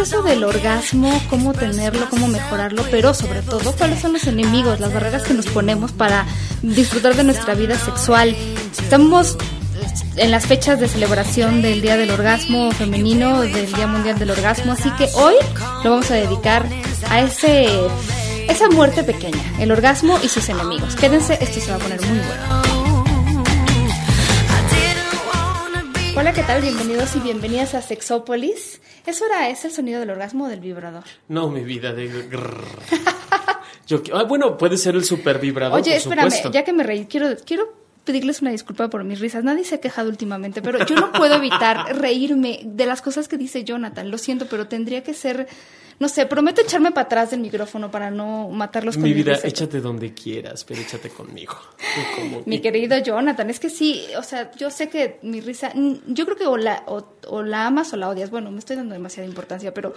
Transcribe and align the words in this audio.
eso 0.00 0.22
del 0.22 0.44
orgasmo? 0.44 1.20
¿Cómo 1.28 1.52
tenerlo? 1.52 2.08
¿Cómo 2.08 2.26
mejorarlo? 2.26 2.84
Pero 2.90 3.12
sobre 3.12 3.42
todo, 3.42 3.72
¿cuáles 3.72 4.00
son 4.00 4.14
los 4.14 4.26
enemigos, 4.26 4.80
las 4.80 4.94
barreras 4.94 5.24
que 5.24 5.34
nos 5.34 5.46
ponemos 5.46 5.92
para 5.92 6.26
disfrutar 6.62 7.16
de 7.16 7.24
nuestra 7.24 7.54
vida 7.54 7.78
sexual? 7.78 8.34
Estamos 8.80 9.36
en 10.16 10.30
las 10.30 10.46
fechas 10.46 10.80
de 10.80 10.88
celebración 10.88 11.60
del 11.60 11.82
Día 11.82 11.96
del 11.96 12.10
Orgasmo 12.10 12.72
Femenino, 12.72 13.42
del 13.42 13.72
Día 13.72 13.86
Mundial 13.86 14.18
del 14.18 14.30
Orgasmo, 14.30 14.72
así 14.72 14.90
que 14.92 15.08
hoy 15.14 15.34
lo 15.84 15.90
vamos 15.90 16.10
a 16.10 16.14
dedicar 16.14 16.66
a 17.10 17.20
ese 17.20 17.68
esa 18.48 18.68
muerte 18.68 19.04
pequeña, 19.04 19.42
el 19.60 19.70
orgasmo 19.70 20.18
y 20.22 20.28
sus 20.28 20.48
enemigos. 20.48 20.96
Quédense, 20.96 21.38
esto 21.40 21.60
se 21.60 21.70
va 21.70 21.76
a 21.76 21.78
poner 21.78 22.00
muy 22.00 22.18
bueno. 22.18 22.69
Hola, 26.16 26.32
¿qué 26.32 26.42
tal? 26.42 26.60
Bienvenidos 26.60 27.14
y 27.14 27.20
bienvenidas 27.20 27.74
a 27.74 27.82
Sexópolis. 27.82 28.80
¿Eso 29.06 29.26
era, 29.26 29.48
es 29.48 29.64
el 29.64 29.70
sonido 29.70 30.00
del 30.00 30.10
orgasmo 30.10 30.48
del 30.48 30.60
vibrador? 30.60 31.04
No, 31.28 31.48
mi 31.48 31.62
vida, 31.62 31.92
de... 31.92 32.10
Yo, 33.86 34.02
ah, 34.12 34.24
bueno, 34.24 34.58
puede 34.58 34.76
ser 34.76 34.96
el 34.96 35.04
super 35.04 35.38
vibrador. 35.38 35.80
Oye, 35.80 35.94
espérame, 35.94 36.30
ya 36.52 36.64
que 36.64 36.72
me 36.72 36.82
reí, 36.82 37.06
quiero, 37.06 37.36
quiero 37.46 37.79
pedirles 38.10 38.42
una 38.42 38.50
disculpa 38.50 38.90
por 38.90 39.04
mis 39.04 39.20
risas. 39.20 39.44
Nadie 39.44 39.64
se 39.64 39.76
ha 39.76 39.80
quejado 39.80 40.08
últimamente, 40.08 40.62
pero 40.62 40.84
yo 40.84 40.96
no 40.96 41.12
puedo 41.12 41.36
evitar 41.36 41.96
reírme 41.96 42.60
de 42.64 42.84
las 42.84 43.02
cosas 43.02 43.28
que 43.28 43.36
dice 43.36 43.62
Jonathan. 43.62 44.10
Lo 44.10 44.18
siento, 44.18 44.46
pero 44.46 44.66
tendría 44.66 45.04
que 45.04 45.14
ser, 45.14 45.46
no 46.00 46.08
sé, 46.08 46.26
prometo 46.26 46.60
echarme 46.60 46.90
para 46.90 47.04
atrás 47.04 47.30
del 47.30 47.38
micrófono 47.38 47.88
para 47.88 48.10
no 48.10 48.48
matarlos 48.48 48.96
con 48.96 49.04
mi 49.04 49.12
vida. 49.12 49.38
échate 49.44 49.80
donde 49.80 50.12
quieras, 50.12 50.64
pero 50.64 50.80
échate 50.80 51.08
conmigo. 51.10 51.54
mi 52.46 52.58
querido 52.60 52.98
Jonathan, 52.98 53.48
es 53.48 53.60
que 53.60 53.70
sí, 53.70 54.04
o 54.18 54.24
sea, 54.24 54.50
yo 54.56 54.72
sé 54.72 54.88
que 54.88 55.20
mi 55.22 55.40
risa, 55.40 55.72
yo 56.08 56.24
creo 56.24 56.36
que 56.36 56.46
o 56.46 56.56
la, 56.56 56.82
o, 56.86 57.42
la 57.44 57.66
amas 57.66 57.92
o 57.92 57.96
la 57.96 58.08
odias. 58.08 58.30
Bueno, 58.30 58.50
me 58.50 58.58
estoy 58.58 58.74
dando 58.74 58.94
demasiada 58.94 59.28
importancia, 59.28 59.72
pero, 59.72 59.94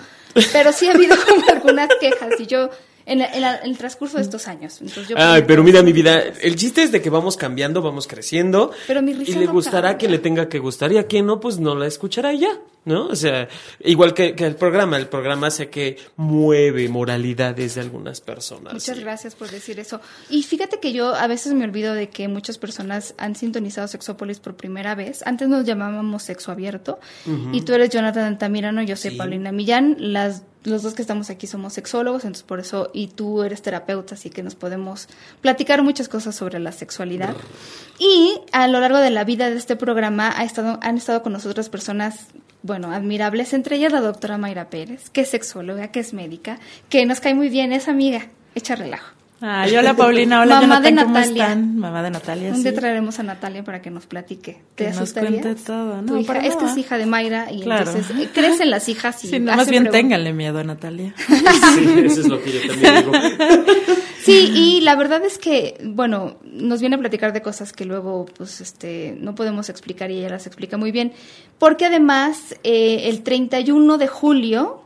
pero 0.52 0.72
sí 0.72 0.88
ha 0.88 0.92
habido 0.92 1.16
como 1.28 1.50
algunas 1.50 1.90
quejas 2.00 2.40
y 2.40 2.46
yo 2.46 2.70
en, 3.06 3.22
el 3.22 3.78
transcurso 3.78 4.18
de 4.18 4.24
estos 4.24 4.48
años. 4.48 4.80
Ay, 5.16 5.44
pero 5.48 5.64
mira, 5.64 5.82
mi 5.84 5.92
vida, 5.92 6.22
el 6.42 6.56
chiste 6.56 6.84
es 6.84 6.92
de 6.92 7.02
que 7.02 7.10
vamos 7.10 7.38
cambiando, 7.38 7.82
vamos 7.82 8.08
creciendo. 8.08 8.72
Pero 8.88 9.02
mi 9.02 9.14
risa 9.14 9.32
Y 9.32 9.36
le 9.36 9.48
gustará 9.48 9.98
que 9.98 10.08
le 10.08 10.20
tenga 10.20 10.50
que 10.50 10.60
gustar 10.60 10.92
y 10.92 10.98
a 10.98 11.08
quien 11.08 11.26
no, 11.26 11.40
pues 11.40 11.60
no 11.60 11.76
la 11.76 11.88
escuchará 11.88 12.34
ya, 12.34 12.60
¿no? 12.86 13.08
O 13.08 13.16
sea, 13.16 13.48
igual 13.80 14.14
que, 14.14 14.36
el 14.38 14.56
programa, 14.56 14.98
el 14.98 15.08
programa 15.08 15.50
sé 15.50 15.70
que 15.70 15.98
mueve 16.16 16.90
moralidades 16.90 17.76
de 17.76 17.82
algunas 17.82 18.22
personas. 18.22 18.74
Muchas 18.74 19.00
gracias 19.00 19.36
por 19.36 19.50
decir 19.50 19.80
eso. 19.80 20.02
Y 20.30 20.44
fíjate 20.44 20.80
que 20.80 20.94
yo 20.94 21.16
a 21.16 21.28
veces 21.28 21.54
me 21.54 21.64
olvido 21.64 21.94
de 21.94 22.10
que 22.10 22.28
muchas 22.28 22.58
personas 22.58 23.16
han 23.18 23.36
sintonizado 23.36 23.88
Sexópolis 23.88 24.40
por 24.40 24.56
primera 24.56 24.96
vez. 24.96 25.22
Antes 25.26 25.48
nos 25.48 25.66
llamábamos 25.66 26.24
Sexo 26.24 26.52
Abierto 26.52 27.00
y 27.52 27.62
tú 27.62 27.74
eres 27.74 27.90
Jonathan 27.90 28.26
Altamirano, 28.26 28.82
yo 28.84 28.96
soy 28.96 29.12
Paulina 29.12 29.52
Millán. 29.52 29.96
Las 30.00 30.44
los 30.66 30.82
dos 30.82 30.94
que 30.94 31.02
estamos 31.02 31.30
aquí 31.30 31.48
somos 31.48 31.74
sexólogos, 31.74 32.24
entonces 32.24 32.44
por 32.44 32.60
eso, 32.60 32.90
y 32.94 33.08
tú 33.08 33.44
eres 33.44 33.62
terapeuta, 33.62 34.16
así 34.16 34.30
que 34.30 34.44
nos 34.44 34.56
podemos 34.56 35.08
platicar 35.42 35.84
muchas 35.84 36.08
cosas 36.08 36.36
sobre 36.36 36.60
la 36.60 36.72
sexualidad. 36.72 37.36
Y 38.00 38.40
a 38.52 38.68
lo 38.68 38.80
largo 38.80 38.98
de 38.98 39.10
la 39.10 39.24
vida 39.24 39.50
de 39.50 39.58
este 39.58 39.76
programa 39.76 40.34
ha 40.36 40.44
estado, 40.44 40.80
han 40.82 40.98
estado 40.98 41.22
con 41.22 41.34
nosotros 41.34 41.70
personas, 41.70 42.28
bueno, 42.64 42.92
admirables, 42.92 43.54
entre 43.54 43.76
ellas 43.76 43.92
la 43.92 44.02
doctora 44.02 44.38
Mayra 44.38 44.70
Pérez, 44.70 45.10
que 45.10 45.22
es 45.22 45.30
sexóloga, 45.30 45.90
que 45.90 46.00
es 46.00 46.14
médica, 46.14 46.60
que 46.90 47.06
nos 47.06 47.20
cae 47.20 47.36
muy 47.36 47.50
bien, 47.50 47.74
es 47.74 47.88
amiga, 47.88 48.30
echa 48.56 48.76
relajo. 48.76 49.23
Ah, 49.42 49.66
hola 49.78 49.94
Paulina, 49.96 50.42
hola 50.42 50.62
Mamá 50.62 50.80
de 50.80 50.92
Natalia. 50.92 51.56
Mamá 51.56 52.02
de 52.02 52.12
Natalia. 52.12 52.54
Un 52.54 52.64
día 52.64 52.74
traeremos 52.74 53.20
a 53.20 53.24
Natalia 53.24 53.64
para 53.64 53.82
que 53.82 53.92
nos 53.92 54.06
platique. 54.06 54.62
¿Te 54.76 54.86
que 54.86 54.92
nos 54.92 55.14
cuente 55.14 55.56
todo, 55.56 56.02
¿no? 56.02 56.18
es 56.18 56.56
que 56.56 56.66
es 56.66 56.78
hija 56.78 56.98
de 56.98 57.06
Mayra 57.06 57.52
y 57.52 57.64
entonces 57.64 58.10
eh, 58.12 58.30
crecen 58.34 58.70
las 58.70 58.88
hijas 58.88 59.24
y 59.24 59.28
sí, 59.28 59.40
más 59.40 59.70
bien 59.70 59.90
ténganle 59.90 60.34
miedo 60.34 60.60
a 60.60 60.64
Natalia. 60.64 61.14
Sí, 61.74 62.04
eso 62.06 62.22
es 62.22 62.28
lo 62.28 62.42
que 62.42 62.52
yo 62.52 62.68
también 62.68 62.96
digo. 62.98 63.12
Sí, 64.24 64.52
y 64.56 64.82
la 64.82 64.96
verdad 64.96 65.24
es 65.26 65.38
que, 65.38 65.78
bueno, 65.84 66.38
nos 66.46 66.80
viene 66.80 66.96
a 66.96 67.00
platicar 67.00 67.34
de 67.34 67.42
cosas 67.42 67.74
que 67.74 67.84
luego, 67.84 68.26
pues, 68.38 68.62
este, 68.62 69.18
no 69.20 69.36
podemos 69.36 69.68
explicar 69.68 70.12
y 70.12 70.20
ella 70.20 70.30
las 70.30 70.48
explica 70.48 70.78
muy 70.78 70.94
bien, 70.94 71.12
porque 71.58 71.86
además 71.86 72.56
eh, 72.64 73.10
el 73.10 73.24
31 73.24 73.98
de 73.98 74.08
julio 74.08 74.83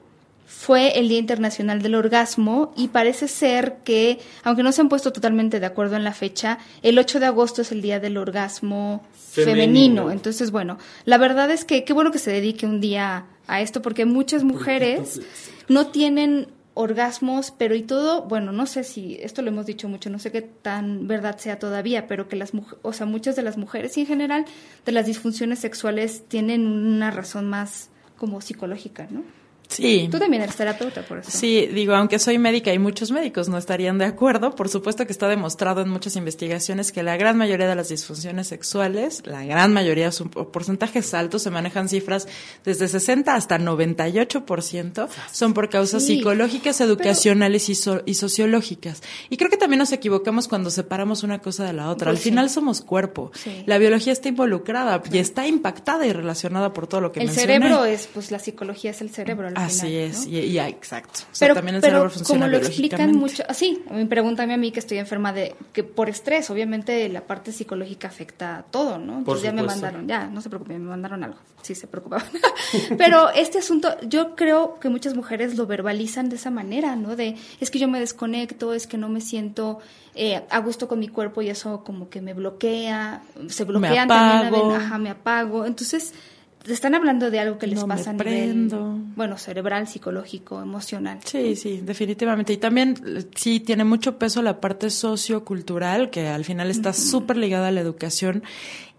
fue 0.47 0.97
el 0.97 1.09
Día 1.09 1.19
Internacional 1.19 1.81
del 1.81 1.93
Orgasmo 1.93 2.73
y 2.77 2.87
parece 2.87 3.27
ser 3.27 3.79
que, 3.83 4.19
aunque 4.43 4.63
no 4.63 4.71
se 4.71 4.79
han 4.79 4.87
puesto 4.87 5.11
totalmente 5.11 5.59
de 5.59 5.65
acuerdo 5.65 5.97
en 5.97 6.05
la 6.05 6.13
fecha, 6.13 6.57
el 6.81 6.97
8 6.97 7.19
de 7.19 7.25
agosto 7.25 7.61
es 7.61 7.73
el 7.73 7.81
Día 7.81 7.99
del 7.99 8.15
Orgasmo 8.15 9.05
femenino. 9.13 10.09
Entonces, 10.09 10.51
bueno, 10.51 10.77
la 11.03 11.17
verdad 11.17 11.51
es 11.51 11.65
que 11.65 11.83
qué 11.83 11.91
bueno 11.91 12.11
que 12.11 12.19
se 12.19 12.31
dedique 12.31 12.65
un 12.65 12.79
día 12.79 13.25
a 13.45 13.61
esto 13.61 13.81
porque 13.81 14.05
muchas 14.05 14.45
mujeres 14.45 15.19
no 15.67 15.87
tienen 15.87 16.47
orgasmos, 16.75 17.51
pero 17.51 17.75
y 17.75 17.81
todo, 17.81 18.23
bueno, 18.23 18.53
no 18.53 18.67
sé 18.67 18.85
si 18.85 19.17
esto 19.21 19.41
lo 19.41 19.49
hemos 19.49 19.65
dicho 19.65 19.89
mucho, 19.89 20.09
no 20.09 20.19
sé 20.19 20.31
qué 20.31 20.43
tan 20.43 21.07
verdad 21.07 21.37
sea 21.39 21.59
todavía, 21.59 22.07
pero 22.07 22.29
que 22.29 22.37
las 22.37 22.51
o 22.83 22.93
sea, 22.93 23.05
muchas 23.05 23.35
de 23.35 23.41
las 23.41 23.57
mujeres 23.57 23.97
y 23.97 24.01
en 24.01 24.07
general 24.07 24.45
de 24.85 24.91
las 24.93 25.07
disfunciones 25.07 25.59
sexuales 25.59 26.23
tienen 26.29 26.67
una 26.67 27.11
razón 27.11 27.49
más 27.49 27.89
como 28.15 28.39
psicológica, 28.39 29.07
¿no? 29.09 29.23
Sí. 29.67 30.07
Tú 30.09 30.17
también 30.19 30.43
eres 30.43 30.55
terapeuta, 30.55 31.01
por 31.01 31.19
eso. 31.19 31.31
Sí, 31.31 31.67
digo, 31.67 31.93
aunque 31.93 32.19
soy 32.19 32.37
médica 32.37 32.73
y 32.73 32.79
muchos 32.79 33.11
médicos 33.11 33.49
no 33.49 33.57
estarían 33.57 33.97
de 33.97 34.05
acuerdo, 34.05 34.55
por 34.55 34.69
supuesto 34.69 35.05
que 35.05 35.11
está 35.11 35.27
demostrado 35.27 35.81
en 35.81 35.89
muchas 35.89 36.15
investigaciones 36.15 36.91
que 36.91 37.03
la 37.03 37.17
gran 37.17 37.37
mayoría 37.37 37.67
de 37.67 37.75
las 37.75 37.89
disfunciones 37.89 38.47
sexuales, 38.47 39.23
la 39.25 39.43
gran 39.45 39.73
mayoría, 39.73 40.11
son 40.11 40.29
porcentajes 40.29 41.13
altos, 41.13 41.43
se 41.43 41.51
manejan 41.51 41.89
cifras 41.89 42.27
desde 42.63 42.87
60 42.87 43.35
hasta 43.35 43.59
98%, 43.59 45.07
son 45.31 45.53
por 45.53 45.69
causas 45.69 46.05
psicológicas, 46.05 46.79
educacionales 46.81 47.69
y, 47.69 47.73
y, 48.05 48.13
sociológicas. 48.13 49.03
Y 49.29 49.37
creo 49.37 49.49
que 49.49 49.57
también 49.57 49.79
nos 49.79 49.91
equivocamos 49.91 50.47
cuando 50.47 50.69
separamos 50.69 51.23
una 51.23 51.39
cosa 51.39 51.65
de 51.65 51.73
la 51.73 51.89
otra. 51.89 52.09
Al 52.09 52.15
pues 52.15 52.23
final 52.23 52.49
somos 52.49 52.81
cuerpo. 52.81 53.31
La 53.65 53.77
biología 53.77 54.13
está 54.13 54.29
involucrada 54.29 55.01
y 55.11 55.17
está 55.17 55.47
impactada 55.47 56.05
y 56.05 56.13
relacionada 56.13 56.73
por 56.73 56.87
todo 56.87 57.01
lo 57.01 57.11
que 57.11 57.19
El 57.19 57.31
cerebro 57.31 57.85
es, 57.85 58.07
pues 58.07 58.31
la 58.31 58.39
psicología 58.39 58.91
es 58.91 59.01
el 59.01 59.09
cerebro. 59.09 59.49
Así 59.65 59.95
es, 59.95 60.27
y, 60.27 60.59
exacto. 60.59 61.21
pero, 61.39 61.55
también 61.55 61.75
el 61.75 61.81
cerebro 61.81 62.09
funciona 62.09 62.45
como 62.45 62.51
lo 62.51 62.57
explican 62.57 63.11
mucho, 63.13 63.43
así, 63.47 63.83
pregúntame 64.09 64.53
a 64.53 64.57
mí 64.57 64.71
que 64.71 64.79
estoy 64.79 64.97
enferma 64.97 65.33
de 65.33 65.55
que 65.73 65.83
por 65.83 66.09
estrés, 66.09 66.49
obviamente 66.49 67.07
la 67.09 67.21
parte 67.21 67.51
psicológica 67.51 68.07
afecta 68.07 68.57
a 68.57 68.63
todo, 68.63 68.97
¿no? 68.97 69.19
Entonces 69.19 69.43
ya 69.43 69.51
me 69.51 69.63
mandaron, 69.63 70.07
ya, 70.07 70.27
no 70.27 70.41
se 70.41 70.49
preocupen, 70.49 70.83
me 70.83 70.89
mandaron 70.89 71.23
algo. 71.23 71.37
Sí, 71.61 71.75
se 71.75 71.87
preocupaban. 71.87 72.25
pero 72.97 73.29
este 73.29 73.57
asunto, 73.57 73.99
yo 74.01 74.35
creo 74.35 74.79
que 74.79 74.89
muchas 74.89 75.15
mujeres 75.15 75.57
lo 75.57 75.65
verbalizan 75.65 76.29
de 76.29 76.35
esa 76.35 76.51
manera, 76.51 76.95
¿no? 76.95 77.15
De 77.15 77.35
es 77.59 77.71
que 77.71 77.79
yo 77.79 77.87
me 77.87 77.99
desconecto, 77.99 78.73
es 78.73 78.87
que 78.87 78.97
no 78.97 79.09
me 79.09 79.21
siento 79.21 79.79
eh, 80.15 80.43
a 80.49 80.59
gusto 80.59 80.87
con 80.87 80.99
mi 80.99 81.07
cuerpo 81.07 81.41
y 81.41 81.49
eso 81.49 81.83
como 81.83 82.09
que 82.09 82.21
me 82.21 82.33
bloquea, 82.33 83.21
se 83.49 83.63
bloquean 83.65 84.07
también, 84.07 84.71
ajá, 84.71 84.97
me 84.97 85.09
apago. 85.09 85.65
Entonces, 85.65 86.13
están 86.73 86.95
hablando 86.95 87.31
de 87.31 87.39
algo 87.39 87.57
que 87.57 87.67
les 87.67 87.83
pasa 87.83 88.11
a 88.11 88.13
nivel, 88.13 88.69
bueno, 89.15 89.37
cerebral, 89.37 89.87
psicológico, 89.87 90.61
emocional. 90.61 91.19
Sí, 91.23 91.55
sí, 91.55 91.81
definitivamente. 91.83 92.53
Y 92.53 92.57
también 92.57 92.95
sí 93.35 93.59
tiene 93.59 93.83
mucho 93.83 94.17
peso 94.17 94.41
la 94.41 94.59
parte 94.59 94.89
sociocultural, 94.89 96.09
que 96.09 96.27
al 96.27 96.45
final 96.45 96.69
está 96.69 96.93
súper 96.93 97.37
ligada 97.37 97.67
a 97.69 97.71
la 97.71 97.81
educación 97.81 98.43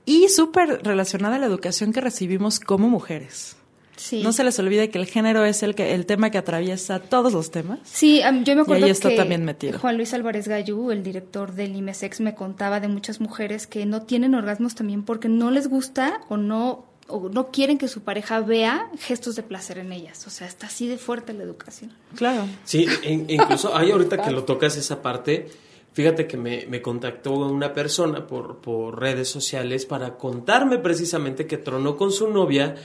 y 0.04 0.28
súper 0.28 0.80
relacionada 0.82 1.36
a 1.36 1.38
la 1.38 1.46
educación 1.46 1.92
que 1.92 2.00
recibimos 2.00 2.60
como 2.60 2.88
mujeres. 2.88 3.56
Sí. 3.96 4.22
No 4.22 4.32
se 4.32 4.44
les 4.44 4.58
olvide 4.60 4.90
que 4.90 4.98
el 4.98 5.06
género 5.06 5.44
es 5.44 5.62
el 5.64 5.74
que 5.74 5.92
el 5.92 6.06
tema 6.06 6.30
que 6.30 6.38
atraviesa 6.38 7.00
todos 7.00 7.32
los 7.32 7.50
temas. 7.50 7.80
Sí, 7.82 8.22
yo 8.44 8.54
me 8.54 8.62
acuerdo 8.62 8.82
y 8.82 8.84
ahí 8.84 8.90
está 8.90 9.14
también 9.14 9.44
metido. 9.44 9.78
Juan 9.80 9.96
Luis 9.96 10.14
Álvarez 10.14 10.46
Gallú, 10.46 10.92
el 10.92 11.02
director 11.02 11.52
del 11.52 11.74
IMESEX, 11.74 12.20
me 12.20 12.34
contaba 12.36 12.78
de 12.78 12.86
muchas 12.86 13.20
mujeres 13.20 13.66
que 13.66 13.86
no 13.86 14.02
tienen 14.02 14.36
orgasmos 14.36 14.76
también 14.76 15.02
porque 15.02 15.28
no 15.28 15.50
les 15.50 15.68
gusta 15.68 16.20
o 16.28 16.36
no 16.36 16.86
o 17.08 17.28
no 17.28 17.50
quieren 17.50 17.78
que 17.78 17.88
su 17.88 18.02
pareja 18.02 18.40
vea 18.40 18.90
gestos 19.00 19.34
de 19.34 19.42
placer 19.42 19.78
en 19.78 19.92
ellas. 19.92 20.26
O 20.26 20.30
sea, 20.30 20.46
está 20.46 20.66
así 20.66 20.86
de 20.86 20.98
fuerte 20.98 21.32
la 21.32 21.42
educación. 21.42 21.92
Claro. 22.14 22.46
Sí, 22.64 22.86
incluso 23.28 23.74
hay 23.76 23.90
ahorita 23.90 24.22
que 24.22 24.30
lo 24.30 24.44
tocas 24.44 24.76
esa 24.76 25.02
parte. 25.02 25.48
Fíjate 25.92 26.26
que 26.26 26.36
me, 26.36 26.66
me 26.66 26.80
contactó 26.80 27.32
una 27.32 27.72
persona 27.72 28.26
por, 28.26 28.58
por 28.58 29.00
redes 29.00 29.28
sociales 29.28 29.86
para 29.86 30.16
contarme 30.16 30.78
precisamente 30.78 31.46
que 31.46 31.56
tronó 31.56 31.96
con 31.96 32.12
su 32.12 32.28
novia 32.28 32.76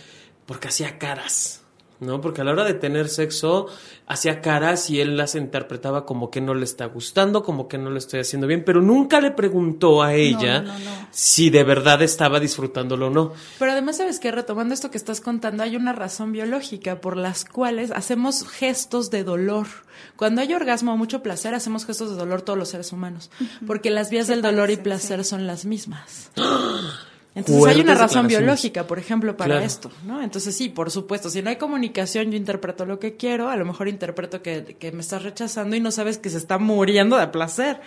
porque 0.46 0.70
hacía 0.70 0.98
caras. 0.98 1.63
¿No? 2.00 2.22
Porque 2.22 2.42
a 2.42 2.44
la 2.44 2.52
hora 2.52 2.64
de 2.64 2.74
tener 2.74 3.10
sexo 3.10 3.68
hacía 4.08 4.42
caras 4.42 4.90
y 4.90 5.00
él 5.00 5.18
las 5.18 5.36
interpretaba 5.36 6.06
como 6.06 6.30
que 6.30 6.42
no 6.42 6.54
le 6.54 6.66
está 6.66 6.86
gustando, 6.86 7.44
como 7.44 7.68
que 7.68 7.78
no 7.78 7.90
le 7.90 8.00
estoy 8.00 8.20
haciendo 8.20 8.48
bien, 8.48 8.64
pero 8.66 8.82
nunca 8.82 9.22
le 9.22 9.32
preguntó 9.32 10.04
a 10.04 10.14
ella 10.14 10.66
si 11.12 11.50
de 11.50 11.64
verdad 11.64 12.02
estaba 12.02 12.40
disfrutándolo 12.40 13.08
o 13.08 13.10
no. 13.10 13.34
Pero 13.60 13.72
además, 13.72 13.98
¿sabes 13.98 14.20
que 14.20 14.34
Retomando 14.34 14.74
esto 14.74 14.90
que 14.90 14.98
estás 14.98 15.22
contando, 15.22 15.64
hay 15.64 15.76
una 15.76 15.94
razón 15.94 16.32
biológica 16.32 17.00
por 17.00 17.18
las 17.18 17.46
cuales 17.46 17.92
hacemos 17.92 18.48
gestos 18.48 19.12
de 19.12 19.24
dolor. 19.24 19.68
Cuando 20.16 20.42
hay 20.42 20.54
orgasmo 20.54 20.94
o 20.94 20.98
mucho 20.98 21.22
placer, 21.22 21.54
hacemos 21.54 21.86
gestos 21.86 22.10
de 22.10 22.16
dolor 22.16 22.42
todos 22.42 22.58
los 22.58 22.70
seres 22.70 22.92
humanos, 22.92 23.30
porque 23.68 23.92
las 23.92 24.10
vías 24.10 24.28
del 24.28 24.42
dolor 24.42 24.72
y 24.72 24.78
placer 24.78 25.24
son 25.24 25.46
las 25.46 25.66
mismas. 25.66 26.32
Entonces 27.36 27.66
hay 27.66 27.82
una 27.82 27.96
razón 27.96 28.28
biológica, 28.28 28.86
por 28.86 29.00
ejemplo, 29.00 29.36
para 29.36 29.64
esto, 29.64 29.90
¿no? 30.06 30.22
Entonces 30.22 30.56
sí, 30.56 30.70
por 30.70 30.92
supuesto, 30.92 31.32
si 31.32 31.42
no 31.42 31.50
hay 31.50 31.56
comunicación, 31.56 32.30
yo 32.30 32.38
interpreto 32.38 32.86
lo 32.86 33.00
que 33.00 33.16
quiero, 33.16 33.50
a 33.50 33.56
lo 33.56 33.66
mejor 33.66 33.88
interpreto 33.88 34.44
que, 34.44 34.76
que 34.78 34.92
me 34.92 35.02
estás 35.02 35.24
rechazando 35.24 35.76
y 35.76 35.80
no 35.80 35.90
sabes 35.90 36.20
que 36.20 36.30
se 36.30 36.38
está 36.38 36.60
muriendo 36.60 37.18
de 37.18 37.28
placer. 37.28 37.82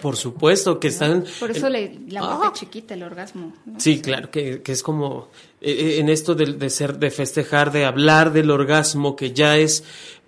Por 0.00 0.16
supuesto, 0.16 0.78
que 0.78 0.88
están... 0.88 1.24
Por 1.40 1.50
eso 1.50 1.68
le, 1.68 1.98
la 2.08 2.20
¡Ah! 2.22 2.52
chiquita, 2.54 2.94
el 2.94 3.02
orgasmo. 3.02 3.52
Sí, 3.78 4.00
claro, 4.00 4.30
que, 4.30 4.62
que, 4.62 4.70
es 4.70 4.84
como 4.84 5.28
eh, 5.60 5.72
eh, 5.72 5.98
en 5.98 6.08
esto 6.08 6.36
de, 6.36 6.52
de, 6.52 6.70
ser, 6.70 6.98
de 6.98 7.10
festejar, 7.10 7.72
de 7.72 7.84
hablar 7.84 8.32
del 8.32 8.52
orgasmo, 8.52 9.16
que 9.16 9.32
ya 9.32 9.56
es 9.56 9.82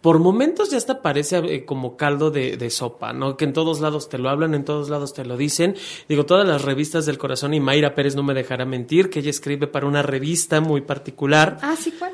por 0.05 0.19
momentos 0.19 0.71
ya 0.71 0.77
hasta 0.77 1.01
parece 1.01 1.39
eh, 1.39 1.65
como 1.65 1.97
caldo 1.97 2.31
de, 2.31 2.69
sopa, 2.69 3.15
¿no? 3.15 3.39
Que 3.39 3.47
en 3.47 3.55
todos 3.55 3.81
lados 3.81 4.11
te 4.11 4.19
lo 4.19 4.29
hablan, 4.29 4.55
en 4.55 4.63
todos 4.63 4.91
lados 4.91 5.15
te 5.15 5.25
lo 5.25 5.39
dicen. 5.39 5.77
Digo, 6.11 6.27
todas 6.27 6.47
las 6.47 6.61
revistas 6.61 7.07
del 7.07 7.17
corazón 7.17 7.55
y 7.55 7.61
Mayra 7.61 7.95
Pérez 7.95 8.15
no 8.15 8.23
me 8.23 8.35
dejará 8.35 8.67
mentir, 8.67 9.09
que 9.09 9.21
ella 9.21 9.31
escribe 9.31 9.67
para 9.67 9.87
una 9.87 10.03
revista 10.03 10.61
muy 10.61 10.83
particular. 10.83 11.57
Ah, 11.63 11.75
sí, 11.75 11.91
¿cuál? 11.99 12.13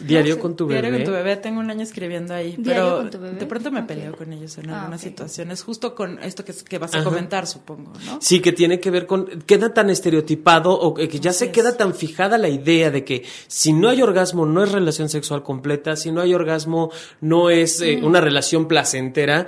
Diario 0.00 0.38
con 0.38 0.56
tu 0.56 0.66
bebé. 0.66 0.80
Diario 0.80 0.98
con 0.98 1.06
tu 1.06 1.12
bebé, 1.12 1.36
tengo 1.36 1.60
un 1.60 1.70
año 1.70 1.82
escribiendo 1.82 2.34
ahí. 2.34 2.56
pero 2.62 3.04
de 3.04 3.46
pronto 3.46 3.70
me 3.70 3.82
peleo 3.82 4.16
con 4.16 4.32
ellos 4.32 4.58
en 4.58 4.70
ah, 4.70 4.80
algunas 4.80 5.00
situaciones, 5.00 5.62
justo 5.62 5.94
con 5.94 6.18
esto 6.22 6.44
que, 6.44 6.52
que 6.52 6.78
vas 6.78 6.94
a 6.94 7.04
comentar, 7.04 7.46
supongo, 7.46 7.92
¿no? 8.06 8.18
Sí, 8.20 8.40
que 8.40 8.52
tiene 8.52 8.80
que 8.80 8.90
ver 8.90 9.06
con. 9.06 9.26
Queda 9.46 9.72
tan 9.72 9.90
estereotipado 9.90 10.72
o 10.72 10.94
que 10.94 11.20
ya 11.20 11.32
se 11.32 11.50
queda 11.50 11.76
tan 11.76 11.94
fijada 11.94 12.38
la 12.38 12.48
idea 12.48 12.90
de 12.90 13.04
que 13.04 13.24
si 13.46 13.72
no 13.72 13.88
hay 13.88 14.02
orgasmo 14.02 14.46
no 14.46 14.62
es 14.62 14.72
relación 14.72 15.08
sexual 15.08 15.42
completa, 15.42 15.96
si 15.96 16.12
no 16.12 16.20
hay 16.20 16.34
orgasmo 16.34 16.90
no 17.20 17.50
es 17.50 17.80
eh, 17.80 17.98
mm. 18.00 18.04
una 18.04 18.20
relación 18.20 18.68
placentera 18.68 19.46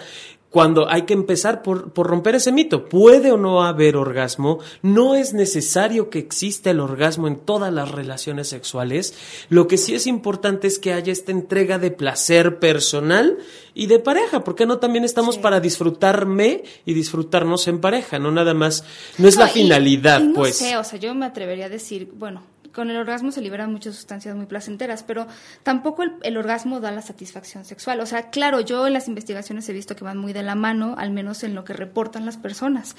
cuando 0.50 0.90
hay 0.90 1.02
que 1.02 1.14
empezar 1.14 1.62
por, 1.62 1.92
por, 1.92 2.08
romper 2.08 2.34
ese 2.34 2.52
mito. 2.52 2.88
Puede 2.88 3.32
o 3.32 3.36
no 3.36 3.62
haber 3.62 3.96
orgasmo, 3.96 4.58
no 4.82 5.14
es 5.14 5.32
necesario 5.32 6.10
que 6.10 6.18
exista 6.18 6.70
el 6.70 6.80
orgasmo 6.80 7.28
en 7.28 7.36
todas 7.36 7.72
las 7.72 7.90
relaciones 7.90 8.48
sexuales. 8.48 9.14
Lo 9.48 9.68
que 9.68 9.78
sí 9.78 9.94
es 9.94 10.06
importante 10.06 10.66
es 10.66 10.78
que 10.78 10.92
haya 10.92 11.12
esta 11.12 11.30
entrega 11.32 11.78
de 11.78 11.92
placer 11.92 12.58
personal 12.58 13.38
y 13.74 13.86
de 13.86 14.00
pareja, 14.00 14.42
porque 14.42 14.66
no 14.66 14.78
también 14.78 15.04
estamos 15.04 15.38
para 15.38 15.60
disfrutarme 15.60 16.64
y 16.84 16.94
disfrutarnos 16.94 17.68
en 17.68 17.80
pareja, 17.80 18.18
no 18.18 18.32
nada 18.32 18.52
más, 18.52 18.84
no 19.18 19.28
es 19.28 19.36
la 19.36 19.46
finalidad, 19.46 20.20
no 20.20 20.34
pues. 20.34 20.56
Sé, 20.56 20.76
o 20.76 20.84
sea, 20.84 20.98
yo 20.98 21.14
me 21.14 21.26
atrevería 21.26 21.66
a 21.66 21.68
decir, 21.68 22.10
bueno, 22.14 22.42
con 22.74 22.90
el 22.90 22.96
orgasmo 22.96 23.32
se 23.32 23.40
liberan 23.40 23.72
muchas 23.72 23.94
sustancias 23.96 24.34
muy 24.36 24.46
placenteras, 24.46 25.02
pero 25.02 25.26
tampoco 25.62 26.02
el, 26.22 26.36
orgasmo 26.36 26.80
da 26.80 26.90
la 26.90 27.02
satisfacción 27.02 27.64
sexual. 27.64 28.00
O 28.00 28.06
sea, 28.06 28.30
claro, 28.30 28.60
yo 28.60 28.86
en 28.86 28.92
las 28.92 29.08
investigaciones 29.08 29.68
he 29.68 29.72
visto 29.72 29.96
que 29.96 30.04
van 30.04 30.18
muy 30.18 30.32
de 30.32 30.42
la 30.42 30.54
mano, 30.54 30.94
al 30.98 31.10
menos 31.10 31.42
en 31.42 31.54
lo 31.54 31.64
que 31.64 31.72
reportan 31.72 32.26
las 32.26 32.36
personas. 32.36 32.96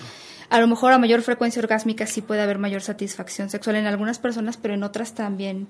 A 0.49 0.59
lo 0.59 0.67
mejor 0.67 0.93
a 0.93 0.97
mayor 0.97 1.21
frecuencia 1.21 1.61
orgásmica 1.61 2.05
sí 2.05 2.21
puede 2.21 2.41
haber 2.41 2.57
mayor 2.57 2.81
satisfacción 2.81 3.49
sexual 3.49 3.75
en 3.77 3.87
algunas 3.87 4.19
personas, 4.19 4.57
pero 4.57 4.73
en 4.73 4.83
otras 4.83 5.13
también 5.13 5.67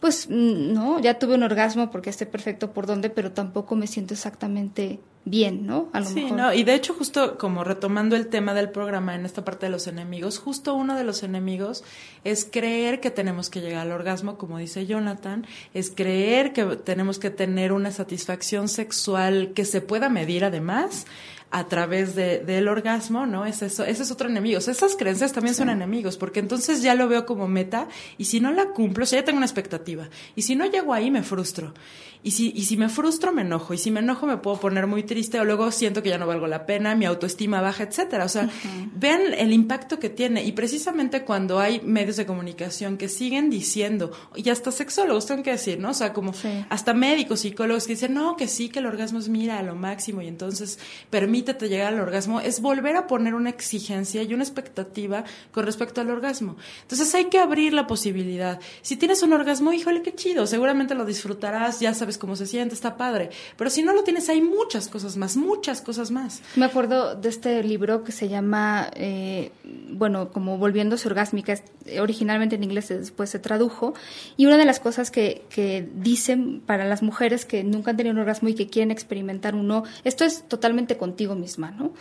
pues 0.00 0.28
mm, 0.28 0.72
no, 0.72 0.98
ya 0.98 1.18
tuve 1.18 1.34
un 1.34 1.42
orgasmo 1.42 1.90
porque 1.90 2.10
esté 2.10 2.26
perfecto 2.26 2.72
por 2.72 2.86
dónde, 2.86 3.10
pero 3.10 3.32
tampoco 3.32 3.76
me 3.76 3.86
siento 3.86 4.14
exactamente 4.14 4.98
bien, 5.26 5.66
¿no? 5.66 5.90
A 5.92 6.00
lo 6.00 6.06
sí, 6.06 6.30
no, 6.32 6.52
y 6.54 6.64
de 6.64 6.74
hecho 6.74 6.94
justo 6.94 7.36
como 7.36 7.62
retomando 7.62 8.16
el 8.16 8.28
tema 8.28 8.54
del 8.54 8.70
programa 8.70 9.14
en 9.14 9.26
esta 9.26 9.44
parte 9.44 9.66
de 9.66 9.70
los 9.70 9.86
enemigos, 9.86 10.38
justo 10.38 10.74
uno 10.74 10.96
de 10.96 11.04
los 11.04 11.22
enemigos 11.22 11.84
es 12.24 12.48
creer 12.50 13.00
que 13.00 13.10
tenemos 13.10 13.50
que 13.50 13.60
llegar 13.60 13.86
al 13.86 13.92
orgasmo, 13.92 14.38
como 14.38 14.56
dice 14.56 14.86
Jonathan, 14.86 15.46
es 15.74 15.90
creer 15.90 16.54
que 16.54 16.64
tenemos 16.76 17.18
que 17.18 17.28
tener 17.28 17.72
una 17.72 17.90
satisfacción 17.90 18.68
sexual 18.68 19.52
que 19.54 19.66
se 19.66 19.82
pueda 19.82 20.08
medir 20.08 20.44
además, 20.44 21.06
a 21.50 21.66
través 21.66 22.14
de, 22.14 22.38
del 22.38 22.68
orgasmo, 22.68 23.26
¿no? 23.26 23.44
Es 23.44 23.62
eso, 23.62 23.84
ese 23.84 24.04
es 24.04 24.10
otro 24.10 24.28
enemigo. 24.28 24.58
esas 24.58 24.94
creencias 24.96 25.32
también 25.32 25.54
son 25.54 25.68
enemigos, 25.68 26.16
porque 26.16 26.38
entonces 26.38 26.82
ya 26.82 26.94
lo 26.94 27.08
veo 27.08 27.26
como 27.26 27.48
meta 27.48 27.88
y 28.18 28.26
si 28.26 28.40
no 28.40 28.52
la 28.52 28.66
cumplo, 28.66 29.04
o 29.04 29.06
sea, 29.06 29.20
ya 29.20 29.24
tengo 29.24 29.38
una 29.38 29.46
expectativa. 29.46 30.08
Y 30.36 30.42
si 30.42 30.54
no 30.54 30.66
llego 30.66 30.94
ahí, 30.94 31.10
me 31.10 31.22
frustro. 31.22 31.74
Y 32.22 32.32
si, 32.32 32.52
y 32.54 32.64
si 32.64 32.76
me 32.76 32.88
frustro, 32.88 33.32
me 33.32 33.42
enojo. 33.42 33.72
Y 33.72 33.78
si 33.78 33.90
me 33.90 34.00
enojo, 34.00 34.26
me 34.26 34.36
puedo 34.36 34.58
poner 34.60 34.86
muy 34.86 35.02
triste 35.02 35.40
o 35.40 35.44
luego 35.44 35.70
siento 35.70 36.02
que 36.02 36.10
ya 36.10 36.18
no 36.18 36.26
valgo 36.26 36.46
la 36.46 36.66
pena, 36.66 36.94
mi 36.94 37.06
autoestima 37.06 37.60
baja, 37.62 37.84
etcétera. 37.84 38.24
O 38.24 38.28
sea, 38.28 38.48
vean 38.94 39.22
el 39.36 39.52
impacto 39.52 39.98
que 39.98 40.10
tiene. 40.10 40.44
Y 40.44 40.52
precisamente 40.52 41.24
cuando 41.24 41.60
hay 41.60 41.80
medios 41.80 42.16
de 42.16 42.26
comunicación 42.26 42.98
que 42.98 43.08
siguen 43.08 43.48
diciendo, 43.48 44.12
y 44.36 44.50
hasta 44.50 44.70
sexólogos, 44.70 45.26
tengo 45.26 45.42
que 45.42 45.52
decir, 45.52 45.78
¿no? 45.78 45.90
O 45.90 45.94
sea, 45.94 46.12
como 46.12 46.34
hasta 46.68 46.92
médicos, 46.92 47.40
psicólogos 47.40 47.86
que 47.86 47.94
dicen, 47.94 48.14
no, 48.14 48.36
que 48.36 48.48
sí, 48.48 48.68
que 48.68 48.80
el 48.80 48.86
orgasmo 48.86 49.18
es 49.18 49.28
mira 49.28 49.58
a 49.58 49.62
lo 49.62 49.74
máximo 49.74 50.20
y 50.20 50.28
entonces 50.28 50.78
permítete 51.08 51.68
llegar 51.68 51.94
al 51.94 52.00
orgasmo, 52.00 52.40
es 52.40 52.60
volver 52.60 52.96
a 52.96 53.06
poner 53.06 53.34
una 53.34 53.50
exigencia 53.50 54.22
y 54.22 54.34
una 54.34 54.44
expectativa 54.44 55.24
con 55.52 55.64
respecto 55.64 56.00
al 56.00 56.10
orgasmo. 56.10 56.56
Entonces 56.82 57.14
hay 57.14 57.26
que 57.26 57.38
abrir 57.38 57.72
la 57.72 57.86
posibilidad. 57.86 58.60
Si 58.82 58.96
tienes 58.96 59.22
un 59.22 59.32
orgasmo, 59.32 59.72
híjole, 59.72 60.02
qué 60.02 60.14
chido, 60.14 60.46
seguramente 60.46 60.94
lo 60.94 61.04
disfrutarás, 61.04 61.80
ya 61.80 61.94
sabes 61.94 62.09
cómo 62.18 62.36
se 62.36 62.46
siente, 62.46 62.74
está 62.74 62.96
padre. 62.96 63.30
Pero 63.56 63.70
si 63.70 63.82
no 63.82 63.92
lo 63.92 64.04
tienes, 64.04 64.28
hay 64.28 64.42
muchas 64.42 64.88
cosas 64.88 65.16
más, 65.16 65.36
muchas 65.36 65.82
cosas 65.82 66.10
más. 66.10 66.42
Me 66.56 66.64
acuerdo 66.64 67.14
de 67.14 67.28
este 67.28 67.62
libro 67.62 68.04
que 68.04 68.12
se 68.12 68.28
llama, 68.28 68.90
eh, 68.94 69.52
bueno, 69.90 70.30
como 70.30 70.58
Volviéndose 70.58 71.08
Orgásmica, 71.08 71.54
originalmente 72.00 72.56
en 72.56 72.64
inglés 72.64 72.88
después 72.88 73.30
se 73.30 73.38
tradujo, 73.38 73.94
y 74.36 74.46
una 74.46 74.56
de 74.56 74.64
las 74.64 74.80
cosas 74.80 75.10
que, 75.10 75.42
que 75.50 75.88
dicen 75.94 76.62
para 76.64 76.84
las 76.84 77.02
mujeres 77.02 77.44
que 77.44 77.64
nunca 77.64 77.90
han 77.90 77.96
tenido 77.96 78.14
un 78.14 78.20
orgasmo 78.20 78.48
y 78.48 78.54
que 78.54 78.68
quieren 78.68 78.90
experimentar 78.90 79.54
uno, 79.54 79.84
esto 80.04 80.24
es 80.24 80.44
totalmente 80.48 80.96
contigo 80.96 81.34
misma, 81.34 81.70
¿no? 81.70 81.92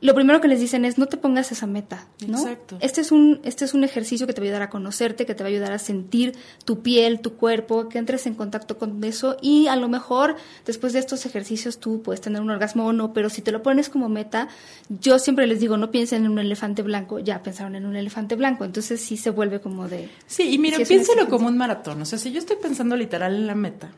Lo 0.00 0.14
primero 0.14 0.40
que 0.40 0.48
les 0.48 0.60
dicen 0.60 0.84
es, 0.84 0.98
no 0.98 1.06
te 1.06 1.16
pongas 1.16 1.52
esa 1.52 1.66
meta, 1.66 2.06
¿no? 2.26 2.38
Exacto. 2.38 2.78
Este 2.80 3.00
es, 3.00 3.12
un, 3.12 3.40
este 3.44 3.64
es 3.64 3.74
un 3.74 3.84
ejercicio 3.84 4.26
que 4.26 4.32
te 4.32 4.40
va 4.40 4.46
a 4.46 4.48
ayudar 4.48 4.62
a 4.62 4.70
conocerte, 4.70 5.26
que 5.26 5.34
te 5.34 5.42
va 5.42 5.48
a 5.48 5.52
ayudar 5.52 5.72
a 5.72 5.78
sentir 5.78 6.34
tu 6.64 6.80
piel, 6.80 7.20
tu 7.20 7.34
cuerpo, 7.34 7.88
que 7.88 7.98
entres 7.98 8.26
en 8.26 8.34
contacto 8.34 8.78
con 8.78 9.02
eso 9.04 9.36
y 9.42 9.66
a 9.68 9.76
lo 9.76 9.88
mejor 9.88 10.36
después 10.66 10.92
de 10.92 10.98
estos 10.98 11.26
ejercicios 11.26 11.78
tú 11.78 12.02
puedes 12.02 12.20
tener 12.20 12.40
un 12.40 12.50
orgasmo 12.50 12.86
o 12.86 12.92
no, 12.92 13.12
pero 13.12 13.30
si 13.30 13.42
te 13.42 13.52
lo 13.52 13.62
pones 13.62 13.88
como 13.88 14.08
meta, 14.08 14.48
yo 14.88 15.18
siempre 15.18 15.46
les 15.46 15.60
digo, 15.60 15.76
no 15.76 15.90
piensen 15.90 16.24
en 16.24 16.30
un 16.30 16.38
elefante 16.38 16.82
blanco, 16.82 17.18
ya 17.18 17.42
pensaron 17.42 17.76
en 17.76 17.86
un 17.86 17.96
elefante 17.96 18.36
blanco, 18.36 18.64
entonces 18.64 19.00
sí 19.00 19.16
se 19.16 19.30
vuelve 19.30 19.60
como 19.60 19.88
de... 19.88 20.08
Sí, 20.26 20.54
y 20.54 20.58
mira, 20.58 20.78
piénselo 20.78 21.28
como 21.28 21.48
un 21.48 21.56
maratón, 21.56 22.02
o 22.02 22.04
sea, 22.04 22.18
si 22.18 22.32
yo 22.32 22.38
estoy 22.38 22.56
pensando 22.56 22.96
literal 22.96 23.34
en 23.34 23.46
la 23.46 23.54
meta, 23.54 23.90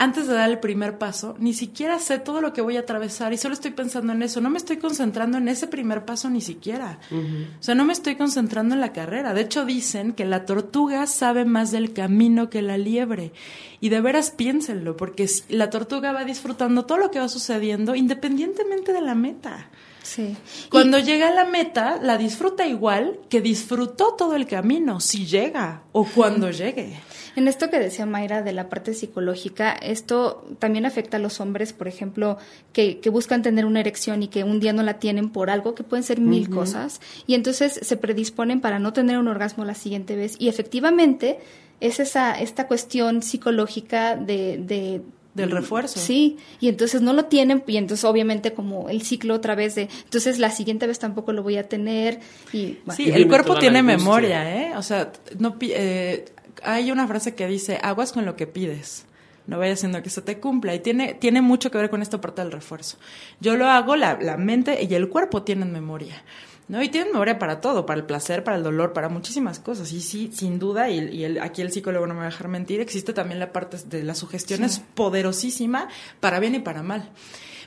antes 0.00 0.28
de 0.28 0.34
dar 0.34 0.48
el 0.48 0.60
primer 0.60 0.96
paso, 0.96 1.34
ni 1.40 1.52
siquiera 1.52 1.98
sé 1.98 2.20
todo 2.20 2.40
lo 2.40 2.52
que 2.52 2.60
voy 2.60 2.76
a 2.76 2.80
atravesar 2.80 3.32
y 3.32 3.36
solo 3.36 3.54
estoy 3.54 3.72
pensando 3.72 4.12
en 4.12 4.22
eso. 4.22 4.40
No 4.40 4.48
me 4.48 4.58
estoy 4.58 4.76
concentrando 4.76 5.38
en 5.38 5.48
ese 5.48 5.66
primer 5.66 6.04
paso 6.04 6.30
ni 6.30 6.40
siquiera. 6.40 7.00
O 7.10 7.62
sea, 7.62 7.74
no 7.74 7.84
me 7.84 7.92
estoy 7.92 8.14
concentrando 8.14 8.76
en 8.76 8.80
la 8.80 8.92
carrera. 8.92 9.34
De 9.34 9.40
hecho, 9.40 9.64
dicen 9.64 10.12
que 10.12 10.24
la 10.24 10.46
tortuga 10.46 11.08
sabe 11.08 11.44
más 11.44 11.72
del 11.72 11.92
camino 11.92 12.48
que 12.48 12.62
la 12.62 12.78
liebre. 12.78 13.32
Y 13.80 13.88
de 13.88 14.00
veras 14.00 14.30
piénsenlo, 14.30 14.96
porque 14.96 15.28
la 15.48 15.68
tortuga 15.68 16.12
va 16.12 16.24
disfrutando 16.24 16.84
todo 16.84 16.98
lo 16.98 17.10
que 17.10 17.18
va 17.18 17.28
sucediendo 17.28 17.96
independientemente 17.96 18.92
de 18.92 19.00
la 19.00 19.16
meta. 19.16 19.68
Sí. 20.04 20.36
Cuando 20.70 21.00
llega 21.00 21.28
a 21.28 21.34
la 21.34 21.44
meta, 21.44 21.98
la 22.00 22.16
disfruta 22.16 22.66
igual 22.66 23.18
que 23.28 23.40
disfrutó 23.40 24.14
todo 24.14 24.36
el 24.36 24.46
camino, 24.46 25.00
si 25.00 25.26
llega 25.26 25.82
o 25.90 26.04
cuando 26.04 26.50
llegue. 26.50 27.00
En 27.38 27.46
esto 27.46 27.70
que 27.70 27.78
decía 27.78 28.04
Mayra 28.04 28.42
de 28.42 28.52
la 28.52 28.68
parte 28.68 28.94
psicológica, 28.94 29.70
esto 29.70 30.44
también 30.58 30.86
afecta 30.86 31.18
a 31.18 31.20
los 31.20 31.40
hombres, 31.40 31.72
por 31.72 31.86
ejemplo, 31.86 32.36
que, 32.72 33.00
buscan 33.12 33.42
tener 33.42 33.64
una 33.64 33.78
erección 33.78 34.24
y 34.24 34.28
que 34.28 34.42
un 34.42 34.58
día 34.58 34.72
no 34.72 34.82
la 34.82 34.94
tienen 34.94 35.30
por 35.30 35.48
algo, 35.48 35.76
que 35.76 35.84
pueden 35.84 36.02
ser 36.02 36.20
mil 36.20 36.50
cosas, 36.50 37.00
y 37.28 37.34
entonces 37.34 37.78
se 37.80 37.96
predisponen 37.96 38.60
para 38.60 38.80
no 38.80 38.92
tener 38.92 39.18
un 39.18 39.28
orgasmo 39.28 39.64
la 39.64 39.76
siguiente 39.76 40.16
vez. 40.16 40.34
Y 40.40 40.48
efectivamente 40.48 41.38
es 41.78 42.00
esa, 42.00 42.32
esta 42.32 42.66
cuestión 42.66 43.22
psicológica 43.22 44.16
de, 44.16 45.00
del 45.34 45.50
refuerzo. 45.52 46.00
Sí, 46.00 46.38
y 46.58 46.68
entonces 46.68 47.02
no 47.02 47.12
lo 47.12 47.26
tienen 47.26 47.62
y 47.68 47.76
entonces 47.76 48.04
obviamente 48.04 48.52
como 48.52 48.88
el 48.88 49.02
ciclo 49.02 49.34
otra 49.34 49.54
vez 49.54 49.76
de, 49.76 49.88
entonces 50.02 50.40
la 50.40 50.50
siguiente 50.50 50.88
vez 50.88 50.98
tampoco 50.98 51.32
lo 51.32 51.44
voy 51.44 51.56
a 51.56 51.68
tener 51.68 52.18
y 52.52 52.78
Sí, 52.96 53.08
el 53.10 53.28
cuerpo 53.28 53.56
tiene 53.60 53.84
memoria, 53.84 54.56
¿eh? 54.56 54.76
O 54.76 54.82
sea, 54.82 55.12
no 55.38 55.56
eh, 55.60 56.24
hay 56.62 56.90
una 56.90 57.06
frase 57.06 57.34
que 57.34 57.46
dice, 57.46 57.78
aguas 57.82 58.12
con 58.12 58.24
lo 58.24 58.36
que 58.36 58.46
pides. 58.46 59.04
No 59.46 59.58
vaya 59.58 59.76
siendo 59.76 60.02
que 60.02 60.10
se 60.10 60.20
te 60.20 60.38
cumpla. 60.38 60.74
Y 60.74 60.80
tiene, 60.80 61.14
tiene 61.14 61.40
mucho 61.40 61.70
que 61.70 61.78
ver 61.78 61.88
con 61.88 62.02
esta 62.02 62.20
parte 62.20 62.42
del 62.42 62.52
refuerzo. 62.52 62.98
Yo 63.40 63.56
lo 63.56 63.66
hago, 63.66 63.96
la, 63.96 64.18
la 64.20 64.36
mente 64.36 64.78
y 64.82 64.94
el 64.94 65.08
cuerpo 65.08 65.42
tienen 65.42 65.72
memoria. 65.72 66.22
¿no? 66.68 66.82
Y 66.82 66.88
tienen 66.90 67.12
memoria 67.12 67.38
para 67.38 67.60
todo, 67.60 67.86
para 67.86 67.98
el 67.98 68.06
placer, 68.06 68.44
para 68.44 68.58
el 68.58 68.62
dolor, 68.62 68.92
para 68.92 69.08
muchísimas 69.08 69.58
cosas. 69.58 69.90
Y 69.92 70.00
sí, 70.00 70.30
sin 70.32 70.58
duda, 70.58 70.90
y, 70.90 70.98
y 70.98 71.38
aquí 71.38 71.62
el 71.62 71.72
psicólogo 71.72 72.06
no 72.06 72.14
me 72.14 72.20
va 72.20 72.26
a 72.26 72.30
dejar 72.30 72.48
mentir, 72.48 72.80
existe 72.80 73.12
también 73.12 73.40
la 73.40 73.52
parte 73.52 73.78
de 73.86 74.02
la 74.02 74.14
sugestión 74.14 74.64
es 74.64 74.78
poderosísima 74.78 75.88
para 76.20 76.38
bien 76.40 76.54
y 76.54 76.60
para 76.60 76.82
mal. 76.82 77.10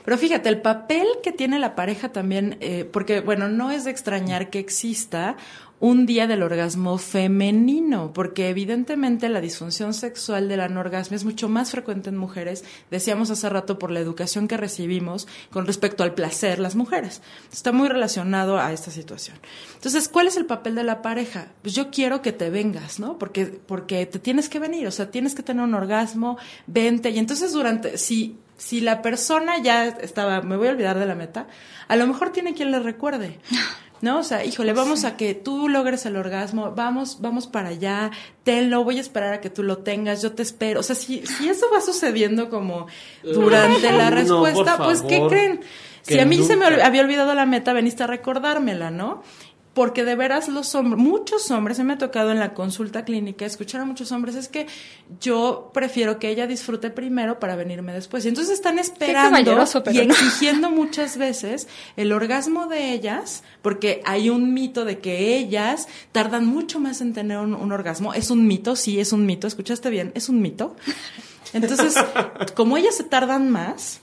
Pero 0.04 0.18
fíjate, 0.18 0.48
el 0.48 0.60
papel 0.60 1.06
que 1.22 1.32
tiene 1.32 1.58
la 1.58 1.76
pareja 1.76 2.10
también, 2.10 2.56
eh, 2.60 2.84
porque 2.84 3.20
bueno, 3.20 3.48
no 3.48 3.70
es 3.70 3.84
de 3.84 3.90
extrañar 3.90 4.50
que 4.50 4.58
exista 4.58 5.36
un 5.82 6.06
día 6.06 6.28
del 6.28 6.44
orgasmo 6.44 6.96
femenino, 6.96 8.12
porque 8.12 8.48
evidentemente 8.48 9.28
la 9.28 9.40
disfunción 9.40 9.94
sexual 9.94 10.48
de 10.48 10.56
la 10.56 10.66
anorgasmia 10.66 11.16
es 11.16 11.24
mucho 11.24 11.48
más 11.48 11.72
frecuente 11.72 12.08
en 12.08 12.16
mujeres, 12.16 12.64
decíamos 12.92 13.30
hace 13.30 13.48
rato 13.48 13.80
por 13.80 13.90
la 13.90 13.98
educación 13.98 14.46
que 14.46 14.56
recibimos 14.56 15.26
con 15.50 15.66
respecto 15.66 16.04
al 16.04 16.14
placer 16.14 16.60
las 16.60 16.76
mujeres. 16.76 17.20
Está 17.52 17.72
muy 17.72 17.88
relacionado 17.88 18.60
a 18.60 18.72
esta 18.72 18.92
situación. 18.92 19.36
Entonces, 19.74 20.08
¿cuál 20.08 20.28
es 20.28 20.36
el 20.36 20.46
papel 20.46 20.76
de 20.76 20.84
la 20.84 21.02
pareja? 21.02 21.48
Pues 21.62 21.74
yo 21.74 21.90
quiero 21.90 22.22
que 22.22 22.30
te 22.30 22.48
vengas, 22.48 23.00
¿no? 23.00 23.18
Porque, 23.18 23.46
porque 23.46 24.06
te 24.06 24.20
tienes 24.20 24.48
que 24.48 24.60
venir, 24.60 24.86
o 24.86 24.92
sea, 24.92 25.10
tienes 25.10 25.34
que 25.34 25.42
tener 25.42 25.64
un 25.64 25.74
orgasmo, 25.74 26.38
vente. 26.68 27.10
Y 27.10 27.18
entonces 27.18 27.52
durante, 27.52 27.98
si 27.98 28.38
si 28.56 28.80
la 28.80 29.02
persona 29.02 29.60
ya 29.60 29.88
estaba, 29.88 30.40
me 30.42 30.56
voy 30.56 30.68
a 30.68 30.70
olvidar 30.70 30.96
de 30.96 31.06
la 31.06 31.16
meta, 31.16 31.48
a 31.88 31.96
lo 31.96 32.06
mejor 32.06 32.30
tiene 32.30 32.54
quien 32.54 32.70
le 32.70 32.78
recuerde. 32.78 33.40
¿No? 34.02 34.18
O 34.18 34.22
sea, 34.24 34.44
híjole, 34.44 34.74
vamos 34.74 35.04
a 35.04 35.16
que 35.16 35.32
tú 35.32 35.68
logres 35.68 36.04
el 36.06 36.16
orgasmo, 36.16 36.72
vamos, 36.72 37.18
vamos 37.20 37.46
para 37.46 37.68
allá, 37.68 38.10
tenlo, 38.42 38.84
voy 38.84 38.98
a 38.98 39.00
esperar 39.00 39.32
a 39.32 39.40
que 39.40 39.48
tú 39.48 39.62
lo 39.62 39.78
tengas, 39.78 40.20
yo 40.20 40.32
te 40.32 40.42
espero. 40.42 40.80
O 40.80 40.82
sea, 40.82 40.96
si, 40.96 41.24
si 41.24 41.48
eso 41.48 41.66
va 41.72 41.80
sucediendo 41.80 42.50
como 42.50 42.88
durante 43.22 43.90
la 43.92 44.10
respuesta, 44.10 44.76
pues, 44.76 45.02
¿qué 45.02 45.24
creen? 45.28 45.60
Si 46.02 46.18
a 46.18 46.26
mí 46.26 46.42
se 46.42 46.56
me 46.56 46.66
había 46.66 47.02
olvidado 47.02 47.32
la 47.34 47.46
meta, 47.46 47.72
veniste 47.72 48.02
a 48.02 48.08
recordármela, 48.08 48.90
¿no? 48.90 49.22
Porque 49.74 50.04
de 50.04 50.14
veras 50.16 50.48
los 50.48 50.74
hombres, 50.74 51.02
muchos 51.02 51.50
hombres, 51.50 51.78
se 51.78 51.84
me 51.84 51.94
ha 51.94 51.98
tocado 51.98 52.30
en 52.30 52.38
la 52.38 52.52
consulta 52.52 53.04
clínica 53.04 53.46
escuchar 53.46 53.80
a 53.80 53.84
muchos 53.84 54.12
hombres, 54.12 54.34
es 54.34 54.48
que 54.48 54.66
yo 55.20 55.70
prefiero 55.72 56.18
que 56.18 56.28
ella 56.28 56.46
disfrute 56.46 56.90
primero 56.90 57.38
para 57.38 57.56
venirme 57.56 57.92
después. 57.92 58.24
Y 58.24 58.28
entonces 58.28 58.54
están 58.54 58.78
esperando 58.78 59.38
y 59.90 59.98
exigiendo 59.98 60.70
muchas 60.70 61.16
veces 61.16 61.68
el 61.96 62.12
orgasmo 62.12 62.66
de 62.66 62.92
ellas, 62.92 63.44
porque 63.62 64.02
hay 64.04 64.28
un 64.28 64.52
mito 64.52 64.84
de 64.84 64.98
que 64.98 65.36
ellas 65.36 65.88
tardan 66.12 66.46
mucho 66.46 66.78
más 66.78 67.00
en 67.00 67.14
tener 67.14 67.38
un, 67.38 67.54
un 67.54 67.72
orgasmo. 67.72 68.12
Es 68.12 68.30
un 68.30 68.46
mito, 68.46 68.76
sí, 68.76 69.00
es 69.00 69.12
un 69.12 69.24
mito, 69.24 69.46
escuchaste 69.46 69.88
bien, 69.88 70.12
es 70.14 70.28
un 70.28 70.42
mito. 70.42 70.76
Entonces, 71.54 71.94
como 72.54 72.76
ellas 72.76 72.96
se 72.96 73.04
tardan 73.04 73.50
más, 73.50 74.00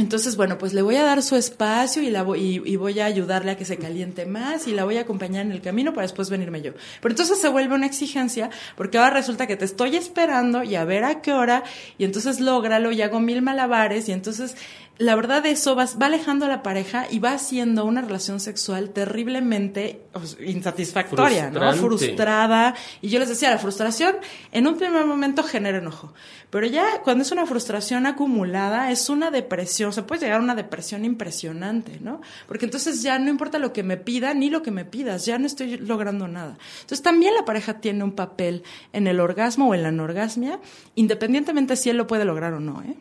entonces, 0.00 0.36
bueno, 0.36 0.58
pues 0.58 0.72
le 0.72 0.82
voy 0.82 0.96
a 0.96 1.02
dar 1.02 1.22
su 1.22 1.36
espacio 1.36 2.02
y, 2.02 2.10
la 2.10 2.22
voy, 2.22 2.62
y, 2.64 2.76
voy 2.76 3.00
a 3.00 3.04
ayudarle 3.04 3.52
a 3.52 3.56
que 3.56 3.64
se 3.64 3.76
caliente 3.76 4.26
más 4.26 4.66
y 4.66 4.72
la 4.72 4.84
voy 4.84 4.96
a 4.96 5.02
acompañar 5.02 5.44
en 5.44 5.52
el 5.52 5.60
camino 5.60 5.92
para 5.92 6.02
después 6.06 6.30
venirme 6.30 6.62
yo. 6.62 6.72
Pero 7.00 7.12
entonces 7.12 7.38
se 7.38 7.48
vuelve 7.48 7.74
una 7.74 7.86
exigencia 7.86 8.50
porque 8.76 8.98
ahora 8.98 9.10
resulta 9.10 9.46
que 9.46 9.56
te 9.56 9.64
estoy 9.64 9.96
esperando 9.96 10.62
y 10.62 10.74
a 10.74 10.84
ver 10.84 11.04
a 11.04 11.20
qué 11.20 11.32
hora 11.32 11.64
y 11.98 12.04
entonces 12.04 12.40
lógralo 12.40 12.92
y 12.92 13.02
hago 13.02 13.20
mil 13.20 13.42
malabares 13.42 14.08
y 14.08 14.12
entonces 14.12 14.56
la 15.00 15.14
verdad 15.14 15.46
eso 15.46 15.74
va, 15.74 15.86
va, 16.00 16.06
alejando 16.06 16.44
a 16.44 16.48
la 16.48 16.62
pareja 16.62 17.06
y 17.10 17.20
va 17.20 17.32
haciendo 17.32 17.86
una 17.86 18.02
relación 18.02 18.38
sexual 18.38 18.90
terriblemente 18.90 20.02
insatisfactoria, 20.44 21.50
¿no? 21.50 21.72
Frustrada. 21.72 22.74
Y 23.00 23.08
yo 23.08 23.18
les 23.18 23.30
decía, 23.30 23.48
la 23.48 23.56
frustración 23.56 24.16
en 24.52 24.66
un 24.66 24.76
primer 24.76 25.06
momento 25.06 25.42
genera 25.42 25.78
enojo, 25.78 26.12
pero 26.50 26.66
ya 26.66 27.00
cuando 27.02 27.22
es 27.22 27.32
una 27.32 27.46
frustración 27.46 28.04
acumulada 28.04 28.90
es 28.90 29.08
una 29.08 29.30
depresión, 29.30 29.88
o 29.88 29.92
sea, 29.92 30.06
puede 30.06 30.26
llegar 30.26 30.38
a 30.38 30.44
una 30.44 30.54
depresión 30.54 31.06
impresionante, 31.06 31.98
¿no? 32.02 32.20
Porque 32.46 32.66
entonces 32.66 33.02
ya 33.02 33.18
no 33.18 33.30
importa 33.30 33.58
lo 33.58 33.72
que 33.72 33.82
me 33.82 33.96
pida 33.96 34.34
ni 34.34 34.50
lo 34.50 34.62
que 34.62 34.70
me 34.70 34.84
pidas, 34.84 35.24
ya 35.24 35.38
no 35.38 35.46
estoy 35.46 35.78
logrando 35.78 36.28
nada. 36.28 36.58
Entonces 36.74 37.00
también 37.00 37.34
la 37.34 37.46
pareja 37.46 37.80
tiene 37.80 38.04
un 38.04 38.12
papel 38.12 38.64
en 38.92 39.06
el 39.06 39.18
orgasmo 39.18 39.70
o 39.70 39.74
en 39.74 39.82
la 39.82 39.88
anorgasmia, 39.88 40.60
independientemente 40.94 41.74
si 41.76 41.88
él 41.88 41.96
lo 41.96 42.06
puede 42.06 42.26
lograr 42.26 42.52
o 42.52 42.60
no, 42.60 42.82
¿eh? 42.82 42.98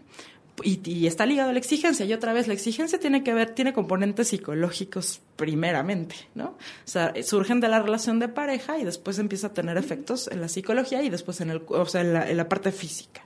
Y, 0.63 1.08
está 1.08 1.25
ligado 1.25 1.50
a 1.50 1.54
la 1.54 1.60
exigencia. 1.60 2.06
Y 2.06 2.13
otra 2.13 2.34
vez, 2.34 2.48
la 2.48 2.54
exigencia 2.54 3.00
tiene 3.00 3.24
que 3.24 3.34
ver, 3.34 3.54
tiene 3.56 3.74
componentes 3.74 4.30
psicológicos 4.30 5.22
primeramente, 5.39 6.15
¿no? 6.36 6.48
O 6.48 6.58
sea, 6.84 7.13
surgen 7.24 7.62
de 7.62 7.69
la 7.69 7.79
relación 7.79 8.19
de 8.19 8.27
pareja 8.27 8.77
y 8.77 8.84
después 8.84 9.19
empieza 9.19 9.48
a 9.48 9.53
tener 9.53 9.77
efectos 9.77 10.27
en 10.29 10.41
la 10.41 10.50
psicología 10.50 11.01
y 11.01 11.10
después 11.10 11.39
en 11.39 11.50
el, 11.50 11.62
o 11.65 11.86
sea, 11.86 12.01
en 12.01 12.38
la, 12.38 12.50
parte 12.50 12.74
física. 12.74 13.22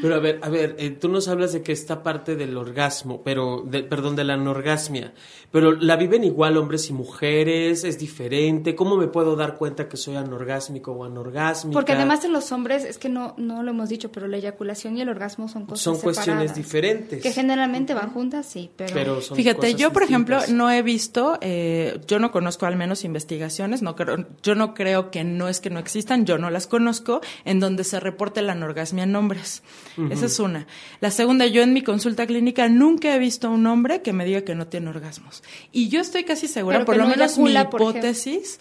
Pero 0.00 0.14
a 0.14 0.18
ver, 0.18 0.38
a 0.40 0.48
ver, 0.48 0.76
eh, 0.78 0.90
tú 0.90 1.10
nos 1.10 1.28
hablas 1.28 1.52
de 1.52 1.60
que 1.60 1.72
esta 1.72 2.02
parte 2.02 2.36
del 2.36 2.56
orgasmo, 2.56 3.20
pero, 3.22 3.64
de, 3.66 3.82
perdón, 3.82 4.16
de 4.16 4.24
la 4.24 4.34
anorgasmia, 4.34 5.12
pero 5.52 5.72
la 5.72 5.96
viven 5.96 6.24
igual 6.24 6.56
hombres 6.56 6.88
y 6.88 6.94
mujeres, 6.94 7.84
es 7.84 7.98
diferente. 7.98 8.74
¿Cómo 8.74 8.96
me 8.96 9.08
puedo 9.08 9.36
dar 9.36 9.56
cuenta 9.56 9.86
que 9.86 9.98
soy 9.98 10.16
anorgásmico 10.16 10.92
o 10.92 11.04
anorgásmica? 11.04 11.74
Porque 11.74 11.92
además 11.92 12.24
en 12.24 12.32
los 12.32 12.50
hombres, 12.50 12.84
es 12.84 12.96
que 12.96 13.10
no, 13.10 13.34
no 13.36 13.62
lo 13.62 13.72
hemos 13.72 13.90
dicho, 13.90 14.10
pero 14.10 14.26
la 14.26 14.38
eyaculación 14.38 14.96
y 14.96 15.02
el 15.02 15.10
orgasmo 15.10 15.48
son 15.48 15.66
cosas 15.66 15.82
Son 15.82 16.00
cuestiones 16.00 16.54
diferentes. 16.54 17.22
Que 17.22 17.32
generalmente 17.32 17.92
van 17.92 18.10
juntas, 18.10 18.46
sí, 18.46 18.70
pero... 18.74 19.20
Fíjate, 19.20 19.74
yo 19.74 19.92
por 19.92 20.02
ejemplo 20.02 20.38
no 20.48 20.70
he 20.70 20.80
visto... 20.80 21.36
Eh, 21.42 21.57
eh, 21.60 22.00
yo 22.06 22.20
no 22.20 22.30
conozco 22.30 22.66
al 22.66 22.76
menos 22.76 23.04
investigaciones, 23.04 23.82
no 23.82 23.96
creo, 23.96 24.26
yo 24.44 24.54
no 24.54 24.74
creo 24.74 25.10
que 25.10 25.24
no 25.24 25.48
es 25.48 25.58
que 25.58 25.70
no 25.70 25.80
existan, 25.80 26.24
yo 26.24 26.38
no 26.38 26.50
las 26.50 26.68
conozco, 26.68 27.20
en 27.44 27.58
donde 27.58 27.82
se 27.82 27.98
reporte 27.98 28.42
la 28.42 28.52
anorgasmia 28.52 29.02
en 29.02 29.16
hombres. 29.16 29.64
Esa 30.10 30.26
es 30.26 30.38
una. 30.38 30.68
La 31.00 31.10
segunda, 31.10 31.46
yo 31.46 31.62
en 31.62 31.72
mi 31.72 31.82
consulta 31.82 32.28
clínica 32.28 32.68
nunca 32.68 33.12
he 33.12 33.18
visto 33.18 33.48
a 33.48 33.50
un 33.50 33.66
hombre 33.66 34.02
que 34.02 34.12
me 34.12 34.24
diga 34.24 34.42
que 34.42 34.54
no 34.54 34.68
tiene 34.68 34.88
orgasmos. 34.88 35.42
Y 35.72 35.88
yo 35.88 36.00
estoy 36.00 36.22
casi 36.22 36.46
segura, 36.46 36.84
por 36.84 36.96
lo 36.96 37.08
menos 37.08 37.36
mi 37.38 37.52
hipótesis, 37.52 38.60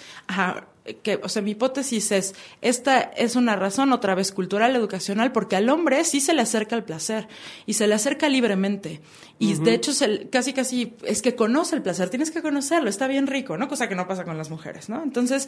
que, 0.96 1.20
o 1.22 1.30
sea, 1.30 1.42
mi 1.42 1.52
hipótesis 1.52 2.12
es, 2.12 2.36
esta 2.62 3.00
es 3.00 3.36
una 3.36 3.56
razón 3.56 3.94
otra 3.94 4.16
vez 4.16 4.32
cultural, 4.32 4.76
educacional, 4.76 5.32
porque 5.32 5.56
al 5.56 5.70
hombre 5.70 6.04
sí 6.04 6.22
se 6.22 6.34
le 6.34 6.42
acerca 6.42 6.76
el 6.76 6.84
placer 6.84 7.28
y 7.66 7.74
se 7.74 7.88
le 7.88 7.96
acerca 7.96 8.30
libremente. 8.30 9.02
Y 9.40 9.54
de 9.54 9.76
hecho, 9.76 9.92
casi, 10.32 10.54
casi 10.54 10.96
es 11.04 11.22
que 11.22 11.36
conoce 11.36 11.76
el 11.76 11.84
placer, 11.84 12.10
tienes 12.10 12.32
que 12.32 12.42
conocerlo, 12.42 12.90
está 12.90 13.08
bien 13.08 13.28
rico, 13.28 13.56
¿no? 13.56 13.68
Cosa 13.68 13.88
que 13.88 13.94
no 13.94 14.08
pasa 14.08 14.24
con 14.24 14.36
las 14.36 14.50
mujeres, 14.50 14.90
¿no? 14.90 15.04
Entonces, 15.04 15.48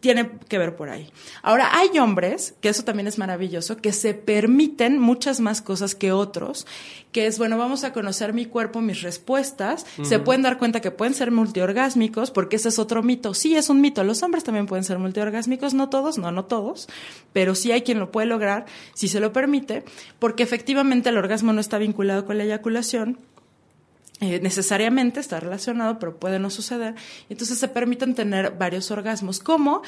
tiene 0.00 0.32
que 0.48 0.58
ver 0.58 0.76
por 0.76 0.90
ahí. 0.90 1.10
Ahora, 1.42 1.70
hay 1.72 1.98
hombres, 1.98 2.54
que 2.60 2.68
eso 2.68 2.84
también 2.84 3.06
es 3.06 3.16
maravilloso, 3.16 3.78
que 3.78 3.92
se 3.92 4.12
permiten 4.12 4.98
muchas 4.98 5.40
más 5.40 5.62
cosas 5.62 5.94
que 5.94 6.12
otros, 6.12 6.66
que 7.12 7.26
es, 7.26 7.38
bueno, 7.38 7.58
vamos 7.58 7.82
a 7.84 7.92
conocer 7.92 8.32
mi 8.32 8.46
cuerpo, 8.46 8.80
mis 8.80 9.02
respuestas, 9.02 9.84
se 10.02 10.18
pueden 10.20 10.42
dar 10.42 10.58
cuenta 10.58 10.80
que 10.80 10.90
pueden 10.90 11.14
ser 11.14 11.30
multiorgásmicos, 11.30 12.30
porque 12.30 12.56
ese 12.56 12.68
es 12.68 12.78
otro 12.78 13.02
mito. 13.02 13.34
Sí, 13.34 13.56
es 13.56 13.68
un 13.68 13.80
mito, 13.80 14.04
los 14.04 14.22
hombres 14.22 14.44
también 14.44 14.66
pueden 14.66 14.84
ser 14.84 14.98
multiorgásmicos, 14.98 15.74
no 15.74 15.88
todos, 15.88 16.18
no, 16.18 16.30
no 16.30 16.44
todos, 16.44 16.88
pero 17.32 17.54
sí 17.54 17.72
hay 17.72 17.82
quien 17.82 17.98
lo 17.98 18.12
puede 18.12 18.26
lograr, 18.26 18.66
si 18.94 19.08
se 19.08 19.20
lo 19.20 19.32
permite, 19.32 19.84
porque 20.18 20.42
efectivamente 20.42 21.08
el 21.08 21.18
orgasmo 21.18 21.52
no 21.52 21.60
está 21.60 21.78
vinculado 21.78 22.24
con 22.24 22.38
la 22.38 22.44
eyaculación, 22.44 23.18
eh, 24.20 24.38
necesariamente 24.40 25.18
está 25.18 25.40
relacionado, 25.40 25.98
pero 25.98 26.16
puede 26.16 26.38
no 26.38 26.50
suceder. 26.50 26.94
Entonces 27.30 27.58
se 27.58 27.68
permiten 27.68 28.14
tener 28.14 28.52
varios 28.52 28.90
orgasmos, 28.90 29.40
como 29.40 29.82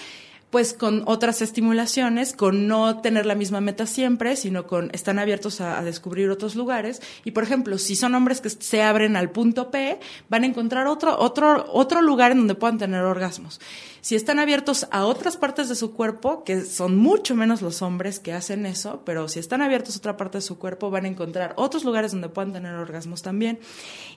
pues 0.53 0.75
con 0.75 1.05
otras 1.07 1.41
estimulaciones, 1.41 2.35
con 2.35 2.69
no 2.69 3.01
tener 3.01 3.25
la 3.25 3.35
misma 3.35 3.63
meta 3.63 3.87
siempre, 3.87 4.37
sino 4.37 4.67
con 4.67 4.91
están 4.93 5.19
abiertos 5.19 5.63
a, 5.63 5.83
descubrir 5.83 6.29
otros 6.29 6.57
lugares. 6.57 7.01
Y 7.25 7.31
por 7.31 7.43
ejemplo, 7.43 7.79
si 7.79 7.97
son 7.97 8.15
hombres 8.15 8.43
que 8.43 8.51
se 8.51 8.83
abren 8.83 9.17
al 9.17 9.31
punto 9.31 9.71
P, 9.71 9.99
van 10.29 10.43
a 10.43 10.47
encontrar 10.47 10.89
otro, 10.89 11.19
otro, 11.19 11.65
otro 11.73 12.03
lugar 12.03 12.33
en 12.33 12.39
donde 12.39 12.55
puedan 12.55 12.77
tener 12.77 13.01
orgasmos. 13.01 13.63
Si 14.03 14.15
están 14.15 14.39
abiertos 14.39 14.87
a 14.91 15.07
otras 15.07 15.39
partes 15.39 15.71
de 15.71 15.75
su 15.75 15.95
cuerpo, 15.95 16.45
que 16.45 16.61
son 16.67 16.99
mucho 16.99 17.35
menos 17.35 17.63
los 17.63 17.81
hombres 17.81 18.21
que 18.21 18.35
hacen 18.35 18.67
eso, 18.67 19.01
pero 19.07 19.29
si 19.29 19.39
están 19.39 19.63
abiertos 19.63 19.95
a 19.95 19.99
otra 20.01 20.19
parte 20.19 20.37
de 20.37 20.43
su 20.43 20.59
cuerpo, 20.59 20.91
van 20.91 21.07
a 21.07 21.09
encontrar 21.09 21.55
otros 21.57 21.83
lugares 21.83 22.13
donde 22.13 22.29
puedan 22.29 22.53
tener 22.53 22.75
orgasmos 22.75 23.23
también. 23.23 23.59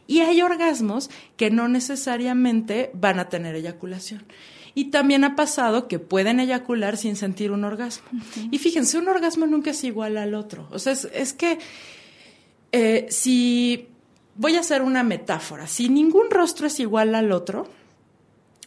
Y 0.06 0.20
hay 0.20 0.42
orgasmos 0.42 1.10
que 1.38 1.50
no 1.50 1.70
necesariamente 1.70 2.92
van 2.94 3.20
a 3.20 3.30
tener 3.30 3.56
eyaculación. 3.56 4.26
Y 4.76 4.92
también 4.92 5.24
ha 5.24 5.36
pasado 5.36 5.88
que 5.88 6.00
pueden 6.00 6.40
eyacular 6.40 6.98
sin 6.98 7.16
sentir 7.16 7.52
un 7.52 7.64
orgasmo. 7.64 8.08
Y 8.52 8.60
fíjense, 8.60 8.98
un 8.98 9.08
orgasmo 9.08 9.48
nunca 9.48 9.72
es 9.72 9.84
igual 9.86 10.18
al 10.18 10.36
otro. 10.36 10.68
O 10.72 10.80
sea, 10.80 10.94
es, 10.94 11.34
que 11.34 11.60
eh, 12.74 13.08
si 13.10 13.88
voy 14.36 14.58
a 14.58 14.60
hacer 14.60 14.82
una 14.82 15.02
metáfora, 15.04 15.66
si 15.66 15.88
ningún 15.88 16.30
rostro 16.30 16.68
es 16.68 16.80
igual 16.82 17.16
al 17.16 17.32
otro, 17.32 17.70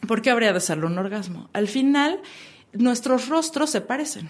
¿por 0.06 0.22
qué 0.22 0.30
habría 0.30 0.54
de 0.54 0.60
serlo 0.60 0.86
un 0.86 0.98
orgasmo? 0.98 1.50
Al 1.52 1.68
final, 1.68 2.22
nuestros 2.72 3.28
rostros 3.28 3.68
se 3.68 3.82
parecen, 3.82 4.28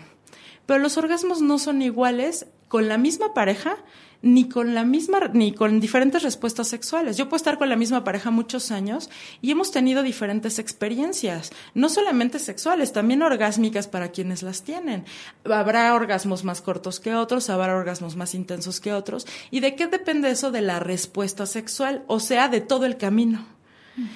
pero 0.67 0.81
los 0.81 0.97
orgasmos 0.99 1.41
no 1.41 1.59
son 1.61 1.81
iguales 1.81 2.47
con 2.67 2.89
la 2.89 2.99
misma 2.99 3.35
pareja 3.35 3.77
ni 4.23 4.49
con 4.49 4.75
la 4.75 4.85
misma, 4.85 5.21
ni 5.33 5.53
con 5.53 5.81
diferentes 5.81 6.23
respuestas 6.23 6.69
sexuales. 6.69 7.17
Yo 7.17 7.27
puedo 7.29 7.37
estar 7.37 7.59
con 7.59 7.69
la 7.69 7.77
misma 7.77 8.05
pareja 8.05 8.31
muchos 8.31 8.71
años 8.71 9.11
y 9.41 9.51
hemos 9.51 9.71
tenido 9.71 10.03
diferentes 10.03 10.59
experiencias, 10.59 11.53
no 11.75 11.89
solamente 11.89 12.39
sexuales, 12.39 12.93
también 12.93 13.23
orgásmicas 13.23 13.87
para 13.89 14.11
quienes 14.11 14.43
las 14.43 14.63
tienen. 14.63 15.05
Habrá 15.45 15.95
orgasmos 15.95 16.45
más 16.45 16.61
cortos 16.61 17.01
que 17.01 17.15
otros, 17.15 17.51
habrá 17.51 17.77
orgasmos 17.77 18.17
más 18.17 18.35
intensos 18.35 18.81
que 18.81 18.93
otros. 18.93 19.27
¿Y 19.51 19.61
de 19.61 19.75
qué 19.75 19.87
depende 19.87 20.31
eso? 20.31 20.51
De 20.51 20.63
la 20.63 20.81
respuesta 20.81 21.47
sexual, 21.47 22.05
o 22.07 22.21
sea, 22.21 22.49
de 22.49 22.61
todo 22.61 22.87
el 22.87 22.97
camino. 22.97 23.58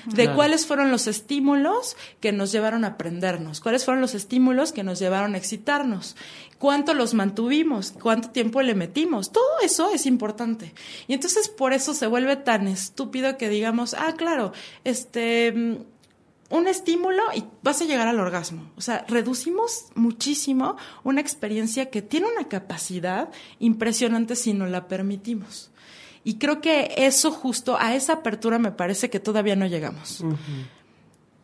De 0.06 0.32
cuáles 0.32 0.66
fueron 0.66 0.90
los 0.90 1.06
estímulos 1.06 1.96
que 2.20 2.32
nos 2.32 2.52
llevaron 2.52 2.84
a 2.84 2.88
aprendernos, 2.88 3.60
cuáles 3.60 3.84
fueron 3.84 4.00
los 4.00 4.14
estímulos 4.14 4.72
que 4.72 4.84
nos 4.84 4.98
llevaron 4.98 5.34
a 5.34 5.38
excitarnos, 5.38 6.16
cuánto 6.58 6.94
los 6.94 7.14
mantuvimos, 7.14 7.92
cuánto 7.92 8.30
tiempo 8.30 8.62
le 8.62 8.74
metimos, 8.74 9.32
todo 9.32 9.60
eso 9.62 9.90
es 9.92 10.06
importante. 10.06 10.74
Y 11.08 11.14
entonces 11.14 11.48
por 11.48 11.72
eso 11.72 11.94
se 11.94 12.06
vuelve 12.06 12.36
tan 12.36 12.68
estúpido 12.68 13.36
que 13.36 13.48
digamos, 13.48 13.94
ah, 13.94 14.14
claro, 14.16 14.52
este 14.84 15.52
mm, 15.52 15.76
un 16.52 16.68
estímulo 16.68 17.22
y 17.34 17.44
vas 17.62 17.80
a 17.80 17.86
llegar 17.86 18.08
al 18.08 18.20
orgasmo. 18.20 18.70
O 18.76 18.82
sea, 18.82 19.06
reducimos 19.08 19.86
muchísimo 19.94 20.76
una 21.02 21.22
experiencia 21.22 21.88
que 21.88 22.02
tiene 22.02 22.26
una 22.26 22.46
capacidad 22.46 23.30
impresionante 23.58 24.36
si 24.36 24.52
no 24.52 24.66
la 24.66 24.86
permitimos. 24.86 25.71
Y 26.24 26.34
creo 26.34 26.60
que 26.60 26.92
eso 26.96 27.30
justo, 27.30 27.76
a 27.78 27.94
esa 27.94 28.14
apertura 28.14 28.58
me 28.58 28.70
parece 28.70 29.10
que 29.10 29.18
todavía 29.18 29.56
no 29.56 29.66
llegamos. 29.66 30.22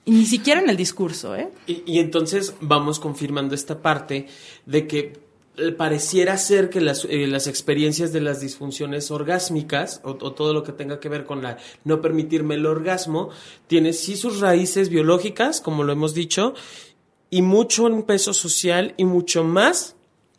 Y 0.04 0.12
ni 0.12 0.25
siquiera 0.25 0.61
en 0.61 0.70
el 0.70 0.76
discurso, 0.76 1.37
¿eh? 1.37 1.50
Y, 1.66 1.99
entonces 1.99 2.54
vamos 2.61 3.00
confirmando 3.00 3.54
esta 3.54 3.82
parte 3.82 4.26
de 4.64 4.87
que 4.87 5.20
eh, 5.56 5.73
pareciera 5.73 6.38
ser 6.38 6.70
que 6.70 6.80
las, 6.80 7.04
eh, 7.04 7.26
las, 7.26 7.47
experiencias 7.47 8.12
de 8.12 8.20
las 8.20 8.40
disfunciones 8.40 9.11
orgásmicas 9.11 10.00
o, 10.04 10.11
o, 10.11 10.32
todo 10.32 10.54
lo 10.54 10.62
que 10.62 10.73
tenga 10.73 11.00
que 11.00 11.08
ver 11.08 11.25
con 11.25 11.42
la 11.42 11.58
no 11.85 12.00
permitirme 12.00 12.54
el 12.54 12.64
orgasmo 12.64 13.30
tiene 13.66 13.92
sí 13.92 14.16
sus 14.16 14.40
raíces 14.40 14.88
biológicas, 14.88 15.61
como 15.61 15.82
lo 15.82 15.92
hemos 15.92 16.14
dicho, 16.14 16.54
y 17.28 17.42
mucho 17.42 17.85
un 17.85 18.04
peso 18.04 18.32
social 18.32 18.94
y 18.97 19.04
mucho 19.04 19.44
más 19.44 19.97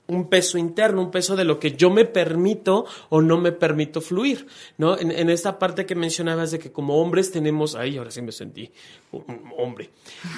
un 0.09 0.27
peso 0.27 0.57
interno, 0.57 1.01
un 1.01 1.11
peso 1.11 1.35
de 1.35 1.45
lo 1.45 1.59
que 1.59 1.73
yo 1.73 1.89
me 1.89 2.05
permito 2.05 2.85
o 3.09 3.21
no 3.21 3.37
me 3.37 3.51
permito 3.51 4.01
fluir, 4.01 4.47
¿no? 4.77 4.97
En, 4.97 5.29
esta 5.29 5.59
parte 5.59 5.85
que 5.85 5.95
mencionabas 5.95 6.51
de 6.51 6.59
que 6.59 6.71
como 6.71 6.99
hombres 6.99 7.31
tenemos, 7.31 7.75
ay, 7.75 7.97
ahora 7.97 8.09
sí 8.09 8.21
me 8.21 8.31
sentí 8.31 8.71
un 9.11 9.51
hombre, 9.57 9.91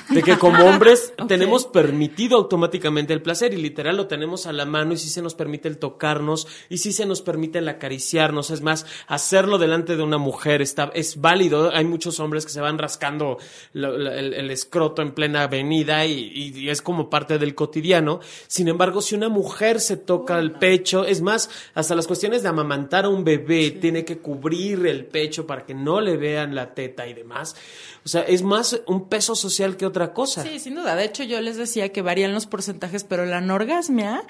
de 0.10 0.22
que 0.22 0.38
como 0.38 0.66
hombres 0.68 1.14
tenemos 1.28 1.66
permitido 1.66 2.38
automáticamente 2.38 3.14
el 3.14 3.22
placer 3.22 3.54
y 3.54 3.58
literal 3.58 3.96
lo 3.96 4.08
tenemos 4.08 4.46
a 4.46 4.54
la 4.54 4.66
mano 4.66 4.94
y 4.94 4.98
sí 4.98 5.10
se 5.10 5.22
nos 5.22 5.36
permite 5.36 5.68
el 5.70 5.78
tocarnos 5.78 6.48
y 6.70 6.78
sí 6.78 6.92
se 6.92 7.06
nos 7.06 7.22
permite 7.22 7.60
el 7.60 7.70
acariciarnos, 7.70 8.52
es 8.52 8.62
más, 8.62 8.86
hacerlo 9.08 9.58
delante 9.58 9.96
de 9.96 10.04
una 10.04 10.18
mujer 10.18 10.62
está, 10.62 10.92
es 10.94 11.22
válido, 11.22 11.74
hay 11.74 11.86
muchos 11.86 12.20
hombres 12.20 12.46
que 12.46 12.52
se 12.52 12.62
van 12.62 12.78
rascando 12.78 13.38
el, 13.74 14.52
escroto 14.52 15.02
en 15.02 15.14
plena 15.14 15.44
avenida 15.44 16.06
y, 16.06 16.52
y 16.54 16.70
es 16.70 16.82
como 16.82 17.10
parte 17.10 17.38
del 17.38 17.56
cotidiano, 17.56 18.20
sin 18.48 18.68
embargo, 18.68 19.02
si 19.02 19.16
una 19.16 19.30
mujer 19.30 19.61
se 19.80 19.98
toca 19.98 20.40
el 20.40 20.54
pecho, 20.54 21.06
es 21.06 21.22
más, 21.22 21.50
hasta 21.74 21.96
las 21.96 22.08
cuestiones 22.08 22.44
de 22.44 22.50
amamantar 22.50 23.06
a 23.06 23.10
un 23.10 23.24
bebé, 23.24 23.72
tiene 23.72 24.04
que 24.04 24.18
cubrir 24.18 24.86
el 24.86 25.06
pecho 25.06 25.46
para 25.46 25.66
que 25.66 25.74
no 25.74 26.02
le 26.02 26.18
vean 26.18 26.56
la 26.56 26.74
teta 26.74 27.08
y 27.08 27.14
demás. 27.14 27.56
O 28.04 28.10
sea, 28.10 28.22
es 28.22 28.42
más 28.42 28.82
un 28.88 29.08
peso 29.08 29.36
social 29.36 29.78
que 29.78 29.86
otra 29.86 30.14
cosa. 30.14 30.44
Sí, 30.44 30.60
sin 30.60 30.76
duda. 30.76 30.96
De 30.96 31.06
hecho, 31.06 31.24
yo 31.24 31.40
les 31.42 31.58
decía 31.58 31.90
que 31.90 32.02
varían 32.02 32.34
los 32.34 32.48
porcentajes, 32.48 33.04
pero 33.04 33.26
la 33.26 33.38
anorgasmia 33.38 34.24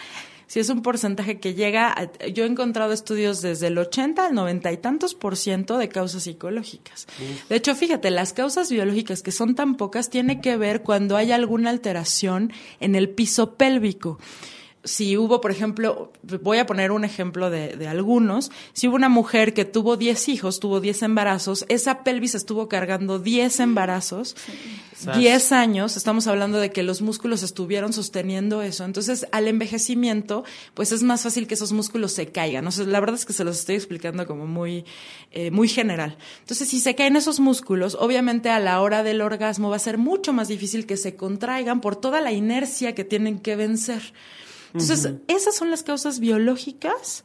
si 0.51 0.59
es 0.59 0.67
un 0.67 0.81
porcentaje 0.81 1.39
que 1.39 1.53
llega, 1.53 1.95
yo 2.33 2.43
he 2.43 2.47
encontrado 2.47 2.91
estudios 2.91 3.41
desde 3.41 3.67
el 3.67 3.77
80 3.77 4.25
al 4.25 4.35
90 4.35 4.69
y 4.73 4.77
tantos 4.79 5.15
por 5.15 5.38
ciento 5.38 5.77
de 5.77 5.88
causas 5.88 6.23
psicológicas. 6.23 7.07
De 7.47 7.55
hecho, 7.55 7.73
fíjate, 7.73 8.11
las 8.11 8.33
causas 8.33 8.69
biológicas 8.69 9.23
que 9.23 9.31
son 9.31 9.55
tan 9.55 9.77
pocas 9.77 10.09
tiene 10.09 10.41
que 10.41 10.57
ver 10.57 10.81
cuando 10.81 11.15
hay 11.15 11.31
alguna 11.31 11.69
alteración 11.69 12.51
en 12.81 12.95
el 12.95 13.07
piso 13.07 13.53
pélvico 13.53 14.19
si 14.83 15.17
hubo, 15.17 15.41
por 15.41 15.51
ejemplo, 15.51 16.11
voy 16.41 16.57
a 16.57 16.65
poner 16.65 16.91
un 16.91 17.03
ejemplo 17.03 17.50
de, 17.50 17.75
de 17.75 17.88
algunos, 17.88 18.51
si 18.73 18.88
hubo 18.88 18.95
una 18.95 19.09
mujer 19.09 19.53
que 19.53 19.65
tuvo 19.65 19.97
10 19.97 20.29
hijos, 20.29 20.59
tuvo 20.59 20.79
10 20.79 21.03
embarazos, 21.03 21.65
esa 21.69 22.03
pelvis 22.03 22.35
estuvo 22.35 22.67
cargando 22.67 23.19
10 23.19 23.59
embarazos, 23.59 24.35
10 25.15 25.51
años, 25.51 25.97
estamos 25.97 26.27
hablando 26.27 26.59
de 26.59 26.71
que 26.71 26.83
los 26.83 27.01
músculos 27.01 27.43
estuvieron 27.43 27.91
sosteniendo 27.93 28.61
eso. 28.61 28.85
Entonces, 28.85 29.27
al 29.31 29.47
envejecimiento, 29.47 30.43
pues 30.73 30.91
es 30.91 31.03
más 31.03 31.23
fácil 31.23 31.47
que 31.47 31.55
esos 31.55 31.71
músculos 31.71 32.11
se 32.11 32.27
caigan. 32.27 32.67
O 32.67 32.71
sea, 32.71 32.85
la 32.85 33.00
verdad 33.00 33.15
es 33.15 33.25
que 33.25 33.33
se 33.33 33.43
los 33.43 33.59
estoy 33.59 33.75
explicando 33.75 34.27
como 34.27 34.45
muy, 34.45 34.85
eh, 35.32 35.49
muy 35.51 35.67
general. 35.67 36.17
Entonces, 36.41 36.69
si 36.69 36.79
se 36.79 36.95
caen 36.95 37.15
esos 37.15 37.39
músculos, 37.39 37.97
obviamente 37.99 38.49
a 38.49 38.60
la 38.60 38.82
hora 38.82 39.03
del 39.03 39.21
orgasmo 39.21 39.69
va 39.69 39.77
a 39.77 39.79
ser 39.79 39.97
mucho 39.97 40.34
más 40.34 40.47
difícil 40.47 40.86
que 40.86 40.97
se 40.97 41.15
contraigan 41.15 41.82
por 41.82 41.95
toda 41.95 42.21
la 42.21 42.32
inercia 42.32 42.93
que 42.93 43.03
tienen 43.03 43.39
que 43.39 43.56
vencer. 43.56 44.13
Entonces, 44.73 45.13
esas 45.27 45.55
son 45.55 45.69
las 45.69 45.84
causas 45.84 46.19
biológicas 46.19 47.23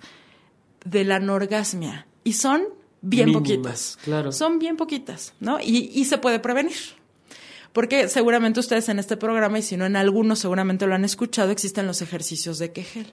de 0.85 1.05
la 1.05 1.17
anorgasmia 1.17 2.07
y 2.25 2.35
son 2.35 2.63
bien 3.01 3.33
poquitas. 3.33 3.99
Claro. 4.03 4.33
Son 4.33 4.59
bien 4.59 4.77
poquitas, 4.77 5.35
¿no? 5.41 5.61
Y, 5.61 5.91
y 5.95 6.05
se 6.07 6.19
puede 6.19 6.39
prevenir. 6.39 6.77
Porque 7.77 8.09
seguramente 8.09 8.59
ustedes 8.59 8.89
en 8.89 8.99
este 8.99 9.19
programa, 9.19 9.59
y 9.59 9.63
si 9.63 9.77
no 9.77 9.85
en 9.85 9.97
algunos 9.97 10.39
seguramente 10.39 10.87
lo 10.87 10.95
han 10.95 11.05
escuchado, 11.05 11.51
existen 11.51 11.87
los 11.87 12.01
ejercicios 12.01 12.59
de 12.59 12.73
Kegel. 12.73 13.13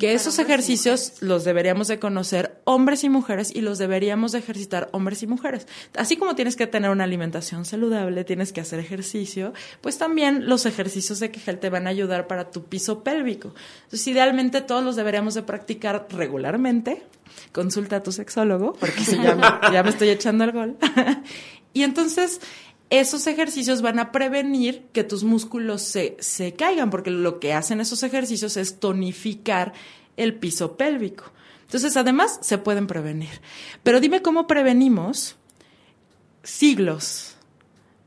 que 0.00 0.14
esos 0.14 0.38
ejercicios 0.38 1.20
los 1.20 1.44
deberíamos 1.44 1.88
de 1.88 1.98
conocer 1.98 2.58
hombres 2.64 3.04
y 3.04 3.10
mujeres 3.10 3.54
y 3.54 3.60
los 3.60 3.76
deberíamos 3.76 4.32
de 4.32 4.38
ejercitar 4.38 4.88
hombres 4.92 5.22
y 5.22 5.26
mujeres. 5.26 5.66
Así 5.94 6.16
como 6.16 6.34
tienes 6.34 6.56
que 6.56 6.66
tener 6.66 6.88
una 6.88 7.04
alimentación 7.04 7.66
saludable, 7.66 8.24
tienes 8.24 8.54
que 8.54 8.62
hacer 8.62 8.78
ejercicio, 8.78 9.52
pues 9.82 9.98
también 9.98 10.48
los 10.48 10.64
ejercicios 10.64 11.20
de 11.20 11.30
Kegel 11.30 11.58
te 11.58 11.68
van 11.68 11.86
a 11.86 11.90
ayudar 11.90 12.28
para 12.28 12.50
tu 12.50 12.64
piso 12.64 13.04
pélvico. 13.04 13.52
Entonces, 13.82 14.08
idealmente 14.08 14.62
todos 14.62 14.82
los 14.82 14.96
deberíamos 14.96 15.34
de 15.34 15.42
practicar 15.42 16.06
regularmente. 16.08 17.02
Consulta 17.52 17.96
a 17.96 18.02
tu 18.02 18.12
sexólogo, 18.12 18.72
porque 18.72 19.04
si 19.04 19.18
ya, 19.18 19.60
ya 19.70 19.82
me 19.82 19.90
estoy 19.90 20.08
echando 20.08 20.44
el 20.44 20.52
gol. 20.52 20.78
y 21.74 21.82
entonces, 21.82 22.40
esos 22.90 23.26
ejercicios 23.26 23.82
van 23.82 23.98
a 23.98 24.12
prevenir 24.12 24.86
que 24.92 25.04
tus 25.04 25.24
músculos 25.24 25.82
se, 25.82 26.16
se 26.20 26.54
caigan, 26.54 26.90
porque 26.90 27.10
lo 27.10 27.38
que 27.38 27.52
hacen 27.52 27.80
esos 27.80 28.02
ejercicios 28.02 28.56
es 28.56 28.80
tonificar 28.80 29.72
el 30.16 30.34
piso 30.34 30.76
pélvico. 30.76 31.24
Entonces, 31.62 31.96
además, 31.98 32.38
se 32.40 32.56
pueden 32.56 32.86
prevenir. 32.86 33.28
Pero 33.82 34.00
dime 34.00 34.22
cómo 34.22 34.46
prevenimos 34.46 35.36
siglos 36.42 37.36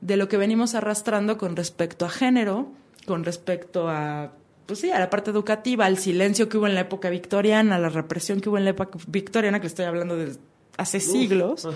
de 0.02 0.18
lo 0.18 0.28
que 0.28 0.38
venimos 0.38 0.74
arrastrando 0.74 1.38
con 1.38 1.56
respecto 1.56 2.06
a 2.06 2.10
género, 2.10 2.72
con 3.06 3.24
respecto 3.24 3.88
a, 3.88 4.32
pues 4.66 4.80
sí, 4.80 4.90
a 4.90 5.00
la 5.00 5.12
parte 5.12 5.30
educativa, 5.30 5.86
al 5.86 6.00
silencio 6.00 6.50
que 6.50 6.58
hubo 6.58 6.66
en 6.66 6.74
la 6.74 6.82
época 6.82 7.12
victoriana, 7.12 7.76
a 7.76 7.80
la 7.80 7.90
represión 7.90 8.42
que 8.42 8.50
hubo 8.50 8.58
en 8.58 8.66
la 8.66 8.72
época 8.72 8.98
victoriana, 9.08 9.62
que 9.62 9.68
estoy 9.68 9.86
hablando 9.86 10.18
de 10.18 10.36
hace 10.78 11.00
siglos. 11.00 11.68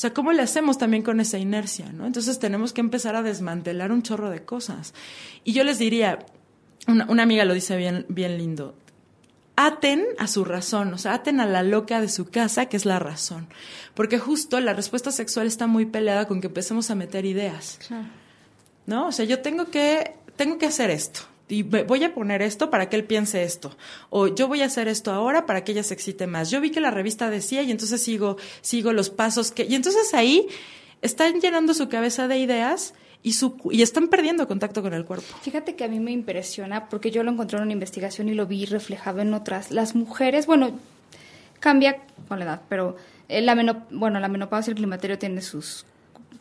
Sea, 0.00 0.14
¿cómo 0.14 0.32
le 0.32 0.42
hacemos 0.42 0.78
también 0.78 1.02
con 1.02 1.20
esa 1.20 1.38
inercia? 1.38 1.92
¿no? 1.92 2.06
Entonces 2.06 2.38
tenemos 2.38 2.72
que 2.72 2.80
empezar 2.80 3.16
a 3.16 3.22
desmantelar 3.22 3.92
un 3.92 4.02
chorro 4.02 4.30
de 4.30 4.44
cosas. 4.44 4.94
Y 5.44 5.52
yo 5.52 5.62
les 5.62 5.78
diría, 5.78 6.20
una, 6.86 7.22
amiga 7.22 7.44
lo 7.44 7.52
dice 7.52 7.76
bien, 7.76 8.06
bien 8.08 8.38
lindo, 8.38 8.74
aten 9.56 10.04
a 10.18 10.26
su 10.26 10.44
razón, 10.44 10.94
o 10.94 10.98
sea, 10.98 11.14
aten 11.14 11.38
a 11.40 11.46
la 11.46 11.62
loca 11.62 12.00
de 12.00 12.08
su 12.08 12.30
casa, 12.30 12.66
que 12.66 12.76
es 12.76 12.86
la 12.86 12.98
razón. 12.98 13.48
Porque 13.94 14.18
justo 14.18 14.58
la 14.60 14.72
respuesta 14.72 15.12
sexual 15.12 15.46
está 15.46 15.66
muy 15.66 15.84
peleada 15.84 16.26
con 16.26 16.40
que 16.40 16.46
empecemos 16.46 16.90
a 16.90 16.94
meter 16.94 17.26
ideas. 17.26 17.78
¿No? 18.86 19.08
O 19.08 19.12
sea, 19.12 19.26
yo 19.26 19.40
tengo 19.40 19.66
que, 19.66 20.14
tengo 20.36 20.56
que 20.56 20.66
hacer 20.66 20.90
esto 20.90 21.20
y 21.50 21.62
voy 21.62 22.04
a 22.04 22.14
poner 22.14 22.42
esto 22.42 22.70
para 22.70 22.88
que 22.88 22.96
él 22.96 23.04
piense 23.04 23.42
esto. 23.42 23.76
O 24.08 24.28
yo 24.28 24.48
voy 24.48 24.62
a 24.62 24.66
hacer 24.66 24.88
esto 24.88 25.12
ahora 25.12 25.46
para 25.46 25.64
que 25.64 25.72
ella 25.72 25.82
se 25.82 25.94
excite 25.94 26.26
más. 26.26 26.50
Yo 26.50 26.60
vi 26.60 26.70
que 26.70 26.80
la 26.80 26.90
revista 26.90 27.28
decía 27.28 27.62
y 27.62 27.70
entonces 27.70 28.02
sigo, 28.02 28.36
sigo 28.60 28.92
los 28.92 29.10
pasos 29.10 29.50
que. 29.50 29.64
Y 29.64 29.74
entonces 29.74 30.14
ahí 30.14 30.46
están 31.02 31.40
llenando 31.40 31.74
su 31.74 31.88
cabeza 31.88 32.28
de 32.28 32.38
ideas 32.38 32.94
y, 33.22 33.32
su, 33.32 33.56
y 33.70 33.82
están 33.82 34.08
perdiendo 34.08 34.46
contacto 34.46 34.82
con 34.82 34.94
el 34.94 35.04
cuerpo. 35.04 35.26
Fíjate 35.42 35.76
que 35.76 35.84
a 35.84 35.88
mí 35.88 36.00
me 36.00 36.12
impresiona 36.12 36.88
porque 36.88 37.10
yo 37.10 37.22
lo 37.22 37.30
encontré 37.30 37.58
en 37.58 37.64
una 37.64 37.72
investigación 37.72 38.28
y 38.28 38.34
lo 38.34 38.46
vi 38.46 38.64
reflejado 38.66 39.20
en 39.20 39.34
otras. 39.34 39.70
Las 39.70 39.94
mujeres, 39.94 40.46
bueno, 40.46 40.78
cambia 41.58 42.00
con 42.28 42.38
la 42.38 42.44
edad, 42.44 42.62
pero 42.68 42.96
eh, 43.28 43.40
la 43.42 43.84
bueno, 43.90 44.20
la 44.20 44.28
menopausia 44.28 44.70
y 44.70 44.72
el 44.72 44.76
climaterio 44.76 45.18
tienen 45.18 45.42
sus 45.42 45.84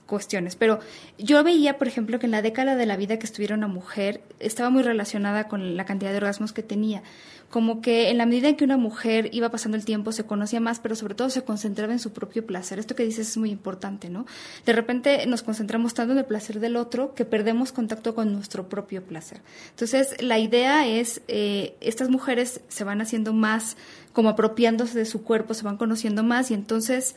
cuestiones. 0.09 0.55
Pero 0.55 0.79
yo 1.17 1.41
veía, 1.43 1.77
por 1.77 1.87
ejemplo, 1.87 2.19
que 2.19 2.25
en 2.25 2.31
la 2.31 2.41
década 2.41 2.75
de 2.75 2.85
la 2.85 2.97
vida 2.97 3.19
que 3.19 3.25
estuviera 3.25 3.55
una 3.55 3.67
mujer 3.67 4.21
estaba 4.39 4.69
muy 4.69 4.83
relacionada 4.83 5.47
con 5.47 5.77
la 5.77 5.85
cantidad 5.85 6.11
de 6.11 6.17
orgasmos 6.17 6.51
que 6.51 6.63
tenía. 6.63 7.03
Como 7.49 7.81
que 7.81 8.09
en 8.09 8.17
la 8.17 8.25
medida 8.25 8.49
en 8.49 8.55
que 8.55 8.63
una 8.63 8.77
mujer 8.77 9.29
iba 9.31 9.49
pasando 9.49 9.75
el 9.77 9.85
tiempo 9.85 10.11
se 10.11 10.25
conocía 10.25 10.59
más, 10.59 10.79
pero 10.79 10.95
sobre 10.95 11.15
todo 11.15 11.29
se 11.29 11.43
concentraba 11.43 11.93
en 11.93 11.99
su 11.99 12.11
propio 12.11 12.45
placer. 12.45 12.77
Esto 12.77 12.95
que 12.95 13.03
dices 13.03 13.29
es 13.29 13.37
muy 13.37 13.49
importante, 13.49 14.09
¿no? 14.09 14.25
De 14.65 14.73
repente 14.73 15.25
nos 15.25 15.41
concentramos 15.41 15.93
tanto 15.93 16.13
en 16.13 16.19
el 16.19 16.25
placer 16.25 16.59
del 16.59 16.75
otro 16.75 17.15
que 17.15 17.25
perdemos 17.25 17.71
contacto 17.71 18.13
con 18.13 18.33
nuestro 18.33 18.69
propio 18.69 19.03
placer. 19.03 19.41
Entonces, 19.71 20.21
la 20.21 20.37
idea 20.37 20.87
es, 20.87 21.21
eh, 21.27 21.75
estas 21.81 22.09
mujeres 22.09 22.61
se 22.67 22.83
van 22.83 23.01
haciendo 23.01 23.33
más 23.33 23.77
como 24.13 24.29
apropiándose 24.29 24.97
de 24.97 25.05
su 25.05 25.23
cuerpo, 25.23 25.53
se 25.53 25.63
van 25.63 25.77
conociendo 25.77 26.23
más 26.23 26.51
y 26.51 26.53
entonces 26.53 27.15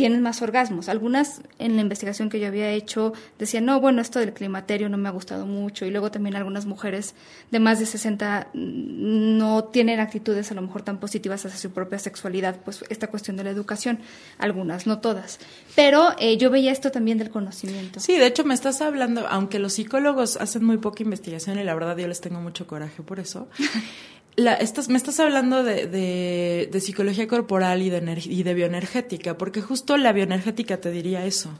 tienen 0.00 0.22
más 0.22 0.40
orgasmos. 0.40 0.88
Algunas 0.88 1.42
en 1.58 1.76
la 1.76 1.82
investigación 1.82 2.30
que 2.30 2.40
yo 2.40 2.46
había 2.46 2.70
hecho 2.70 3.12
decían, 3.38 3.66
no, 3.66 3.82
bueno, 3.82 4.00
esto 4.00 4.18
del 4.18 4.32
climaterio 4.32 4.88
no 4.88 4.96
me 4.96 5.10
ha 5.10 5.12
gustado 5.12 5.44
mucho. 5.44 5.84
Y 5.84 5.90
luego 5.90 6.10
también 6.10 6.36
algunas 6.36 6.64
mujeres 6.64 7.14
de 7.50 7.60
más 7.60 7.78
de 7.78 7.84
60 7.84 8.48
no 8.54 9.64
tienen 9.64 10.00
actitudes 10.00 10.50
a 10.50 10.54
lo 10.54 10.62
mejor 10.62 10.80
tan 10.80 11.00
positivas 11.00 11.44
hacia 11.44 11.58
su 11.58 11.72
propia 11.72 11.98
sexualidad, 11.98 12.56
pues 12.64 12.82
esta 12.88 13.08
cuestión 13.08 13.36
de 13.36 13.44
la 13.44 13.50
educación, 13.50 13.98
algunas, 14.38 14.86
no 14.86 15.00
todas. 15.00 15.38
Pero 15.76 16.14
eh, 16.18 16.38
yo 16.38 16.48
veía 16.48 16.72
esto 16.72 16.90
también 16.90 17.18
del 17.18 17.28
conocimiento. 17.28 18.00
Sí, 18.00 18.16
de 18.16 18.24
hecho 18.24 18.44
me 18.44 18.54
estás 18.54 18.80
hablando, 18.80 19.28
aunque 19.28 19.58
los 19.58 19.74
psicólogos 19.74 20.38
hacen 20.38 20.64
muy 20.64 20.78
poca 20.78 21.02
investigación 21.02 21.58
y 21.58 21.64
la 21.64 21.74
verdad 21.74 21.94
yo 21.98 22.08
les 22.08 22.22
tengo 22.22 22.40
mucho 22.40 22.66
coraje 22.66 23.02
por 23.02 23.20
eso. 23.20 23.48
La, 24.36 24.54
estás, 24.54 24.88
me 24.88 24.96
estás 24.96 25.20
hablando 25.20 25.62
de, 25.62 25.86
de, 25.86 26.80
psicología 26.80 27.26
corporal 27.28 27.82
y 27.82 27.90
de, 27.90 28.22
y 28.24 28.42
de 28.42 28.54
bioenergética, 28.54 29.36
porque 29.36 29.60
justo 29.60 29.96
la 29.96 30.12
bioenergética 30.12 30.80
te 30.80 30.90
diría 30.90 31.26
eso. 31.26 31.50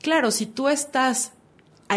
Claro, 0.00 0.30
si 0.30 0.46
tú 0.46 0.68
estás 0.68 1.32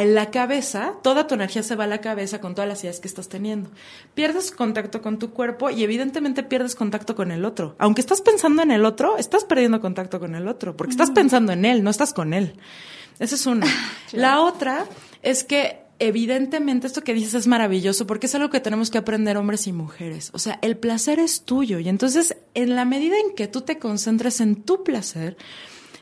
en 0.01 0.15
la 0.15 0.29
cabeza, 0.31 0.93
toda 1.03 1.27
tu 1.27 1.35
energía 1.35 1.63
se 1.63 1.75
va 1.75 1.85
a 1.85 1.88
la 1.88 2.01
cabeza 2.01 2.41
con 2.41 2.53
todas 2.53 2.67
las 2.67 2.83
ideas 2.83 2.99
que 2.99 3.07
estás 3.07 3.29
teniendo. 3.29 3.69
Pierdes 4.13 4.51
contacto 4.51 5.01
con 5.01 5.19
tu 5.19 5.31
cuerpo 5.31 5.69
y 5.69 5.83
evidentemente 5.83 6.43
pierdes 6.43 6.75
contacto 6.75 7.15
con 7.15 7.31
el 7.31 7.45
otro. 7.45 7.75
Aunque 7.77 8.01
estás 8.01 8.21
pensando 8.21 8.61
en 8.61 8.71
el 8.71 8.85
otro, 8.85 9.17
estás 9.17 9.45
perdiendo 9.45 9.79
contacto 9.79 10.19
con 10.19 10.35
el 10.35 10.47
otro, 10.47 10.75
porque 10.75 10.91
estás 10.91 11.11
pensando 11.11 11.53
en 11.53 11.65
él, 11.65 11.83
no 11.83 11.89
estás 11.89 12.13
con 12.13 12.33
él. 12.33 12.55
Esa 13.19 13.35
es 13.35 13.45
una. 13.45 13.67
La 14.11 14.41
otra 14.41 14.85
es 15.21 15.43
que 15.43 15.84
evidentemente 15.99 16.88
esto 16.88 17.03
que 17.03 17.13
dices 17.13 17.34
es 17.34 17.47
maravilloso 17.47 18.08
porque 18.08 18.27
es 18.27 18.36
algo 18.36 18.49
que 18.49 18.60
tenemos 18.60 18.89
que 18.89 18.97
aprender 18.97 19.38
hombres 19.38 19.67
y 19.67 19.73
mujeres. 19.73 20.31
O 20.34 20.39
sea, 20.39 20.60
el 20.62 20.77
placer 20.77 21.19
es 21.19 21.43
tuyo 21.43 21.79
y 21.79 21.89
entonces 21.89 22.38
en 22.53 22.75
la 22.75 22.86
medida 22.86 23.15
en 23.17 23.36
que 23.36 23.47
tú 23.47 23.62
te 23.62 23.79
concentres 23.79 24.41
en 24.41 24.55
tu 24.55 24.84
placer, 24.84 25.38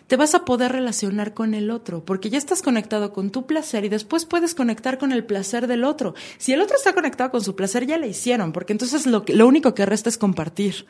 te 0.08 0.18
vas 0.18 0.36
a 0.36 0.46
poder 0.46 0.72
relacionar 0.72 1.34
con 1.34 1.54
el 1.54 1.72
otro, 1.72 2.04
porque 2.04 2.30
ya 2.30 2.38
estás 2.38 2.62
conectado 2.62 3.14
con 3.14 3.32
tu 3.32 3.46
placer 3.48 3.86
y 3.86 3.90
después 3.90 4.26
puedes 4.26 4.54
conectar 4.54 4.98
con 4.98 5.12
el 5.12 5.26
placer 5.26 5.66
del 5.66 5.84
otro. 5.86 6.14
Si 6.38 6.54
el 6.54 6.62
otro 6.62 6.76
está 6.76 6.94
conectado 6.94 7.32
con 7.32 7.42
su 7.42 7.56
placer, 7.56 7.88
ya 7.88 7.98
le 7.98 8.10
hicieron, 8.10 8.52
porque 8.52 8.74
entonces 8.74 9.06
lo, 9.06 9.24
lo 9.28 9.48
único 9.48 9.74
que 9.74 9.86
resta 9.86 10.10
es 10.10 10.18
compartir, 10.18 10.86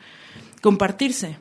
compartirse 0.60 1.38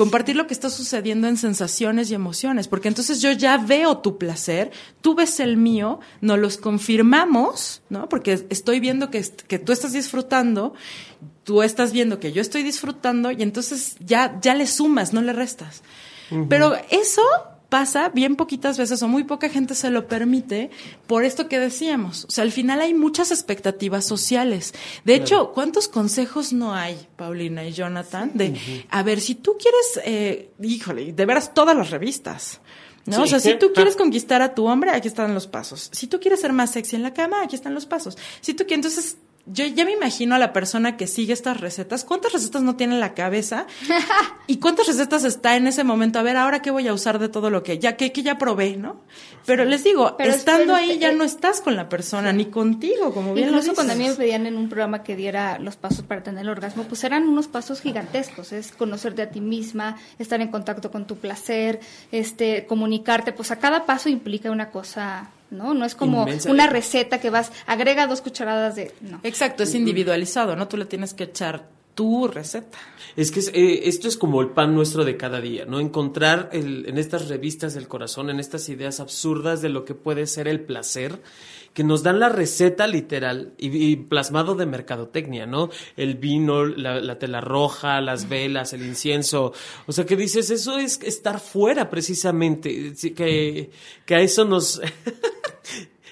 compartir 0.00 0.34
lo 0.34 0.46
que 0.46 0.54
está 0.54 0.70
sucediendo 0.70 1.28
en 1.28 1.36
sensaciones 1.36 2.10
y 2.10 2.14
emociones, 2.14 2.68
porque 2.68 2.88
entonces 2.88 3.20
yo 3.20 3.32
ya 3.32 3.58
veo 3.58 3.98
tu 3.98 4.16
placer, 4.16 4.70
tú 5.02 5.14
ves 5.14 5.40
el 5.40 5.58
mío, 5.58 6.00
nos 6.22 6.38
los 6.38 6.56
confirmamos, 6.56 7.82
¿no? 7.90 8.08
Porque 8.08 8.46
estoy 8.48 8.80
viendo 8.80 9.10
que, 9.10 9.22
que 9.46 9.58
tú 9.58 9.72
estás 9.72 9.92
disfrutando, 9.92 10.72
tú 11.44 11.62
estás 11.62 11.92
viendo 11.92 12.18
que 12.18 12.32
yo 12.32 12.40
estoy 12.40 12.62
disfrutando 12.62 13.30
y 13.30 13.42
entonces 13.42 13.96
ya, 14.00 14.38
ya 14.40 14.54
le 14.54 14.66
sumas, 14.66 15.12
no 15.12 15.20
le 15.20 15.34
restas. 15.34 15.82
Pero 16.48 16.76
eso 16.88 17.20
pasa 17.70 18.10
bien 18.10 18.36
poquitas 18.36 18.76
veces 18.76 19.02
o 19.02 19.08
muy 19.08 19.24
poca 19.24 19.48
gente 19.48 19.74
se 19.74 19.88
lo 19.88 20.08
permite 20.08 20.70
por 21.06 21.24
esto 21.24 21.48
que 21.48 21.58
decíamos. 21.58 22.26
O 22.26 22.30
sea, 22.30 22.42
al 22.42 22.52
final 22.52 22.80
hay 22.80 22.92
muchas 22.92 23.30
expectativas 23.30 24.04
sociales. 24.04 24.74
De 25.04 25.14
hecho, 25.14 25.52
¿cuántos 25.52 25.88
consejos 25.88 26.52
no 26.52 26.74
hay, 26.74 27.08
Paulina 27.16 27.64
y 27.64 27.72
Jonathan? 27.72 28.32
De, 28.34 28.84
a 28.90 29.02
ver, 29.02 29.20
si 29.20 29.36
tú 29.36 29.56
quieres, 29.58 30.00
eh, 30.04 30.50
híjole, 30.60 31.12
de 31.12 31.26
veras 31.26 31.54
todas 31.54 31.74
las 31.74 31.90
revistas. 31.90 32.60
¿No? 33.06 33.22
O 33.22 33.26
sea, 33.26 33.40
si 33.40 33.58
tú 33.58 33.72
quieres 33.72 33.96
conquistar 33.96 34.42
a 34.42 34.54
tu 34.54 34.66
hombre, 34.66 34.90
aquí 34.90 35.08
están 35.08 35.32
los 35.32 35.46
pasos. 35.46 35.88
Si 35.92 36.06
tú 36.06 36.20
quieres 36.20 36.40
ser 36.40 36.52
más 36.52 36.72
sexy 36.72 36.96
en 36.96 37.02
la 37.02 37.14
cama, 37.14 37.42
aquí 37.42 37.56
están 37.56 37.74
los 37.74 37.86
pasos. 37.86 38.18
Si 38.42 38.52
tú 38.52 38.66
quieres, 38.66 38.84
entonces 38.84 39.16
yo 39.46 39.66
ya 39.66 39.84
me 39.84 39.92
imagino 39.92 40.34
a 40.34 40.38
la 40.38 40.52
persona 40.52 40.96
que 40.96 41.06
sigue 41.06 41.32
estas 41.32 41.60
recetas. 41.60 42.04
¿Cuántas 42.04 42.32
recetas 42.32 42.62
no 42.62 42.76
tiene 42.76 42.94
en 42.94 43.00
la 43.00 43.14
cabeza? 43.14 43.66
¿Y 44.46 44.58
cuántas 44.58 44.86
recetas 44.86 45.24
está 45.24 45.56
en 45.56 45.66
ese 45.66 45.82
momento? 45.82 46.18
A 46.18 46.22
ver, 46.22 46.36
ahora 46.36 46.62
qué 46.62 46.70
voy 46.70 46.86
a 46.88 46.92
usar 46.92 47.18
de 47.18 47.28
todo 47.28 47.50
lo 47.50 47.62
que 47.62 47.78
ya 47.78 47.96
que, 47.96 48.12
que 48.12 48.22
ya 48.22 48.38
probé, 48.38 48.76
¿no? 48.76 49.00
Pero 49.46 49.64
les 49.64 49.82
digo, 49.82 50.16
estando 50.18 50.74
ahí 50.74 50.98
ya 50.98 51.12
no 51.12 51.24
estás 51.24 51.60
con 51.60 51.74
la 51.74 51.88
persona 51.88 52.32
ni 52.32 52.46
contigo, 52.46 53.12
como 53.12 53.34
bien 53.34 53.48
Incluso 53.48 53.74
cuando 53.74 53.94
a 53.94 53.96
mí 53.96 54.08
me 54.08 54.14
pedían 54.14 54.46
en 54.46 54.56
un 54.56 54.68
programa 54.68 55.02
que 55.02 55.16
diera 55.16 55.58
los 55.58 55.76
pasos 55.76 56.04
para 56.04 56.22
tener 56.22 56.42
el 56.42 56.48
orgasmo, 56.50 56.84
pues 56.84 57.02
eran 57.04 57.28
unos 57.28 57.48
pasos 57.48 57.80
gigantescos, 57.80 58.52
es 58.52 58.72
conocerte 58.72 59.22
a 59.22 59.30
ti 59.30 59.40
misma, 59.40 59.96
estar 60.18 60.40
en 60.40 60.48
contacto 60.48 60.90
con 60.90 61.06
tu 61.06 61.16
placer, 61.16 61.80
este 62.12 62.66
comunicarte, 62.66 63.32
pues 63.32 63.50
a 63.50 63.58
cada 63.58 63.86
paso 63.86 64.08
implica 64.08 64.50
una 64.50 64.70
cosa 64.70 65.30
¿no? 65.50 65.74
No 65.74 65.84
es 65.84 65.94
como 65.94 66.26
una 66.48 66.66
receta 66.66 67.20
que 67.20 67.30
vas, 67.30 67.52
agrega 67.66 68.06
dos 68.06 68.20
cucharadas 68.20 68.76
de... 68.76 68.92
No. 69.00 69.20
Exacto, 69.22 69.62
es 69.62 69.74
individualizado, 69.74 70.56
¿no? 70.56 70.68
Tú 70.68 70.76
le 70.76 70.84
tienes 70.84 71.14
que 71.14 71.24
echar 71.24 71.68
tu 71.94 72.28
receta. 72.28 72.78
Es 73.16 73.30
que 73.30 73.40
eh, 73.40 73.88
esto 73.88 74.08
es 74.08 74.16
como 74.16 74.40
el 74.40 74.50
pan 74.50 74.74
nuestro 74.74 75.04
de 75.04 75.16
cada 75.16 75.40
día, 75.40 75.64
¿no? 75.64 75.80
Encontrar 75.80 76.48
en 76.52 76.96
estas 76.96 77.28
revistas 77.28 77.74
del 77.74 77.88
corazón, 77.88 78.30
en 78.30 78.40
estas 78.40 78.68
ideas 78.68 79.00
absurdas 79.00 79.60
de 79.60 79.68
lo 79.68 79.84
que 79.84 79.94
puede 79.94 80.26
ser 80.26 80.48
el 80.48 80.60
placer, 80.60 81.20
que 81.74 81.84
nos 81.84 82.02
dan 82.02 82.18
la 82.18 82.28
receta 82.28 82.86
literal 82.86 83.54
y, 83.58 83.96
plasmado 83.96 84.54
de 84.54 84.66
mercadotecnia, 84.66 85.46
¿no? 85.46 85.70
El 85.96 86.16
vino, 86.16 86.64
la, 86.64 87.18
tela 87.18 87.40
roja, 87.40 88.00
las 88.00 88.28
velas, 88.28 88.72
el 88.72 88.84
incienso. 88.84 89.52
O 89.86 89.92
sea, 89.92 90.04
que 90.04 90.16
dices, 90.16 90.50
eso 90.50 90.78
es 90.78 91.00
estar 91.02 91.38
fuera 91.40 91.88
precisamente, 91.88 92.94
que, 93.14 93.70
que 94.04 94.14
a 94.14 94.20
eso 94.20 94.44
nos... 94.44 94.80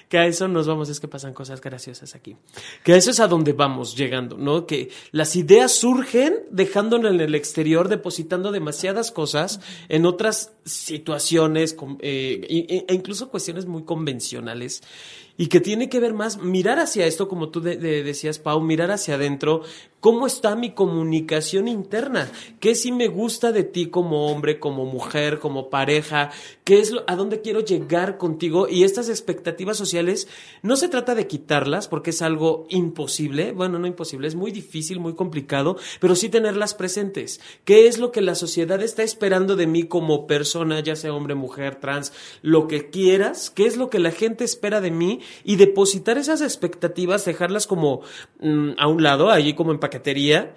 que 0.09 0.17
a 0.17 0.25
eso 0.25 0.47
nos 0.47 0.67
vamos, 0.67 0.89
es 0.89 0.99
que 0.99 1.07
pasan 1.07 1.33
cosas 1.35 1.61
graciosas 1.61 2.15
aquí. 2.15 2.35
Que 2.83 2.93
a 2.93 2.97
eso 2.97 3.11
es 3.11 3.19
a 3.19 3.27
donde 3.27 3.53
vamos 3.53 3.95
llegando, 3.95 4.37
¿no? 4.37 4.65
Que 4.65 4.89
las 5.11 5.35
ideas 5.35 5.71
surgen 5.71 6.33
dejándonos 6.49 7.13
en 7.13 7.21
el 7.21 7.35
exterior, 7.35 7.89
depositando 7.89 8.51
demasiadas 8.51 9.11
cosas 9.11 9.61
en 9.87 10.07
otras 10.07 10.51
situaciones 10.65 11.77
eh, 11.99 12.85
e 12.87 12.93
incluso 12.93 13.29
cuestiones 13.29 13.67
muy 13.67 13.83
convencionales 13.83 14.81
y 15.39 15.47
que 15.47 15.61
tiene 15.61 15.87
que 15.87 16.01
ver 16.01 16.13
más 16.13 16.41
mirar 16.41 16.79
hacia 16.79 17.05
esto, 17.05 17.29
como 17.29 17.47
tú 17.47 17.61
decías, 17.61 18.39
Pau, 18.39 18.59
mirar 18.59 18.91
hacia 18.91 19.15
adentro, 19.15 19.63
cómo 19.99 20.27
está 20.27 20.55
mi 20.55 20.71
comunicación 20.71 21.67
interna, 21.67 22.31
qué 22.59 22.75
sí 22.75 22.91
me 22.91 23.07
gusta 23.07 23.51
de 23.51 23.63
ti 23.63 23.87
como 23.87 24.27
hombre, 24.27 24.59
como 24.59 24.85
mujer, 24.85 25.39
como 25.39 25.69
pareja, 25.69 26.31
qué 26.63 26.79
es 26.79 26.91
lo, 26.91 27.03
a 27.07 27.15
dónde 27.15 27.41
quiero 27.41 27.61
llegar 27.61 28.17
contigo 28.17 28.67
y 28.69 28.83
estas 28.83 29.09
expectativas 29.09 29.77
sociales 29.77 30.27
no 30.61 30.75
se 30.75 30.87
trata 30.87 31.15
de 31.15 31.27
quitarlas 31.27 31.87
porque 31.87 32.11
es 32.11 32.21
algo 32.21 32.65
imposible, 32.69 33.51
bueno, 33.51 33.79
no 33.79 33.87
imposible, 33.87 34.27
es 34.27 34.35
muy 34.35 34.51
difícil, 34.51 34.99
muy 34.99 35.15
complicado, 35.15 35.77
pero 35.99 36.15
sí 36.15 36.29
tenerlas 36.29 36.73
presentes. 36.73 37.41
¿Qué 37.65 37.87
es 37.87 37.97
lo 37.97 38.11
que 38.11 38.21
la 38.21 38.35
sociedad 38.35 38.81
está 38.81 39.03
esperando 39.03 39.55
de 39.55 39.67
mí 39.67 39.83
como 39.83 40.27
persona, 40.27 40.79
ya 40.79 40.95
sea 40.95 41.13
hombre, 41.13 41.35
mujer, 41.35 41.75
trans, 41.75 42.13
lo 42.41 42.67
que 42.67 42.89
quieras? 42.89 43.49
¿Qué 43.49 43.65
es 43.65 43.77
lo 43.77 43.89
que 43.89 43.99
la 43.99 44.11
gente 44.11 44.43
espera 44.43 44.81
de 44.81 44.91
mí? 44.91 45.19
y 45.43 45.55
depositar 45.55 46.17
esas 46.17 46.41
expectativas, 46.41 47.25
dejarlas 47.25 47.67
como 47.67 48.01
mm, 48.39 48.71
a 48.77 48.87
un 48.87 49.03
lado, 49.03 49.29
allí 49.29 49.53
como 49.53 49.71
en 49.71 49.79
paquetería, 49.89 50.53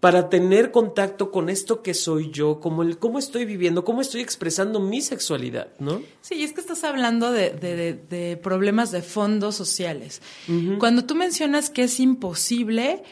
para 0.00 0.30
tener 0.30 0.70
contacto 0.70 1.30
con 1.30 1.50
esto 1.50 1.82
que 1.82 1.92
soy 1.92 2.30
yo, 2.30 2.58
como 2.58 2.82
el 2.82 2.98
cómo 2.98 3.18
estoy 3.18 3.44
viviendo, 3.44 3.84
cómo 3.84 4.00
estoy 4.00 4.22
expresando 4.22 4.80
mi 4.80 5.02
sexualidad, 5.02 5.68
¿no? 5.78 6.00
Sí, 6.22 6.42
es 6.42 6.54
que 6.54 6.62
estás 6.62 6.84
hablando 6.84 7.30
de, 7.30 7.50
de, 7.50 8.36
problemas 8.38 8.92
de 8.92 9.02
fondos 9.02 9.56
sociales. 9.56 10.22
Cuando 10.78 11.04
tú 11.04 11.14
mencionas 11.14 11.68
que 11.68 11.82
es 11.82 12.00
imposible, 12.00 13.02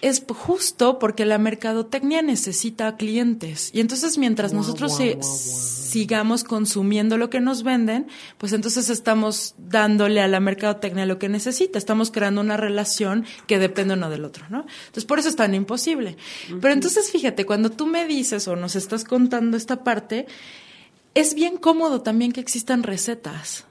es 0.00 0.22
justo 0.28 0.98
porque 0.98 1.24
la 1.24 1.38
mercadotecnia 1.38 2.22
necesita 2.22 2.96
clientes. 2.96 3.70
Y 3.72 3.80
entonces 3.80 4.18
mientras 4.18 4.52
nosotros 4.52 4.98
sigamos 5.20 6.44
consumiendo 6.44 7.16
lo 7.18 7.30
que 7.30 7.40
nos 7.40 7.62
venden, 7.62 8.06
pues 8.38 8.52
entonces 8.52 8.90
estamos 8.90 9.54
dándole 9.58 10.20
a 10.20 10.28
la 10.28 10.40
mercadotecnia 10.40 11.06
lo 11.06 11.18
que 11.18 11.28
necesita. 11.28 11.78
Estamos 11.78 12.10
creando 12.10 12.40
una 12.40 12.56
relación 12.56 13.24
que 13.46 13.58
depende 13.58 13.94
uno 13.94 14.10
del 14.10 14.24
otro, 14.24 14.44
¿no? 14.50 14.66
Entonces 14.86 15.04
por 15.04 15.18
eso 15.18 15.28
es 15.28 15.36
tan 15.36 15.54
imposible. 15.54 16.16
Pero 16.60 16.72
entonces 16.72 17.10
fíjate, 17.10 17.46
cuando 17.46 17.70
tú 17.70 17.86
me 17.86 18.06
dices 18.06 18.46
o 18.48 18.56
nos 18.56 18.76
estás 18.76 19.04
contando 19.04 19.56
esta 19.56 19.82
parte, 19.82 20.26
es 21.14 21.34
bien 21.34 21.56
cómodo 21.56 22.02
también 22.02 22.32
que 22.32 22.40
existan 22.40 22.82
recetas. 22.82 23.64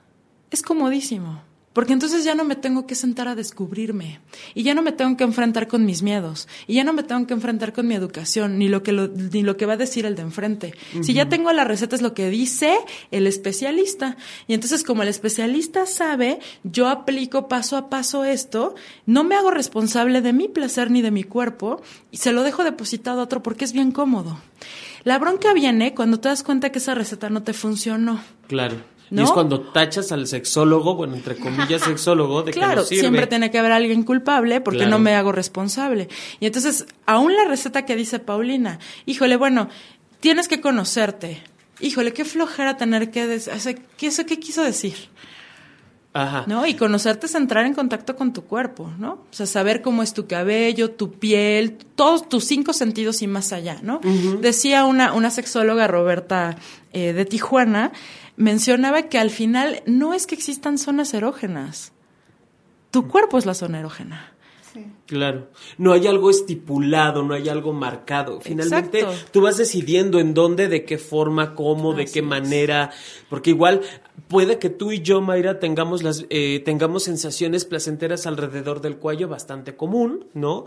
Es 0.51 0.61
comodísimo 0.61 1.41
porque 1.77 1.93
entonces 1.93 2.23
ya 2.23 2.33
no 2.33 2.43
me 2.43 2.55
tengo 2.55 2.87
que 2.87 2.95
sentar 2.95 3.27
a 3.27 3.35
descubrirme 3.35 4.19
y 4.55 4.63
ya 4.63 4.73
no 4.73 4.81
me 4.81 4.91
tengo 4.91 5.15
que 5.15 5.23
enfrentar 5.23 5.67
con 5.67 5.85
mis 5.85 6.01
miedos 6.01 6.47
y 6.65 6.73
ya 6.73 6.83
no 6.83 6.91
me 6.91 7.03
tengo 7.03 7.27
que 7.27 7.35
enfrentar 7.35 7.71
con 7.71 7.87
mi 7.87 7.93
educación 7.93 8.57
ni 8.57 8.67
lo 8.67 8.81
que 8.81 8.93
ni 8.93 9.43
lo 9.43 9.57
que 9.57 9.67
va 9.67 9.73
a 9.73 9.77
decir 9.77 10.07
el 10.07 10.15
de 10.15 10.23
enfrente. 10.23 10.73
Si 11.03 11.13
ya 11.13 11.29
tengo 11.29 11.53
la 11.53 11.65
receta 11.65 11.95
es 11.95 12.01
lo 12.01 12.15
que 12.15 12.31
dice 12.31 12.75
el 13.11 13.27
especialista 13.27 14.17
y 14.47 14.55
entonces 14.55 14.83
como 14.83 15.03
el 15.03 15.07
especialista 15.07 15.85
sabe, 15.85 16.39
yo 16.63 16.87
aplico 16.87 17.47
paso 17.47 17.77
a 17.77 17.91
paso 17.91 18.25
esto, 18.25 18.73
no 19.05 19.23
me 19.23 19.35
hago 19.35 19.51
responsable 19.51 20.23
de 20.23 20.33
mi 20.33 20.47
placer 20.47 20.89
ni 20.89 21.03
de 21.03 21.11
mi 21.11 21.25
cuerpo 21.25 21.83
y 22.09 22.17
se 22.17 22.31
lo 22.31 22.41
dejo 22.41 22.63
depositado 22.63 23.19
a 23.19 23.25
otro 23.25 23.43
porque 23.43 23.65
es 23.65 23.73
bien 23.73 23.91
cómodo. 23.91 24.39
La 25.03 25.19
bronca 25.19 25.53
viene 25.53 25.93
cuando 25.93 26.19
te 26.19 26.29
das 26.29 26.41
cuenta 26.41 26.71
que 26.71 26.79
esa 26.79 26.95
receta 26.95 27.29
no 27.29 27.43
te 27.43 27.53
funcionó. 27.53 28.19
Claro. 28.47 28.96
Y 29.09 29.21
es 29.21 29.31
cuando 29.31 29.61
tachas 29.61 30.11
al 30.11 30.27
sexólogo, 30.27 30.95
bueno, 30.95 31.15
entre 31.15 31.37
comillas, 31.37 31.81
sexólogo, 31.81 32.43
de 32.43 32.51
claro, 32.51 32.85
que 32.87 32.95
no 32.95 33.01
siempre 33.01 33.27
tiene 33.27 33.51
que 33.51 33.57
haber 33.57 33.71
alguien 33.71 34.03
culpable 34.03 34.59
porque 34.61 34.85
no 34.85 34.99
me 34.99 35.15
hago 35.15 35.31
responsable. 35.31 36.09
Y 36.39 36.45
entonces, 36.45 36.85
aún 37.05 37.35
la 37.35 37.45
receta 37.45 37.85
que 37.85 37.95
dice 37.95 38.19
Paulina, 38.19 38.79
híjole, 39.05 39.37
bueno, 39.37 39.69
tienes 40.19 40.47
que 40.47 40.59
conocerte, 40.59 41.41
híjole, 41.79 42.13
qué 42.13 42.25
flojera 42.25 42.77
tener 42.77 43.11
que 43.11 43.27
decir, 43.27 43.53
o 43.53 43.59
sea, 43.59 43.75
¿qué, 43.97 44.07
eso, 44.07 44.25
¿qué 44.25 44.39
quiso 44.39 44.61
decir? 44.63 44.95
Ajá. 46.13 46.45
¿No? 46.47 46.65
Y 46.65 46.73
conocerte 46.73 47.27
es 47.27 47.35
entrar 47.35 47.65
en 47.65 47.75
contacto 47.75 48.15
con 48.15 48.33
tu 48.33 48.43
cuerpo, 48.45 48.91
¿no? 48.97 49.11
O 49.13 49.27
sea, 49.29 49.45
saber 49.45 49.83
cómo 49.83 50.01
es 50.01 50.13
tu 50.13 50.25
cabello, 50.25 50.89
tu 50.91 51.11
piel, 51.11 51.77
todos 51.95 52.27
tus 52.27 52.43
cinco 52.45 52.73
sentidos 52.73 53.21
y 53.21 53.27
más 53.27 53.53
allá, 53.53 53.77
¿no? 53.83 54.01
Decía 54.41 54.85
una, 54.85 55.13
una 55.13 55.29
sexóloga, 55.29 55.85
Roberta 55.85 56.57
eh, 56.91 57.13
de 57.13 57.25
Tijuana, 57.25 57.91
mencionaba 58.37 59.03
que 59.03 59.19
al 59.19 59.31
final 59.31 59.81
no 59.85 60.13
es 60.13 60.25
que 60.25 60.35
existan 60.35 60.77
zonas 60.77 61.13
erógenas, 61.13 61.91
tu 62.91 63.09
cuerpo 63.09 63.37
es 63.37 63.45
la 63.45 63.53
zona 63.53 63.79
erógena. 63.79 64.33
Claro, 65.07 65.47
no 65.77 65.93
hay 65.93 66.05
algo 66.05 66.29
estipulado, 66.29 67.23
no 67.23 67.33
hay 67.33 67.49
algo 67.49 67.73
marcado. 67.73 68.41
Finalmente 68.41 69.05
tú 69.31 69.41
vas 69.41 69.57
decidiendo 69.57 70.19
en 70.19 70.33
dónde, 70.33 70.67
de 70.67 70.85
qué 70.85 70.97
forma, 70.97 71.55
cómo, 71.55 71.93
de 71.93 72.05
qué 72.05 72.21
manera, 72.21 72.91
porque 73.29 73.51
igual 73.51 73.81
puede 74.27 74.59
que 74.59 74.69
tú 74.69 74.91
y 74.91 75.01
yo, 75.01 75.21
Mayra, 75.21 75.59
tengamos 75.59 76.03
las 76.03 76.25
eh, 76.29 76.61
tengamos 76.63 77.03
sensaciones 77.03 77.65
placenteras 77.65 78.27
alrededor 78.27 78.81
del 78.81 78.97
cuello 78.97 79.27
bastante 79.27 79.75
común, 79.75 80.27
¿no? 80.33 80.65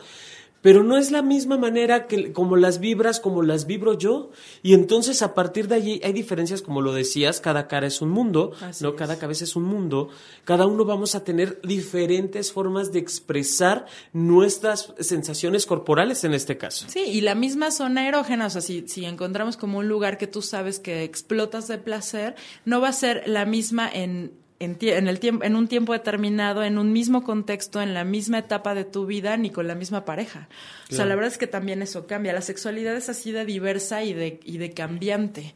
Pero 0.62 0.82
no 0.82 0.96
es 0.96 1.10
la 1.10 1.22
misma 1.22 1.56
manera 1.56 2.06
que 2.06 2.32
como 2.32 2.56
las 2.56 2.80
vibras, 2.80 3.20
como 3.20 3.42
las 3.42 3.66
vibro 3.66 3.96
yo. 3.96 4.30
Y 4.62 4.74
entonces 4.74 5.22
a 5.22 5.34
partir 5.34 5.68
de 5.68 5.76
allí 5.76 6.00
hay 6.04 6.12
diferencias, 6.12 6.62
como 6.62 6.82
lo 6.82 6.92
decías, 6.92 7.40
cada 7.40 7.66
cara 7.68 7.86
es 7.86 8.02
un 8.02 8.10
mundo, 8.10 8.52
¿no? 8.80 8.96
Cada 8.96 9.18
cabeza 9.18 9.44
es 9.44 9.56
un 9.56 9.64
mundo. 9.64 10.08
Cada 10.44 10.66
uno 10.66 10.84
vamos 10.84 11.14
a 11.14 11.24
tener 11.24 11.60
diferentes 11.62 12.52
formas 12.52 12.92
de 12.92 12.98
expresar 12.98 13.86
nuestras 14.12 14.92
sensaciones 14.98 15.66
corporales 15.66 16.24
en 16.24 16.34
este 16.34 16.58
caso. 16.58 16.86
Sí, 16.88 17.00
y 17.00 17.20
la 17.22 17.34
misma 17.34 17.70
zona 17.70 18.06
erógena, 18.06 18.46
o 18.46 18.50
sea, 18.50 18.60
si, 18.60 18.86
si 18.88 19.04
encontramos 19.04 19.56
como 19.56 19.78
un 19.78 19.88
lugar 19.88 20.18
que 20.18 20.26
tú 20.26 20.42
sabes 20.42 20.78
que 20.78 21.04
explotas 21.04 21.68
de 21.68 21.78
placer, 21.78 22.34
no 22.64 22.80
va 22.80 22.88
a 22.88 22.92
ser 22.92 23.22
la 23.26 23.46
misma 23.46 23.88
en 23.90 24.39
en, 24.60 25.08
el 25.08 25.20
tiempo, 25.20 25.44
en 25.44 25.56
un 25.56 25.68
tiempo 25.68 25.94
determinado, 25.94 26.62
en 26.62 26.78
un 26.78 26.92
mismo 26.92 27.24
contexto, 27.24 27.80
en 27.80 27.94
la 27.94 28.04
misma 28.04 28.38
etapa 28.38 28.74
de 28.74 28.84
tu 28.84 29.06
vida, 29.06 29.38
ni 29.38 29.48
con 29.50 29.66
la 29.66 29.74
misma 29.74 30.04
pareja. 30.04 30.48
O 30.90 30.94
sea, 30.94 31.06
la 31.06 31.14
verdad 31.14 31.32
es 31.32 31.38
que 31.38 31.46
también 31.46 31.80
eso 31.80 32.06
cambia. 32.06 32.34
La 32.34 32.42
sexualidad 32.42 32.94
es 32.94 33.08
así 33.08 33.32
de 33.32 33.46
diversa 33.46 34.04
y 34.04 34.12
de, 34.12 34.38
y 34.44 34.58
de 34.58 34.72
cambiante. 34.72 35.54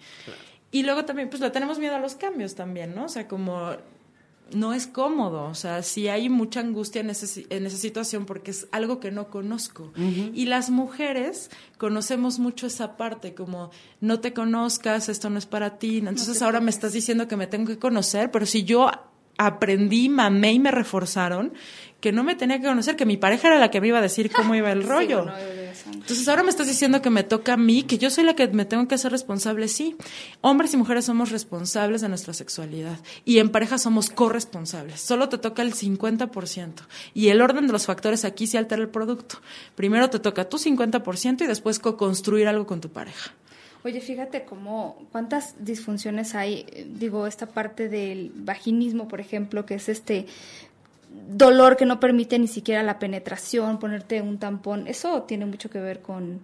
Y 0.71 0.85
luego 0.85 1.05
también, 1.05 1.29
pues 1.29 1.43
le 1.43 1.51
tenemos 1.51 1.79
miedo 1.79 1.95
a 1.95 1.99
los 1.99 2.15
cambios 2.15 2.55
también, 2.55 2.95
¿no? 2.95 3.05
O 3.05 3.09
sea, 3.09 3.29
como 3.29 3.77
no 4.53 4.73
es 4.73 4.87
cómodo, 4.87 5.45
o 5.45 5.55
sea, 5.55 5.83
sí 5.83 6.09
hay 6.09 6.29
mucha 6.29 6.61
angustia 6.61 7.01
en, 7.01 7.11
en 7.11 7.67
esa 7.67 7.77
situación 7.77 8.27
porque 8.27 8.51
es 8.51 8.69
algo 8.73 9.01
que 9.01 9.11
no 9.11 9.29
conozco. 9.29 9.93
Y 9.97 10.47
las 10.47 10.71
mujeres 10.71 11.51
conocemos 11.79 12.39
mucho 12.39 12.67
esa 12.67 12.97
parte, 12.97 13.35
como 13.35 13.71
no 14.01 14.21
te 14.21 14.33
conozcas, 14.33 15.09
esto 15.09 15.31
no 15.31 15.39
es 15.39 15.47
para 15.47 15.79
ti, 15.79 15.99
entonces 15.99 16.43
ahora 16.43 16.61
me 16.61 16.71
estás 16.71 16.93
diciendo 16.93 17.27
que 17.27 17.37
me 17.37 17.47
tengo 17.47 17.67
que 17.67 17.79
conocer, 17.79 18.31
pero 18.31 18.47
si 18.47 18.65
yo 18.65 18.91
aprendí, 19.37 20.09
mamé 20.09 20.53
y 20.53 20.59
me 20.59 20.71
reforzaron 20.71 21.53
que 22.01 22.13
no 22.13 22.23
me 22.23 22.35
tenía 22.35 22.61
que 22.61 22.67
conocer, 22.67 22.97
que 22.97 23.07
mi 23.07 23.17
pareja 23.17 23.49
era 23.49 23.59
la 23.59 23.71
que 23.71 23.81
me 23.81 23.89
iba 23.89 23.99
a 23.99 24.03
decir 24.03 24.31
cómo 24.31 24.55
iba 24.55 24.71
el 24.71 24.83
rollo. 24.87 25.27
Entonces 25.87 26.27
ahora 26.29 26.43
me 26.43 26.51
estás 26.51 26.67
diciendo 26.67 27.03
que 27.03 27.11
me 27.11 27.23
toca 27.25 27.55
a 27.55 27.57
mí, 27.57 27.83
que 27.83 27.99
yo 27.99 28.11
soy 28.11 28.25
la 28.25 28.35
que 28.35 28.49
me 28.49 28.65
tengo 28.65 28.89
que 28.89 28.95
hacer 28.95 29.13
responsable, 29.13 29.69
sí. 29.69 29.97
Hombres 30.41 30.73
y 30.75 30.77
mujeres 30.77 31.05
somos 31.05 31.31
responsables 31.31 32.01
de 32.01 32.09
nuestra 32.09 32.35
sexualidad 32.35 32.99
y 33.25 33.39
en 33.39 33.51
pareja 33.51 33.79
somos 33.79 34.11
corresponsables. 34.11 35.01
Solo 35.01 35.29
te 35.29 35.39
toca 35.39 35.63
el 35.63 35.75
50% 35.75 36.73
y 37.13 37.29
el 37.29 37.43
orden 37.43 37.67
de 37.67 37.73
los 37.73 37.87
factores 37.87 38.25
aquí 38.25 38.47
se 38.47 38.59
altera 38.59 38.83
el 38.83 38.89
producto. 38.89 39.37
Primero 39.75 40.11
te 40.11 40.19
toca 40.19 40.49
tu 40.49 40.59
50% 40.59 41.43
y 41.43 41.47
después 41.47 41.79
co-construir 41.79 42.49
algo 42.49 42.67
con 42.67 42.81
tu 42.81 42.91
pareja. 42.91 43.33
Oye, 43.85 44.01
fíjate 44.01 44.47
cómo, 44.47 44.97
cuántas 45.13 45.63
disfunciones 45.63 46.35
hay, 46.35 46.65
digo, 46.99 47.27
esta 47.27 47.45
parte 47.45 47.91
del 47.91 48.33
vaginismo, 48.35 49.09
por 49.09 49.21
ejemplo, 49.21 49.67
que 49.67 49.75
es 49.75 49.91
este 49.91 50.25
dolor 51.29 51.77
que 51.77 51.87
no 51.87 52.01
permite 52.01 52.39
ni 52.39 52.49
siquiera 52.49 52.83
la 52.83 52.99
penetración, 52.99 53.79
ponerte 53.79 54.21
un 54.21 54.39
tampón, 54.39 54.87
eso 54.87 55.23
tiene 55.23 55.47
mucho 55.47 55.71
que 55.71 55.81
ver 55.81 56.01
con 56.03 56.41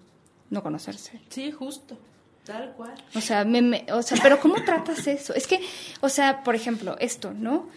no 0.51 0.63
conocerse. 0.63 1.21
Sí, 1.29 1.51
justo. 1.51 1.97
Tal 2.45 2.73
cual. 2.73 2.95
O 3.15 3.21
sea, 3.21 3.45
me, 3.45 3.87
o 3.93 4.03
sea, 4.03 4.19
pero 4.23 4.41
¿cómo 4.41 4.65
tratas 4.65 5.07
eso? 5.07 5.35
Es 5.35 5.47
que, 5.47 5.61
o 6.01 6.09
sea, 6.09 6.43
por 6.43 6.55
ejemplo, 6.55 6.97
esto, 6.99 7.33
¿no? 7.33 7.69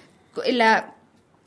La, 0.47 0.95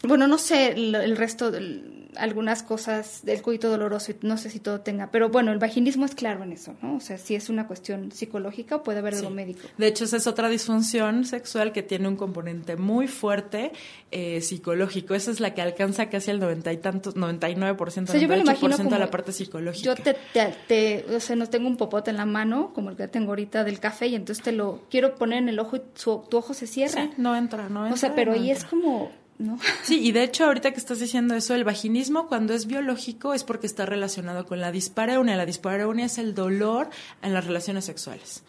bueno, 0.03 0.27
no 0.27 0.39
sé 0.39 0.69
el, 0.69 1.17
resto 1.17 1.51
del 1.51 1.96
algunas 2.19 2.63
cosas 2.63 3.25
del 3.25 3.43
coito 3.43 3.71
doloroso 3.71 4.13
y 4.13 4.17
no 4.23 4.37
sé 4.37 4.51
si 4.51 4.61
todo 4.61 4.81
tenga, 4.81 5.11
pero 5.11 5.29
bueno, 5.29 5.53
el 5.53 5.59
vaginismo 5.59 6.05
es 6.05 6.15
claro 6.15 6.43
en 6.43 6.53
eso, 6.53 6.77
¿no? 6.83 6.97
O 6.97 7.01
sea, 7.01 7.19
si 7.19 7.35
es 7.35 7.49
una 7.49 7.67
cuestión 7.67 8.13
psicológica 8.13 8.83
puede 8.83 9.01
haber 9.01 9.15
algo 9.15 9.31
médico. 9.31 9.61
De 9.79 9.87
hecho, 9.87 10.05
esa 10.05 10.17
es 10.17 10.27
otra 10.27 10.49
disfunción 10.49 11.25
sexual 11.25 11.73
que 11.73 11.83
tiene 11.83 12.09
un 12.09 12.17
componente 12.17 12.77
muy 12.77 13.09
fuerte 13.09 13.73
eh, 14.11 14.41
psicológico. 14.41 15.15
Esa 15.15 15.31
es 15.31 15.41
la 15.41 15.55
que 15.55 15.63
alcanza 15.63 16.09
casi 16.09 16.31
el 16.31 16.41
noventa 16.41 16.73
y 16.73 16.79
tantos, 16.79 17.17
99%, 17.17 18.09
o 18.09 18.91
de 18.91 18.99
la 18.99 19.11
parte 19.11 19.33
psicológica. 19.33 19.85
Yo 19.85 19.95
te, 19.95 20.17
te, 20.69 21.05
o 21.15 21.21
sea, 21.21 21.37
no 21.37 21.49
tengo 21.49 21.69
un 21.69 21.77
popote 21.77 22.11
en 22.11 22.17
la 22.17 22.27
mano, 22.27 22.73
como 22.75 22.91
el 22.91 22.97
que 22.97 23.09
tengo 23.09 23.31
ahorita 23.31 23.65
del 23.65 23.81
café, 23.81 24.09
y 24.09 24.15
entonces 24.15 24.43
te 24.45 24.53
lo 24.53 24.83
quiero 24.91 25.15
poner 25.17 25.39
en 25.39 25.49
el 25.49 25.59
ojo 25.59 25.77
y 25.77 25.83
tu 25.95 26.25
ojo 26.33 26.55
se 26.55 26.67
cierra. 26.67 27.05
Sí, 27.05 27.11
no 27.17 27.37
entra, 27.37 27.69
no 27.69 27.87
entra. 27.87 27.95
O 27.95 27.97
sea, 27.97 28.15
pero 28.15 28.33
ahí 28.33 28.51
es 28.51 28.65
como 28.65 29.11
¿no? 29.39 29.59
Sí, 29.83 30.01
y 30.07 30.13
de 30.13 30.23
hecho 30.23 30.45
ahorita 30.45 30.73
que 30.73 30.79
estás 30.79 31.01
diciendo 31.01 31.35
eso, 31.35 31.55
el 31.55 31.65
vaginismo 31.65 32.27
cuando 32.27 32.55
es 32.55 32.67
biológico 32.67 33.35
es 33.35 33.45
porque 33.45 33.67
está 33.67 33.87
relacionado 33.87 34.47
con 34.47 34.61
la 34.61 34.73
dispareunia. 34.73 35.37
La 35.37 35.47
dispareunia 35.47 36.07
es 36.07 36.19
el 36.19 36.35
dolor 36.35 36.89
en 37.23 37.35
las 37.35 37.47
relaciones 37.47 37.85
sexuales. 37.85 38.43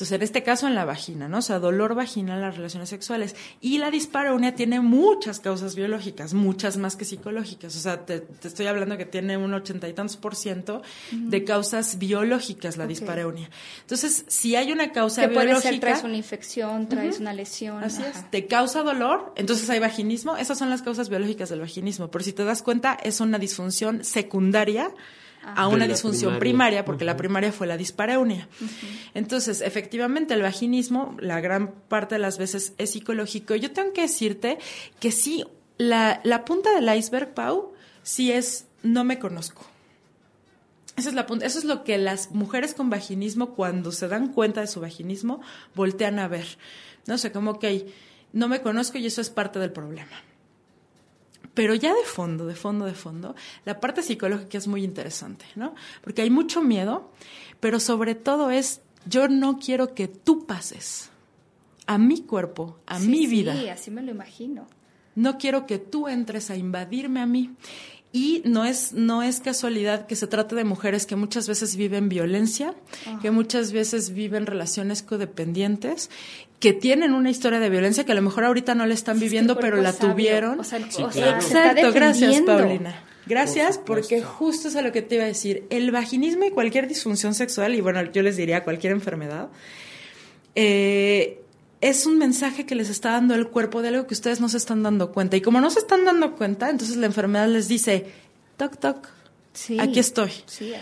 Entonces, 0.00 0.16
en 0.16 0.22
este 0.22 0.42
caso 0.42 0.66
en 0.66 0.74
la 0.74 0.86
vagina, 0.86 1.28
¿no? 1.28 1.38
O 1.38 1.42
sea, 1.42 1.58
dolor 1.58 1.94
vaginal 1.94 2.36
en 2.36 2.40
las 2.40 2.56
relaciones 2.56 2.88
sexuales. 2.88 3.36
Y 3.60 3.76
la 3.76 3.90
dispareunia 3.90 4.54
tiene 4.54 4.80
muchas 4.80 5.40
causas 5.40 5.74
biológicas, 5.74 6.32
muchas 6.32 6.78
más 6.78 6.96
que 6.96 7.04
psicológicas. 7.04 7.76
O 7.76 7.80
sea, 7.80 8.06
te, 8.06 8.26
estoy 8.42 8.66
hablando 8.66 8.96
que 8.96 9.04
tiene 9.04 9.36
un 9.36 9.52
ochenta 9.52 9.90
y 9.90 9.92
tantos 9.92 10.16
por 10.16 10.36
ciento 10.36 10.80
de 11.10 11.44
causas 11.44 11.98
biológicas 11.98 12.78
la 12.78 12.86
dispareunia. 12.86 13.50
Entonces, 13.82 14.24
si 14.26 14.56
hay 14.56 14.72
una 14.72 14.90
causa 14.90 15.26
biológica... 15.26 15.60
Puede 15.60 15.70
ser, 15.70 15.80
traes 15.80 16.02
una 16.02 16.16
infección, 16.16 16.88
traes 16.88 17.20
una 17.20 17.34
lesión. 17.34 17.84
Así 17.84 18.02
es. 18.02 18.30
Te 18.30 18.46
causa 18.46 18.82
dolor, 18.82 19.34
entonces 19.36 19.68
hay 19.68 19.80
vaginismo. 19.80 20.38
Esas 20.38 20.56
son 20.56 20.70
las 20.70 20.80
causas 20.80 21.10
biológicas 21.10 21.50
del 21.50 21.60
vaginismo. 21.60 22.10
Pero 22.10 22.24
si 22.24 22.32
te 22.32 22.46
das 22.46 22.62
cuenta, 22.62 22.96
es 23.02 23.20
una 23.20 23.38
disfunción 23.38 24.02
secundaria 24.02 24.94
a 25.42 25.68
una 25.68 25.86
disfunción 25.86 26.38
primaria, 26.38 26.84
porque 26.84 27.04
la 27.04 27.16
primaria 27.16 27.52
fue 27.52 27.66
la 27.66 27.76
dispareunia. 27.76 28.48
Entonces, 29.14 29.60
efectivamente, 29.60 30.34
el 30.34 30.42
vaginismo, 30.42 31.16
la 31.18 31.40
gran 31.40 31.72
parte 31.88 32.16
de 32.16 32.20
las 32.20 32.38
veces 32.38 32.74
es 32.78 32.90
psicológico. 32.90 33.54
Yo 33.54 33.72
tengo 33.72 33.92
que 33.92 34.02
decirte 34.02 34.58
que 34.98 35.12
sí, 35.12 35.44
la, 35.78 36.20
la 36.24 36.44
punta 36.44 36.74
del 36.74 36.94
iceberg, 36.94 37.34
Pau, 37.34 37.72
sí 38.02 38.32
es 38.32 38.66
no 38.82 39.04
me 39.04 39.18
conozco. 39.18 39.66
Esa 40.96 41.08
es 41.08 41.14
la 41.14 41.26
punta, 41.26 41.46
eso 41.46 41.58
es 41.58 41.64
lo 41.64 41.84
que 41.84 41.96
las 41.96 42.30
mujeres 42.32 42.74
con 42.74 42.90
vaginismo, 42.90 43.54
cuando 43.54 43.92
se 43.92 44.08
dan 44.08 44.32
cuenta 44.32 44.60
de 44.60 44.66
su 44.66 44.80
vaginismo, 44.80 45.40
voltean 45.74 46.18
a 46.18 46.28
ver. 46.28 46.46
No 47.06 47.16
sé, 47.16 47.32
como 47.32 47.58
que 47.58 47.92
no 48.32 48.48
me 48.48 48.60
conozco 48.60 48.98
y 48.98 49.06
eso 49.06 49.20
es 49.20 49.30
parte 49.30 49.58
del 49.58 49.72
problema. 49.72 50.22
Pero 51.54 51.74
ya 51.74 51.94
de 51.94 52.04
fondo, 52.04 52.46
de 52.46 52.54
fondo, 52.54 52.86
de 52.86 52.94
fondo, 52.94 53.34
la 53.64 53.80
parte 53.80 54.02
psicológica 54.02 54.58
es 54.58 54.68
muy 54.68 54.84
interesante, 54.84 55.44
¿no? 55.56 55.74
Porque 56.02 56.22
hay 56.22 56.30
mucho 56.30 56.62
miedo, 56.62 57.10
pero 57.58 57.80
sobre 57.80 58.14
todo 58.14 58.50
es, 58.50 58.80
yo 59.06 59.28
no 59.28 59.58
quiero 59.58 59.94
que 59.94 60.08
tú 60.08 60.46
pases 60.46 61.10
a 61.86 61.98
mi 61.98 62.22
cuerpo, 62.22 62.78
a 62.86 63.00
mi 63.00 63.26
vida. 63.26 63.56
Sí, 63.56 63.68
así 63.68 63.90
me 63.90 64.02
lo 64.02 64.12
imagino. 64.12 64.68
No 65.16 65.38
quiero 65.38 65.66
que 65.66 65.78
tú 65.78 66.06
entres 66.06 66.50
a 66.50 66.56
invadirme 66.56 67.20
a 67.20 67.26
mí. 67.26 67.50
Y 68.12 68.42
no 68.44 68.64
es, 68.64 68.92
no 68.92 69.22
es 69.22 69.40
casualidad 69.40 70.06
que 70.06 70.16
se 70.16 70.26
trate 70.26 70.56
de 70.56 70.64
mujeres 70.64 71.06
que 71.06 71.14
muchas 71.14 71.46
veces 71.46 71.76
viven 71.76 72.08
violencia, 72.08 72.74
que 73.22 73.30
muchas 73.30 73.70
veces 73.70 74.10
viven 74.10 74.46
relaciones 74.46 75.02
codependientes, 75.02 76.10
que 76.60 76.74
tienen 76.74 77.14
una 77.14 77.30
historia 77.30 77.58
de 77.58 77.70
violencia 77.70 78.04
que 78.04 78.12
a 78.12 78.14
lo 78.14 78.22
mejor 78.22 78.44
ahorita 78.44 78.74
no 78.74 78.86
la 78.86 78.94
están 78.94 79.18
viviendo, 79.18 79.58
pero 79.58 79.78
la 79.78 79.94
tuvieron. 79.94 80.60
O 80.60 80.64
sea, 80.64 80.78
Exacto, 80.78 81.92
gracias 81.92 82.42
Paulina. 82.42 83.02
Gracias, 83.26 83.78
porque 83.78 84.22
justo 84.22 84.68
es 84.68 84.76
a 84.76 84.82
lo 84.82 84.92
que 84.92 85.02
te 85.02 85.14
iba 85.14 85.24
a 85.24 85.28
decir. 85.28 85.64
El 85.70 85.90
vaginismo 85.90 86.44
y 86.44 86.50
cualquier 86.50 86.88
disfunción 86.88 87.34
sexual, 87.34 87.74
y 87.74 87.80
bueno, 87.80 88.02
yo 88.12 88.22
les 88.22 88.36
diría 88.36 88.64
cualquier 88.64 88.92
enfermedad, 88.92 89.48
eh, 90.54 91.40
es 91.80 92.06
un 92.06 92.18
mensaje 92.18 92.66
que 92.66 92.74
les 92.74 92.90
está 92.90 93.12
dando 93.12 93.34
el 93.34 93.48
cuerpo 93.48 93.82
de 93.82 93.88
algo 93.88 94.06
que 94.06 94.14
ustedes 94.14 94.40
no 94.40 94.48
se 94.48 94.56
están 94.56 94.82
dando 94.82 95.12
cuenta. 95.12 95.36
Y 95.36 95.40
como 95.40 95.60
no 95.60 95.70
se 95.70 95.78
están 95.78 96.04
dando 96.04 96.34
cuenta, 96.36 96.68
entonces 96.68 96.96
la 96.96 97.06
enfermedad 97.06 97.48
les 97.48 97.68
dice, 97.68 98.06
toc, 98.56 98.78
toc, 98.78 99.08
aquí 99.78 99.98
estoy. 99.98 100.32
Sí, 100.46 100.72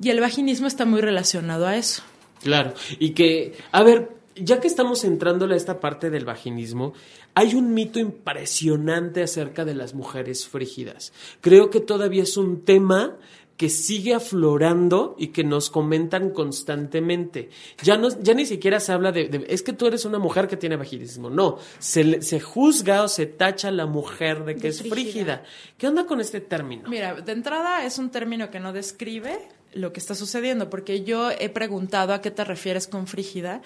Y 0.00 0.10
el 0.10 0.20
vaginismo 0.20 0.66
está 0.66 0.86
muy 0.86 1.00
relacionado 1.00 1.66
a 1.66 1.76
eso. 1.76 2.02
Claro, 2.42 2.72
y 2.98 3.10
que, 3.10 3.58
a 3.70 3.82
ver, 3.82 4.19
ya 4.42 4.60
que 4.60 4.68
estamos 4.68 5.04
entrándole 5.04 5.54
a 5.54 5.56
esta 5.56 5.80
parte 5.80 6.10
del 6.10 6.24
vaginismo, 6.24 6.92
hay 7.34 7.54
un 7.54 7.74
mito 7.74 7.98
impresionante 7.98 9.22
acerca 9.22 9.64
de 9.64 9.74
las 9.74 9.94
mujeres 9.94 10.46
frígidas. 10.46 11.12
Creo 11.40 11.70
que 11.70 11.80
todavía 11.80 12.22
es 12.22 12.36
un 12.36 12.62
tema 12.64 13.16
que 13.60 13.68
sigue 13.68 14.14
aflorando 14.14 15.14
y 15.18 15.28
que 15.28 15.44
nos 15.44 15.68
comentan 15.68 16.30
constantemente. 16.30 17.50
Ya, 17.82 17.98
no, 17.98 18.08
ya 18.22 18.32
ni 18.32 18.46
siquiera 18.46 18.80
se 18.80 18.90
habla 18.90 19.12
de, 19.12 19.44
es 19.50 19.62
que 19.62 19.74
tú 19.74 19.86
eres 19.86 20.06
una 20.06 20.18
mujer 20.18 20.48
que 20.48 20.56
tiene 20.56 20.76
vaginismo. 20.76 21.28
No, 21.28 21.58
se, 21.78 22.22
se 22.22 22.40
juzga 22.40 23.02
o 23.02 23.08
se 23.08 23.26
tacha 23.26 23.68
a 23.68 23.70
la 23.70 23.84
mujer 23.84 24.46
de 24.46 24.56
que 24.56 24.68
es 24.68 24.82
frígida. 24.82 25.44
¿Qué 25.76 25.86
onda 25.86 26.06
con 26.06 26.22
este 26.22 26.40
término? 26.40 26.88
Mira, 26.88 27.20
de 27.20 27.32
entrada 27.32 27.84
es 27.84 27.98
un 27.98 28.08
término 28.08 28.50
que 28.50 28.60
no 28.60 28.72
describe 28.72 29.38
lo 29.74 29.92
que 29.92 30.00
está 30.00 30.14
sucediendo, 30.14 30.70
porque 30.70 31.04
yo 31.04 31.30
he 31.30 31.50
preguntado 31.50 32.14
a 32.14 32.20
qué 32.20 32.30
te 32.30 32.44
refieres 32.44 32.88
con 32.88 33.06
frígida 33.06 33.60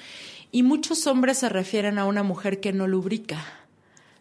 y 0.50 0.62
muchos 0.62 1.06
hombres 1.06 1.38
se 1.38 1.48
refieren 1.48 1.98
a 1.98 2.06
una 2.06 2.22
mujer 2.22 2.60
que 2.60 2.72
no 2.72 2.86
lubrica, 2.86 3.44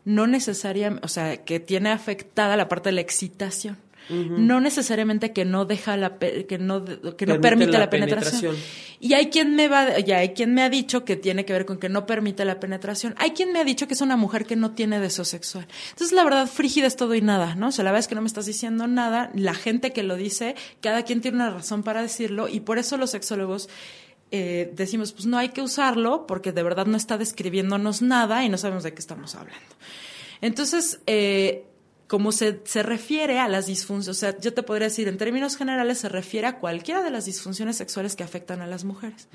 no 0.06 0.28
necesariamente, 0.28 1.06
o 1.06 1.10
sea, 1.10 1.44
que 1.44 1.60
tiene 1.60 1.90
afectada 1.90 2.58
la 2.58 2.68
parte 2.68 2.90
de 2.90 2.94
la 2.94 3.02
excitación 3.02 3.78
no 4.10 4.60
necesariamente 4.60 5.32
que 5.32 5.46
no 5.46 5.66
deja 5.66 5.96
la 5.96 6.18
que 6.18 6.58
no 6.60 6.84
que 7.16 7.26
no 7.26 7.40
permite 7.40 7.78
la, 7.78 7.90
penetración. 7.90 8.56
Y 9.00 9.14
hay 9.14 9.30
quien 9.30 9.56
me 9.56 9.68
va 9.68 10.00
ya 10.00 10.18
hay 10.18 10.30
quien 10.30 10.54
me 10.54 10.62
ha 10.62 10.70
dicho 10.70 11.06
que 11.06 11.16
tiene 11.16 11.46
que 11.46 11.54
ver 11.54 11.66
con 11.66 11.78
que 11.78 11.90
no 11.90 12.06
permite 12.06 12.44
la 12.44 12.60
penetración. 12.60 13.16
Hay 13.18 13.32
quien 13.32 13.54
me 13.54 13.60
ha 13.60 13.64
dicho 13.64 13.88
que 13.88 13.94
es 13.94 14.02
una 14.02 14.18
mujer 14.18 14.46
que 14.46 14.56
no 14.56 14.72
tiene 14.72 15.00
deseo 15.00 15.26
sexual. 15.26 15.68
Entonces, 15.92 16.14
la 16.14 16.24
verdad, 16.24 16.48
frígida 16.48 16.88
es 16.88 16.96
todo 16.96 17.16
y 17.16 17.22
nada, 17.22 17.56
¿no? 17.56 17.70
O 17.70 17.72
sea, 17.72 17.84
la 17.84 17.92
verdad 17.92 18.02
es 18.02 18.08
que 18.08 18.16
no 18.16 18.22
me 18.22 18.28
estás 18.28 18.46
diciendo 18.46 18.88
nada, 18.88 19.32
la 19.36 19.54
gente 19.54 19.94
que 19.94 20.04
lo 20.04 20.16
dice, 20.16 20.56
cada 20.82 21.04
quien 21.04 21.22
tiene 21.22 21.38
una 21.38 21.50
razón 21.50 21.84
para 21.84 22.02
decirlo 22.02 22.50
y 22.50 22.60
por 22.60 22.78
eso 22.78 22.98
los 22.98 23.12
sexólogos 23.12 23.70
eh, 24.36 24.74
decimos, 24.74 25.14
pues 25.14 25.28
no 25.28 25.38
hay 25.38 25.50
que 25.50 25.62
usarlo 25.62 26.26
porque 26.26 26.52
de 26.52 26.64
verdad 26.64 26.88
no 26.88 26.98
está 26.98 27.20
describiéndonos 27.20 28.02
nada 28.02 28.44
y 28.44 28.50
no 28.50 28.58
sabemos 28.58 28.82
de 28.82 28.92
qué 28.92 29.00
estamos 29.00 29.36
hablando. 29.36 29.76
Entonces, 30.42 31.02
eh, 31.06 31.66
como 32.08 32.32
se, 32.32 32.60
se 32.64 32.82
refiere 32.82 33.38
a 33.38 33.48
las 33.48 33.68
disfunciones, 33.68 34.18
o 34.18 34.20
sea, 34.20 34.36
yo 34.40 34.52
te 34.52 34.64
podría 34.64 34.88
decir, 34.88 35.08
en 35.08 35.20
términos 35.20 35.56
generales, 35.56 36.00
se 36.00 36.10
refiere 36.10 36.48
a 36.48 36.58
cualquiera 36.58 37.04
de 37.04 37.12
las 37.12 37.26
disfunciones 37.26 37.78
sexuales 37.78 38.16
que 38.16 38.24
afectan 38.24 38.62
a 38.62 38.66
las 38.66 38.86
mujeres. 38.86 39.28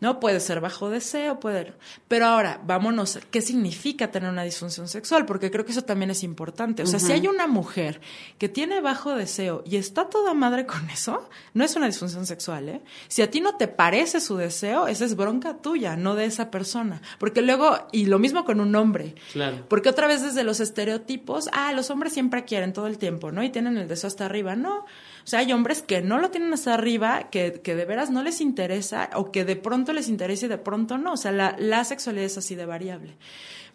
¿No? 0.00 0.18
Puede 0.18 0.40
ser 0.40 0.60
bajo 0.60 0.90
deseo, 0.90 1.40
puede... 1.40 1.74
Pero 2.08 2.26
ahora, 2.26 2.60
vámonos, 2.64 3.18
¿qué 3.30 3.42
significa 3.42 4.10
tener 4.10 4.30
una 4.30 4.42
disfunción 4.42 4.88
sexual? 4.88 5.26
Porque 5.26 5.50
creo 5.50 5.64
que 5.64 5.72
eso 5.72 5.82
también 5.82 6.10
es 6.10 6.22
importante. 6.22 6.82
O 6.82 6.86
sea, 6.86 6.98
si 6.98 7.12
hay 7.12 7.26
una 7.26 7.46
mujer 7.46 8.00
que 8.38 8.48
tiene 8.48 8.80
bajo 8.80 9.14
deseo 9.14 9.62
y 9.66 9.76
está 9.76 10.08
toda 10.08 10.34
madre 10.34 10.66
con 10.66 10.88
eso, 10.90 11.28
no 11.54 11.64
es 11.64 11.76
una 11.76 11.86
disfunción 11.86 12.26
sexual, 12.26 12.68
¿eh? 12.68 12.80
Si 13.08 13.22
a 13.22 13.30
ti 13.30 13.40
no 13.40 13.56
te 13.56 13.68
parece 13.68 14.20
su 14.20 14.36
deseo, 14.36 14.86
esa 14.86 15.04
es 15.04 15.16
bronca 15.16 15.58
tuya, 15.58 15.96
no 15.96 16.14
de 16.14 16.24
esa 16.24 16.50
persona. 16.50 17.02
Porque 17.18 17.42
luego, 17.42 17.76
y 17.92 18.06
lo 18.06 18.18
mismo 18.18 18.44
con 18.44 18.60
un 18.60 18.74
hombre. 18.74 19.14
Claro. 19.32 19.66
Porque 19.68 19.90
otra 19.90 20.06
vez 20.06 20.22
desde 20.22 20.44
los 20.44 20.60
estereotipos, 20.60 21.48
ah, 21.52 21.72
los 21.72 21.90
hombres 21.90 22.14
siempre 22.14 22.44
quieren 22.44 22.72
todo 22.72 22.86
el 22.86 22.98
tiempo, 22.98 23.32
¿no? 23.32 23.42
Y 23.42 23.50
tienen 23.50 23.76
el 23.76 23.86
deseo 23.86 24.08
hasta 24.08 24.24
arriba. 24.24 24.56
No, 24.56 24.86
o 25.24 25.26
sea, 25.26 25.40
hay 25.40 25.52
hombres 25.52 25.82
que 25.82 26.00
no 26.00 26.18
lo 26.18 26.30
tienen 26.30 26.52
hasta 26.52 26.74
arriba, 26.74 27.28
que, 27.30 27.60
que 27.62 27.74
de 27.74 27.84
veras 27.84 28.10
no 28.10 28.22
les 28.22 28.40
interesa 28.40 29.10
o 29.14 29.30
que 29.30 29.44
de 29.44 29.56
pronto 29.56 29.92
les 29.92 30.08
interesa 30.08 30.46
y 30.46 30.48
de 30.48 30.58
pronto 30.58 30.98
no. 30.98 31.12
O 31.12 31.16
sea, 31.16 31.32
la, 31.32 31.56
la 31.58 31.84
sexualidad 31.84 32.26
es 32.26 32.38
así 32.38 32.54
de 32.54 32.66
variable. 32.66 33.16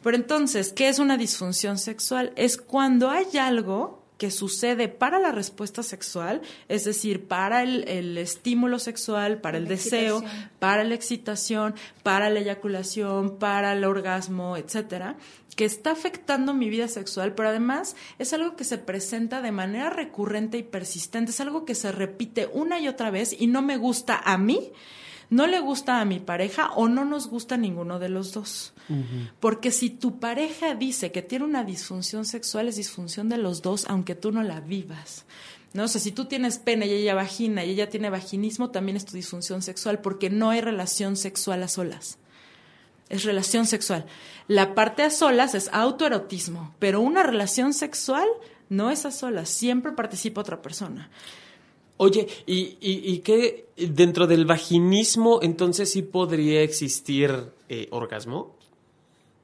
Pero 0.01 0.17
entonces, 0.17 0.71
¿qué 0.73 0.89
es 0.89 0.99
una 0.99 1.17
disfunción 1.17 1.77
sexual? 1.77 2.31
Es 2.35 2.57
cuando 2.57 3.09
hay 3.09 3.37
algo 3.37 4.04
que 4.17 4.31
sucede 4.31 4.87
para 4.87 5.19
la 5.19 5.31
respuesta 5.31 5.83
sexual, 5.83 6.41
es 6.69 6.85
decir, 6.85 7.27
para 7.27 7.63
el, 7.63 8.17
estímulo 8.17 8.79
sexual, 8.79 9.41
para 9.41 9.57
el 9.57 9.67
deseo, 9.67 10.23
para 10.59 10.83
la 10.83 10.95
excitación, 10.95 11.75
para 12.03 12.29
la 12.29 12.39
eyaculación, 12.39 13.37
para 13.37 13.73
el 13.73 13.83
orgasmo, 13.83 14.57
etcétera, 14.57 15.17
que 15.55 15.65
está 15.65 15.91
afectando 15.91 16.53
mi 16.53 16.69
vida 16.69 16.87
sexual, 16.87 17.33
pero 17.33 17.49
además 17.49 17.95
es 18.19 18.33
algo 18.33 18.55
que 18.55 18.63
se 18.63 18.77
presenta 18.77 19.41
de 19.41 19.51
manera 19.51 19.89
recurrente 19.89 20.57
y 20.57 20.63
persistente, 20.63 21.31
es 21.31 21.39
algo 21.39 21.65
que 21.65 21.75
se 21.75 21.91
repite 21.91 22.49
una 22.51 22.79
y 22.79 22.87
otra 22.87 23.09
vez 23.09 23.35
y 23.37 23.47
no 23.47 23.61
me 23.61 23.77
gusta 23.77 24.21
a 24.23 24.37
mí, 24.37 24.71
no 25.29 25.47
le 25.47 25.59
gusta 25.59 25.99
a 25.99 26.05
mi 26.05 26.19
pareja 26.19 26.71
o 26.73 26.87
no 26.87 27.05
nos 27.05 27.27
gusta 27.27 27.57
ninguno 27.57 27.99
de 27.99 28.09
los 28.09 28.33
dos. 28.33 28.73
Porque 29.39 29.71
si 29.71 29.89
tu 29.89 30.19
pareja 30.19 30.75
dice 30.75 31.11
que 31.11 31.21
tiene 31.21 31.45
una 31.45 31.63
disfunción 31.63 32.25
sexual, 32.25 32.67
es 32.67 32.75
disfunción 32.75 33.29
de 33.29 33.37
los 33.37 33.61
dos, 33.61 33.85
aunque 33.87 34.15
tú 34.15 34.31
no 34.31 34.43
la 34.43 34.59
vivas. 34.61 35.25
¿no? 35.73 35.83
O 35.83 35.87
sea, 35.87 35.99
si 35.99 36.11
tú 36.11 36.25
tienes 36.25 36.57
pene 36.57 36.87
y 36.87 36.93
ella 36.93 37.15
vagina 37.15 37.65
y 37.65 37.71
ella 37.71 37.89
tiene 37.89 38.09
vaginismo, 38.09 38.69
también 38.69 38.95
es 38.95 39.05
tu 39.05 39.13
disfunción 39.13 39.61
sexual, 39.61 39.99
porque 39.99 40.29
no 40.29 40.51
hay 40.51 40.61
relación 40.61 41.15
sexual 41.15 41.63
a 41.63 41.67
solas 41.67 42.17
es 43.09 43.23
relación 43.23 43.65
sexual. 43.65 44.05
La 44.47 44.75
parte 44.75 45.03
a 45.03 45.09
solas 45.09 45.55
es 45.55 45.69
autoerotismo, 45.71 46.73
pero 46.79 47.01
una 47.01 47.23
relación 47.23 47.73
sexual 47.73 48.27
no 48.69 48.91
es 48.91 49.05
a 49.05 49.11
solas, 49.11 49.49
siempre 49.49 49.91
participa 49.91 50.41
otra 50.41 50.61
persona. 50.61 51.09
Oye, 51.97 52.27
¿y, 52.45 52.77
y, 52.81 53.19
qué 53.19 53.67
dentro 53.77 54.27
del 54.27 54.45
vaginismo 54.45 55.39
entonces 55.41 55.91
sí 55.91 56.01
podría 56.01 56.61
existir 56.61 57.51
eh, 57.69 57.87
orgasmo? 57.91 58.55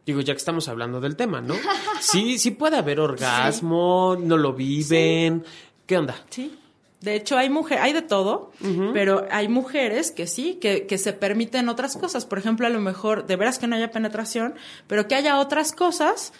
Digo, 0.05 0.19
ya 0.21 0.33
que 0.33 0.39
estamos 0.39 0.67
hablando 0.67 0.99
del 0.99 1.15
tema, 1.15 1.41
¿no? 1.41 1.55
Sí, 2.01 2.39
sí 2.39 2.51
puede 2.51 2.77
haber 2.77 2.99
orgasmo, 2.99 4.17
no 4.19 4.35
lo 4.35 4.53
viven. 4.53 5.45
¿Qué 5.85 5.97
onda? 5.97 6.15
Sí. 6.29 6.57
De 6.99 7.15
hecho, 7.15 7.37
hay 7.37 7.49
mujeres, 7.49 7.83
hay 7.83 7.93
de 7.93 8.03
todo, 8.03 8.51
pero 8.93 9.25
hay 9.31 9.47
mujeres 9.47 10.11
que 10.11 10.27
sí, 10.27 10.59
que, 10.61 10.85
que 10.85 10.99
se 10.99 11.13
permiten 11.13 11.67
otras 11.67 11.97
cosas. 11.97 12.27
Por 12.27 12.37
ejemplo, 12.37 12.67
a 12.67 12.69
lo 12.69 12.79
mejor, 12.79 13.25
de 13.25 13.35
veras 13.37 13.57
que 13.57 13.65
no 13.65 13.75
haya 13.75 13.89
penetración, 13.89 14.53
pero 14.85 15.07
que 15.07 15.15
haya 15.15 15.39
otras 15.39 15.71
cosas 15.71 16.31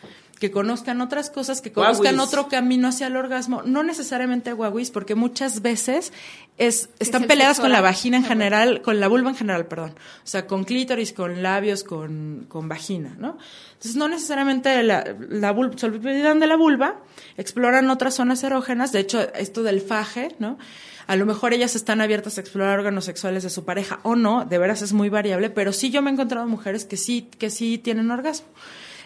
que 0.42 0.50
conozcan 0.50 1.02
otras 1.02 1.30
cosas, 1.30 1.62
que 1.62 1.72
conozcan 1.72 2.20
otro 2.20 2.48
camino 2.48 2.88
hacia 2.88 3.06
el 3.06 3.16
orgasmo, 3.16 3.62
no 3.62 3.84
necesariamente 3.84 4.52
guaguis, 4.54 4.90
porque 4.90 5.14
muchas 5.14 5.62
veces 5.62 6.12
es, 6.58 6.90
están 6.98 7.26
peleadas 7.26 7.60
con 7.60 7.72
la 7.72 7.80
vagina 7.80 8.18
en 8.18 8.26
general, 8.26 8.82
con 8.82 9.00
la 9.00 9.08
vulva 9.08 9.30
en 9.30 9.36
general, 9.36 9.68
perdón. 9.68 9.92
O 9.92 10.28
sea, 10.28 10.48
con 10.48 10.64
clítoris, 10.64 11.14
con 11.14 11.44
labios, 11.44 11.84
con, 11.84 12.48
con 12.50 12.68
vagina, 12.68 13.16
¿no? 13.20 13.38
Entonces, 13.74 13.96
no 13.96 14.08
necesariamente 14.08 14.82
la, 14.82 15.16
la 15.30 15.52
vulva, 15.52 15.78
se 15.78 15.86
olvidan 15.86 16.40
de 16.40 16.48
la 16.48 16.56
vulva, 16.56 16.96
exploran 17.38 17.92
otras 17.92 18.16
zonas 18.16 18.44
erógenas, 18.44 18.92
de 18.92 19.00
hecho, 19.00 19.22
esto 19.36 19.62
del 19.62 19.80
faje, 19.80 20.36
¿no? 20.40 20.58
A 21.06 21.16
lo 21.18 21.28
mejor 21.28 21.54
ellas 21.54 21.76
están 21.76 22.02
abiertas 22.02 22.40
a 22.40 22.42
explorar 22.42 22.80
órganos 22.80 23.06
sexuales 23.06 23.44
de 23.44 23.52
su 23.52 23.64
pareja 23.64 24.00
o 24.02 24.16
no, 24.16 24.46
de 24.46 24.58
veras 24.58 24.82
es 24.82 24.92
muy 24.92 25.10
variable, 25.10 25.52
pero 25.52 25.72
sí 25.72 25.92
yo 25.92 26.02
me 26.02 26.10
he 26.10 26.14
encontrado 26.14 26.48
mujeres 26.48 26.86
que 26.86 26.98
sí, 26.98 27.30
que 27.38 27.52
sí 27.52 27.78
tienen 27.78 28.10
orgasmo. 28.10 28.48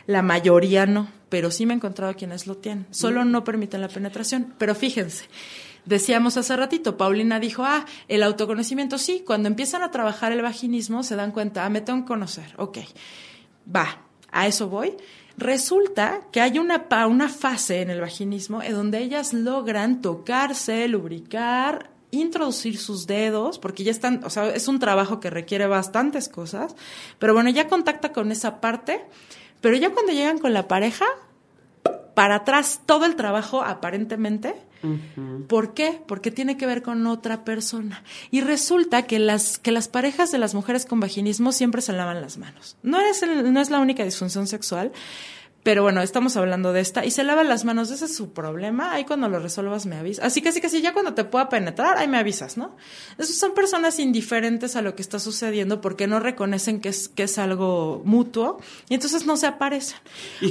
La 0.08 0.22
mayoría 0.22 0.86
no, 0.86 1.10
pero 1.36 1.52
sí 1.52 1.66
me 1.66 1.74
he 1.74 1.76
encontrado 1.76 2.14
quienes 2.14 2.48
lo 2.48 2.56
tienen. 2.56 2.88
Solo 2.92 3.26
no 3.26 3.44
permiten 3.44 3.82
la 3.82 3.90
penetración. 3.90 4.54
Pero 4.58 4.74
fíjense, 4.74 5.26
decíamos 5.84 6.38
hace 6.38 6.56
ratito, 6.56 6.96
Paulina 6.96 7.42
dijo, 7.42 7.66
ah, 7.66 7.86
el 8.08 8.24
autoconocimiento, 8.24 8.98
sí, 8.98 9.22
cuando 9.28 9.50
empiezan 9.50 9.84
a 9.84 9.92
trabajar 9.92 10.32
el 10.32 10.42
vaginismo 10.42 11.04
se 11.04 11.18
dan 11.18 11.34
cuenta, 11.34 11.66
ah, 11.66 11.70
me 11.70 11.82
tengo 11.82 12.04
que 12.04 12.08
conocer, 12.08 12.54
ok, 12.56 12.78
va, 13.76 14.06
a 14.32 14.48
eso 14.48 14.70
voy. 14.70 14.94
Resulta 15.38 16.22
que 16.32 16.40
hay 16.40 16.58
una, 16.58 16.86
una 17.06 17.28
fase 17.28 17.82
en 17.82 17.90
el 17.90 18.00
vaginismo 18.00 18.62
en 18.62 18.72
donde 18.72 19.00
ellas 19.00 19.34
logran 19.34 20.02
tocarse, 20.02 20.88
lubricar, 20.88 21.90
introducir 22.12 22.78
sus 22.78 23.08
dedos, 23.08 23.60
porque 23.60 23.84
ya 23.84 23.92
están, 23.92 24.24
o 24.24 24.30
sea, 24.30 24.56
es 24.56 24.70
un 24.70 24.80
trabajo 24.80 25.20
que 25.20 25.30
requiere 25.30 25.68
bastantes 25.68 26.30
cosas, 26.30 26.78
pero 27.20 27.34
bueno, 27.34 27.50
ya 27.50 27.68
contacta 27.68 28.14
con 28.14 28.32
esa 28.32 28.62
parte 28.62 29.04
pero 29.66 29.78
ya 29.78 29.90
cuando 29.90 30.14
llegan 30.14 30.38
con 30.38 30.54
la 30.54 30.68
pareja, 30.68 31.06
para 32.16 32.36
atrás 32.36 32.82
todo 32.86 33.06
el 33.06 33.16
trabajo 33.16 33.62
aparentemente. 33.62 34.56
¿Por 35.48 35.74
qué? 35.74 36.00
Porque 36.08 36.30
tiene 36.30 36.58
que 36.58 36.68
ver 36.68 36.84
con 36.84 37.08
otra 37.08 37.44
persona. 37.44 38.04
Y 38.30 38.42
resulta 38.42 39.08
que 39.08 39.18
las, 39.18 39.58
que 39.58 39.72
las 39.72 39.88
parejas 39.88 40.32
de 40.32 40.38
las 40.38 40.54
mujeres 40.54 40.86
con 40.86 41.00
vaginismo 41.00 41.52
siempre 41.52 41.82
se 41.82 41.94
lavan 41.94 42.22
las 42.22 42.38
manos. 42.38 42.78
No 42.84 43.00
es, 43.00 43.24
no 43.24 43.60
es 43.60 43.72
la 43.72 43.80
única 43.80 44.04
disfunción 44.04 44.46
sexual, 44.46 44.92
pero 45.66 45.82
bueno, 45.82 46.04
estamos 46.04 46.38
hablando 46.38 46.74
de 46.74 46.80
esta 46.80 47.04
y 47.06 47.10
se 47.10 47.24
lava 47.24 47.44
las 47.44 47.66
manos, 47.66 47.90
ese 47.90 48.06
es 48.06 48.16
su 48.16 48.34
problema. 48.34 48.94
Ahí 48.94 49.04
cuando 49.04 49.28
lo 49.30 49.40
resuelvas 49.40 49.88
me 49.88 49.96
avisas. 49.96 50.24
Así 50.24 50.44
que 50.44 50.50
así 50.50 50.62
que 50.62 50.70
sí, 50.70 50.80
ya 50.80 50.94
cuando 50.94 51.16
te 51.16 51.24
pueda 51.24 51.50
penetrar, 51.50 51.98
ahí 51.98 52.08
me 52.08 52.20
avisas, 52.20 52.56
¿no? 52.56 52.76
Esos 53.18 53.36
son 53.36 53.56
personas 53.56 53.98
indiferentes 53.98 54.76
a 54.76 54.84
lo 54.84 54.96
que 54.96 55.02
está 55.02 55.18
sucediendo 55.18 55.82
porque 55.82 56.06
no 56.06 56.20
reconocen 56.20 56.82
que 56.82 56.90
es, 56.90 57.10
que 57.10 57.24
es 57.24 57.40
algo 57.40 58.04
mutuo 58.06 58.60
y 58.90 58.94
entonces 58.94 59.26
no 59.26 59.38
se 59.38 59.48
aparecen. 59.48 59.98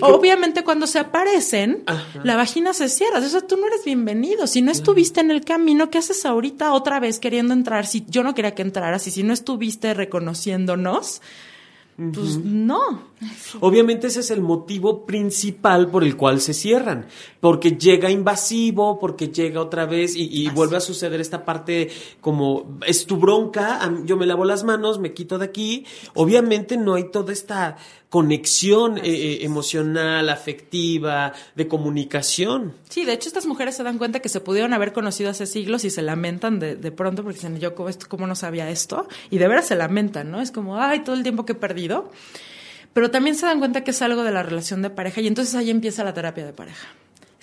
Obviamente 0.00 0.64
cuando 0.64 0.88
se 0.88 0.98
aparecen, 0.98 1.84
la 2.24 2.34
vagina 2.34 2.72
se 2.72 2.88
cierra. 2.88 3.20
O 3.20 3.22
sea, 3.22 3.42
tú 3.42 3.56
no 3.56 3.68
eres 3.68 3.84
bienvenido. 3.84 4.48
Si 4.48 4.62
no 4.62 4.72
estuviste 4.72 5.20
en 5.20 5.30
el 5.30 5.44
camino, 5.44 5.90
¿qué 5.90 5.98
haces 5.98 6.26
ahorita 6.26 6.72
otra 6.72 6.98
vez 6.98 7.20
queriendo 7.20 7.54
entrar? 7.54 7.86
Si 7.86 8.04
yo 8.08 8.24
no 8.24 8.34
quería 8.34 8.56
que 8.56 8.62
entraras 8.62 9.06
y 9.06 9.12
si 9.12 9.22
no 9.22 9.32
estuviste 9.32 9.94
reconociéndonos, 9.94 11.22
pues 11.96 12.38
no. 12.38 13.14
Obviamente 13.60 14.08
ese 14.08 14.20
es 14.20 14.30
el 14.30 14.40
motivo 14.40 15.06
principal 15.06 15.90
por 15.90 16.02
el 16.02 16.16
cual 16.16 16.40
se 16.40 16.52
cierran, 16.52 17.06
porque 17.40 17.72
llega 17.72 18.10
invasivo, 18.10 18.98
porque 18.98 19.28
llega 19.28 19.60
otra 19.60 19.86
vez 19.86 20.14
y, 20.16 20.48
vuelve 20.50 20.76
a 20.76 20.80
suceder 20.80 21.20
esta 21.20 21.44
parte 21.44 21.90
como 22.20 22.78
es 22.86 23.06
tu 23.06 23.16
bronca, 23.16 23.80
yo 24.04 24.16
me 24.16 24.26
lavo 24.26 24.44
las 24.44 24.64
manos, 24.64 24.98
me 24.98 25.14
quito 25.14 25.38
de 25.38 25.46
aquí. 25.46 25.86
Obviamente 26.14 26.76
no 26.76 26.94
hay 26.94 27.10
toda 27.10 27.32
esta 27.32 27.76
conexión 28.14 28.96
eh, 28.98 29.00
eh, 29.06 29.38
emocional, 29.44 30.28
afectiva, 30.28 31.32
de 31.56 31.66
comunicación. 31.66 32.72
Sí, 32.88 33.04
de 33.04 33.12
hecho 33.12 33.26
estas 33.26 33.44
mujeres 33.44 33.74
se 33.74 33.82
dan 33.82 33.98
cuenta 33.98 34.20
que 34.20 34.28
se 34.28 34.38
pudieron 34.38 34.72
haber 34.72 34.92
conocido 34.92 35.30
hace 35.30 35.46
siglos 35.46 35.84
y 35.84 35.90
se 35.90 36.00
lamentan 36.00 36.60
de, 36.60 36.76
de 36.76 36.92
pronto 36.92 37.24
porque 37.24 37.38
dicen, 37.38 37.58
yo 37.58 37.74
cómo 37.74 38.28
no 38.28 38.36
sabía 38.36 38.70
esto, 38.70 39.08
y 39.30 39.38
de 39.38 39.48
veras 39.48 39.66
se 39.66 39.74
lamentan, 39.74 40.30
¿no? 40.30 40.40
Es 40.40 40.52
como, 40.52 40.80
ay, 40.80 41.00
todo 41.00 41.16
el 41.16 41.24
tiempo 41.24 41.44
que 41.44 41.54
he 41.54 41.56
perdido. 41.56 42.12
Pero 42.92 43.10
también 43.10 43.34
se 43.34 43.46
dan 43.46 43.58
cuenta 43.58 43.82
que 43.82 43.90
es 43.90 44.00
algo 44.00 44.22
de 44.22 44.30
la 44.30 44.44
relación 44.44 44.80
de 44.80 44.90
pareja 44.90 45.20
y 45.20 45.26
entonces 45.26 45.56
ahí 45.56 45.68
empieza 45.70 46.04
la 46.04 46.14
terapia 46.14 46.46
de 46.46 46.52
pareja 46.52 46.86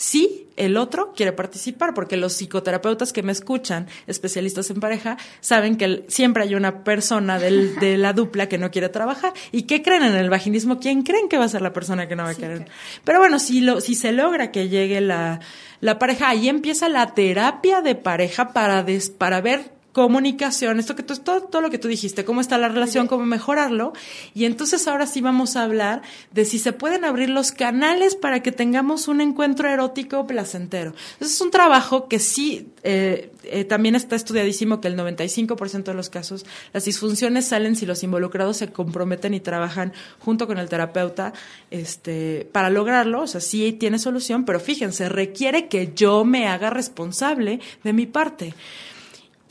sí 0.01 0.47
el 0.57 0.77
otro 0.77 1.13
quiere 1.15 1.31
participar, 1.31 1.93
porque 1.93 2.17
los 2.17 2.33
psicoterapeutas 2.33 3.13
que 3.13 3.21
me 3.23 3.31
escuchan, 3.31 3.87
especialistas 4.07 4.69
en 4.71 4.79
pareja, 4.79 5.17
saben 5.41 5.77
que 5.77 6.05
siempre 6.07 6.43
hay 6.43 6.55
una 6.55 6.83
persona 6.83 7.39
de 7.39 7.97
la 7.97 8.13
dupla 8.13 8.49
que 8.49 8.57
no 8.57 8.71
quiere 8.71 8.89
trabajar. 8.89 9.33
¿Y 9.51 9.63
qué 9.63 9.83
creen 9.83 10.03
en 10.03 10.15
el 10.15 10.29
vaginismo? 10.29 10.79
¿Quién 10.79 11.03
creen 11.03 11.29
que 11.29 11.37
va 11.37 11.45
a 11.45 11.49
ser 11.49 11.61
la 11.61 11.71
persona 11.71 12.07
que 12.07 12.15
no 12.15 12.23
va 12.23 12.31
a 12.31 12.35
querer? 12.35 12.67
Pero 13.03 13.19
bueno, 13.19 13.37
si, 13.37 13.61
lo, 13.61 13.79
si 13.79 13.95
se 13.95 14.11
logra 14.11 14.51
que 14.51 14.69
llegue 14.69 15.01
la, 15.01 15.39
la 15.81 15.99
pareja, 15.99 16.29
ahí 16.29 16.49
empieza 16.49 16.89
la 16.89 17.13
terapia 17.13 17.81
de 17.81 17.95
pareja 17.95 18.53
para, 18.53 18.81
des, 18.83 19.09
para 19.11 19.39
ver 19.41 19.80
comunicación, 19.91 20.79
esto 20.79 20.95
que 20.95 21.03
tú, 21.03 21.17
todo, 21.17 21.41
todo 21.41 21.61
lo 21.61 21.69
que 21.69 21.77
tú 21.77 21.87
dijiste, 21.87 22.23
cómo 22.23 22.41
está 22.41 22.57
la 22.57 22.69
relación, 22.69 23.07
cómo 23.07 23.25
mejorarlo. 23.25 23.93
Y 24.33 24.45
entonces 24.45 24.87
ahora 24.87 25.05
sí 25.05 25.21
vamos 25.21 25.55
a 25.55 25.63
hablar 25.63 26.01
de 26.31 26.45
si 26.45 26.59
se 26.59 26.73
pueden 26.73 27.03
abrir 27.03 27.29
los 27.29 27.51
canales 27.51 28.15
para 28.15 28.41
que 28.41 28.51
tengamos 28.51 29.07
un 29.07 29.21
encuentro 29.21 29.69
erótico 29.69 30.25
placentero. 30.25 30.93
Entonces 31.13 31.35
es 31.35 31.41
un 31.41 31.51
trabajo 31.51 32.07
que 32.07 32.19
sí, 32.19 32.69
eh, 32.83 33.31
eh, 33.43 33.65
también 33.65 33.95
está 33.95 34.15
estudiadísimo 34.15 34.79
que 34.79 34.87
el 34.87 34.97
95% 34.97 35.83
de 35.83 35.93
los 35.93 36.09
casos 36.09 36.45
las 36.73 36.85
disfunciones 36.85 37.45
salen 37.45 37.75
si 37.75 37.85
los 37.85 38.03
involucrados 38.03 38.57
se 38.57 38.71
comprometen 38.71 39.33
y 39.33 39.39
trabajan 39.39 39.93
junto 40.19 40.47
con 40.47 40.57
el 40.57 40.69
terapeuta 40.69 41.33
este, 41.69 42.47
para 42.51 42.69
lograrlo. 42.69 43.23
O 43.23 43.27
sea, 43.27 43.41
sí 43.41 43.73
tiene 43.73 43.99
solución, 43.99 44.45
pero 44.45 44.59
fíjense, 44.59 45.09
requiere 45.09 45.67
que 45.67 45.91
yo 45.93 46.23
me 46.23 46.47
haga 46.47 46.69
responsable 46.69 47.59
de 47.83 47.93
mi 47.93 48.05
parte. 48.05 48.53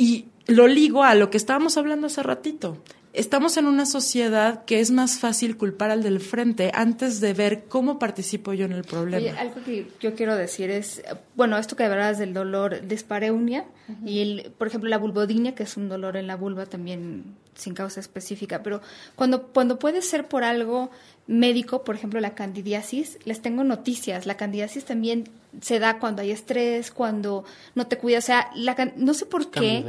Y 0.01 0.30
lo 0.51 0.67
ligo 0.67 1.03
a 1.03 1.15
lo 1.15 1.31
que 1.31 1.37
estábamos 1.37 1.77
hablando 1.77 2.09
hace 2.09 2.23
ratito. 2.23 2.77
Estamos 3.13 3.57
en 3.57 3.67
una 3.67 3.87
sociedad 3.87 4.65
que 4.65 4.79
es 4.79 4.93
más 4.93 5.19
fácil 5.19 5.57
culpar 5.57 5.91
al 5.91 6.05
del 6.05 6.21
frente 6.21 6.71
antes 6.73 7.21
de 7.21 7.33
ver 7.35 7.65
cómo 7.65 7.99
participo 7.99 8.53
yo 8.53 8.67
en 8.67 8.73
el 8.73 8.85
problema. 8.85 9.39
algo 9.41 9.57
que 9.65 9.89
yo 10.01 10.15
quiero 10.15 10.37
decir 10.37 10.71
es, 10.71 11.03
bueno, 11.35 11.59
esto 11.59 11.75
que 11.75 11.85
hablabas 11.85 12.19
del 12.19 12.33
dolor 12.33 12.87
dispareunia 12.87 13.65
y, 14.05 14.21
el, 14.21 14.53
por 14.57 14.69
ejemplo, 14.69 14.89
la 14.89 14.99
vulvodinia, 14.99 15.57
que 15.57 15.65
es 15.65 15.77
un 15.77 15.89
dolor 15.89 16.17
en 16.17 16.29
la 16.29 16.37
vulva 16.37 16.67
también 16.67 17.35
sin 17.57 17.75
causa 17.75 17.99
específica, 17.99 18.63
pero 18.63 18.81
cuando, 19.17 19.49
cuando 19.49 19.81
puede 19.81 20.03
ser 20.03 20.29
por 20.29 20.45
algo 20.45 20.91
médico, 21.27 21.83
por 21.83 21.97
ejemplo, 21.97 22.21
la 22.21 22.37
candidiasis, 22.37 23.19
les 23.25 23.43
tengo 23.43 23.65
noticias. 23.65 24.25
La 24.25 24.37
candidiasis 24.37 24.85
también 24.85 25.25
se 25.61 25.79
da 25.79 25.99
cuando 25.99 26.23
hay 26.23 26.31
estrés, 26.31 26.91
cuando 26.91 27.45
no 27.75 27.87
te 27.87 27.99
cuidas. 27.99 28.25
O 28.25 28.27
sea, 28.27 28.51
la, 28.55 28.77
no 28.97 29.15
sé 29.15 29.27
por 29.27 29.51
qué. 29.51 29.85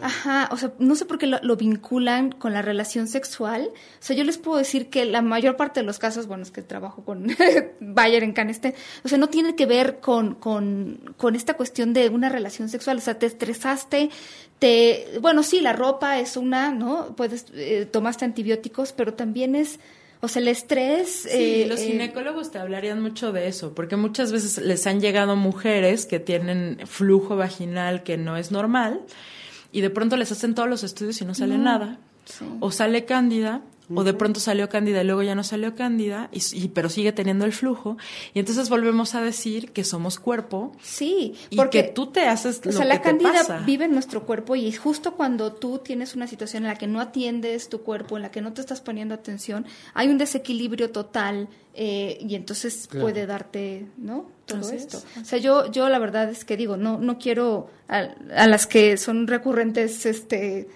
Ajá, 0.00 0.48
o 0.52 0.56
sea, 0.56 0.72
no 0.78 0.94
sé 0.94 1.04
por 1.06 1.18
qué 1.18 1.26
lo, 1.26 1.56
vinculan 1.56 2.32
con 2.32 2.52
la 2.52 2.62
relación 2.62 3.08
sexual. 3.08 3.70
O 3.72 3.98
sea, 4.00 4.14
yo 4.16 4.24
les 4.24 4.38
puedo 4.38 4.58
decir 4.58 4.90
que 4.90 5.04
la 5.04 5.22
mayor 5.22 5.56
parte 5.56 5.80
de 5.80 5.86
los 5.86 5.98
casos, 5.98 6.26
bueno, 6.26 6.42
es 6.42 6.50
que 6.50 6.62
trabajo 6.62 7.04
con 7.04 7.28
Bayer 7.80 8.22
en 8.22 8.32
Caneste, 8.32 8.74
o 9.04 9.08
sea, 9.08 9.18
no 9.18 9.28
tiene 9.28 9.54
que 9.56 9.66
ver 9.66 10.00
con, 10.00 10.34
con, 10.34 11.14
con 11.16 11.34
esta 11.34 11.54
cuestión 11.54 11.92
de 11.92 12.08
una 12.08 12.28
relación 12.28 12.68
sexual. 12.68 12.98
O 12.98 13.00
sea, 13.00 13.18
te 13.18 13.26
estresaste, 13.26 14.10
te. 14.58 15.18
Bueno, 15.20 15.42
sí, 15.42 15.60
la 15.60 15.72
ropa 15.72 16.18
es 16.18 16.36
una, 16.36 16.70
¿no? 16.70 17.16
Puedes, 17.16 17.46
eh, 17.54 17.86
tomaste 17.90 18.24
antibióticos, 18.24 18.92
pero 18.92 19.14
también 19.14 19.54
es 19.54 19.80
o 20.20 20.28
sea, 20.28 20.42
el 20.42 20.48
estrés... 20.48 21.26
Sí, 21.30 21.62
eh, 21.62 21.66
los 21.68 21.80
eh, 21.80 21.86
ginecólogos 21.88 22.50
te 22.50 22.58
hablarían 22.58 23.00
mucho 23.00 23.32
de 23.32 23.48
eso, 23.48 23.74
porque 23.74 23.96
muchas 23.96 24.32
veces 24.32 24.58
les 24.58 24.86
han 24.86 25.00
llegado 25.00 25.36
mujeres 25.36 26.06
que 26.06 26.18
tienen 26.18 26.80
flujo 26.86 27.36
vaginal 27.36 28.02
que 28.02 28.16
no 28.16 28.36
es 28.36 28.50
normal 28.50 29.00
y 29.70 29.80
de 29.80 29.90
pronto 29.90 30.16
les 30.16 30.32
hacen 30.32 30.54
todos 30.54 30.68
los 30.68 30.82
estudios 30.82 31.20
y 31.20 31.24
no 31.24 31.34
sale 31.34 31.58
nada. 31.58 31.98
O 32.60 32.70
sale 32.70 33.04
cándida 33.04 33.62
o 33.94 34.04
de 34.04 34.14
pronto 34.14 34.40
salió 34.40 34.68
cándida 34.68 35.02
y 35.02 35.04
luego 35.04 35.22
ya 35.22 35.34
no 35.34 35.44
salió 35.44 35.74
cándida, 35.74 36.28
y, 36.32 36.68
pero 36.68 36.88
sigue 36.88 37.12
teniendo 37.12 37.44
el 37.44 37.52
flujo. 37.52 37.96
Y 38.34 38.38
entonces 38.38 38.68
volvemos 38.68 39.14
a 39.14 39.22
decir 39.22 39.72
que 39.72 39.84
somos 39.84 40.18
cuerpo. 40.18 40.72
Sí, 40.82 41.34
y 41.50 41.56
porque 41.56 41.82
tú 41.82 42.08
te 42.08 42.26
haces 42.26 42.60
o 42.66 42.72
sea, 42.72 42.84
la 42.84 43.00
cándida 43.00 43.62
vive 43.64 43.86
en 43.86 43.92
nuestro 43.92 44.24
cuerpo 44.24 44.56
y 44.56 44.70
justo 44.72 45.14
cuando 45.14 45.52
tú 45.52 45.78
tienes 45.78 46.14
una 46.14 46.26
situación 46.26 46.64
en 46.64 46.68
la 46.68 46.76
que 46.76 46.86
no 46.86 47.00
atiendes 47.00 47.68
tu 47.68 47.82
cuerpo, 47.82 48.16
en 48.16 48.22
la 48.22 48.30
que 48.30 48.40
no 48.40 48.52
te 48.52 48.60
estás 48.60 48.80
poniendo 48.80 49.14
atención, 49.14 49.66
hay 49.94 50.08
un 50.08 50.18
desequilibrio 50.18 50.90
total 50.90 51.48
eh, 51.74 52.18
y 52.20 52.34
entonces 52.34 52.88
puede 52.88 53.26
darte, 53.26 53.86
¿no? 53.96 54.26
Todo 54.46 54.70
esto. 54.70 55.00
O 55.20 55.24
sea, 55.24 55.38
yo, 55.38 55.70
yo 55.70 55.88
la 55.88 55.98
verdad 55.98 56.28
es 56.30 56.44
que 56.44 56.56
digo, 56.56 56.76
no, 56.76 56.98
no 56.98 57.18
quiero 57.18 57.68
a, 57.86 58.08
a 58.34 58.46
las 58.46 58.66
que 58.66 58.96
son 58.96 59.26
recurrentes, 59.26 60.06
este, 60.06 60.68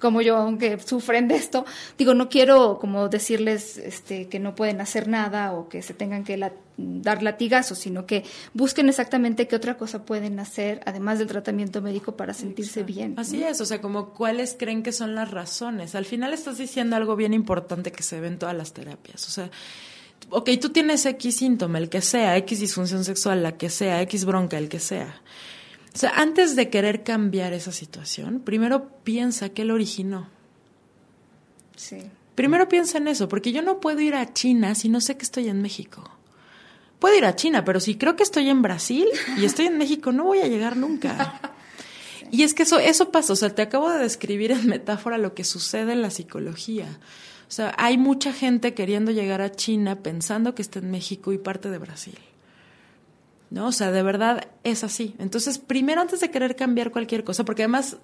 como 0.00 0.22
yo, 0.22 0.36
aunque 0.36 0.78
sufren 0.78 1.28
de 1.28 1.36
esto, 1.36 1.64
digo, 1.98 2.14
no 2.14 2.28
quiero 2.28 2.78
como 2.78 3.08
decirles 3.08 3.78
este, 3.78 4.28
que 4.28 4.38
no 4.38 4.54
pueden 4.54 4.80
hacer 4.80 5.08
nada 5.08 5.52
o 5.52 5.68
que 5.68 5.82
se 5.82 5.94
tengan 5.94 6.24
que 6.24 6.38
dar 6.76 7.22
latigazos, 7.22 7.78
sino 7.78 8.06
que 8.06 8.24
busquen 8.52 8.88
exactamente 8.88 9.48
qué 9.48 9.56
otra 9.56 9.76
cosa 9.76 10.04
pueden 10.04 10.38
hacer, 10.38 10.80
además 10.84 11.18
del 11.18 11.28
tratamiento 11.28 11.80
médico, 11.80 12.16
para 12.16 12.34
sentirse 12.34 12.82
bien. 12.82 13.14
Así 13.16 13.42
es, 13.42 13.60
o 13.60 13.66
sea, 13.66 13.80
como 13.80 14.10
cuáles 14.10 14.56
creen 14.58 14.82
que 14.82 14.92
son 14.92 15.14
las 15.14 15.30
razones. 15.30 15.94
Al 15.94 16.04
final 16.04 16.34
estás 16.34 16.58
diciendo 16.58 16.96
algo 16.96 17.16
bien 17.16 17.34
importante 17.34 17.92
que 17.92 18.02
se 18.02 18.20
ve 18.20 18.28
en 18.28 18.38
todas 18.38 18.56
las 18.56 18.72
terapias, 18.72 19.26
o 19.26 19.30
sea, 19.30 19.50
ok, 20.30 20.50
tú 20.60 20.70
tienes 20.70 21.06
X 21.06 21.36
síntoma, 21.36 21.78
el 21.78 21.88
que 21.88 22.00
sea, 22.00 22.36
X 22.38 22.60
disfunción 22.60 23.04
sexual, 23.04 23.42
la 23.42 23.56
que 23.56 23.70
sea, 23.70 24.02
X 24.02 24.24
bronca, 24.24 24.58
el 24.58 24.68
que 24.68 24.80
sea 24.80 25.20
o 25.96 25.98
sea, 25.98 26.10
antes 26.10 26.56
de 26.56 26.68
querer 26.68 27.04
cambiar 27.04 27.54
esa 27.54 27.72
situación, 27.72 28.40
primero 28.40 28.90
piensa 29.02 29.48
qué 29.48 29.64
lo 29.64 29.72
originó. 29.72 30.28
Sí. 31.74 32.02
Primero 32.34 32.68
piensa 32.68 32.98
en 32.98 33.08
eso, 33.08 33.30
porque 33.30 33.50
yo 33.50 33.62
no 33.62 33.80
puedo 33.80 34.00
ir 34.00 34.14
a 34.14 34.34
China 34.34 34.74
si 34.74 34.90
no 34.90 35.00
sé 35.00 35.16
que 35.16 35.24
estoy 35.24 35.48
en 35.48 35.62
México. 35.62 36.04
Puedo 36.98 37.16
ir 37.16 37.24
a 37.24 37.34
China, 37.34 37.64
pero 37.64 37.80
si 37.80 37.94
creo 37.94 38.14
que 38.14 38.24
estoy 38.24 38.50
en 38.50 38.60
Brasil 38.60 39.06
y 39.38 39.46
estoy 39.46 39.68
en 39.68 39.78
México, 39.78 40.12
no 40.12 40.24
voy 40.24 40.40
a 40.40 40.48
llegar 40.48 40.76
nunca. 40.76 41.40
Y 42.32 42.42
es 42.42 42.54
que 42.54 42.64
eso, 42.64 42.80
eso 42.80 43.12
pasa, 43.12 43.34
o 43.34 43.36
sea, 43.36 43.54
te 43.54 43.62
acabo 43.62 43.88
de 43.88 44.00
describir 44.00 44.50
en 44.50 44.66
metáfora 44.66 45.16
lo 45.16 45.32
que 45.32 45.44
sucede 45.44 45.92
en 45.92 46.02
la 46.02 46.10
psicología. 46.10 46.98
O 47.48 47.52
sea, 47.52 47.72
hay 47.78 47.98
mucha 47.98 48.32
gente 48.32 48.74
queriendo 48.74 49.12
llegar 49.12 49.40
a 49.40 49.52
China 49.52 50.02
pensando 50.02 50.52
que 50.52 50.62
está 50.62 50.80
en 50.80 50.90
México 50.90 51.32
y 51.32 51.38
parte 51.38 51.70
de 51.70 51.78
Brasil. 51.78 52.18
¿No? 53.50 53.68
O 53.68 53.72
sea, 53.72 53.92
de 53.92 54.02
verdad 54.02 54.48
es 54.64 54.82
así. 54.82 55.14
Entonces, 55.18 55.58
primero 55.58 56.00
antes 56.00 56.20
de 56.20 56.30
querer 56.30 56.56
cambiar 56.56 56.90
cualquier 56.90 57.24
cosa, 57.24 57.44
porque 57.44 57.62
además 57.62 57.96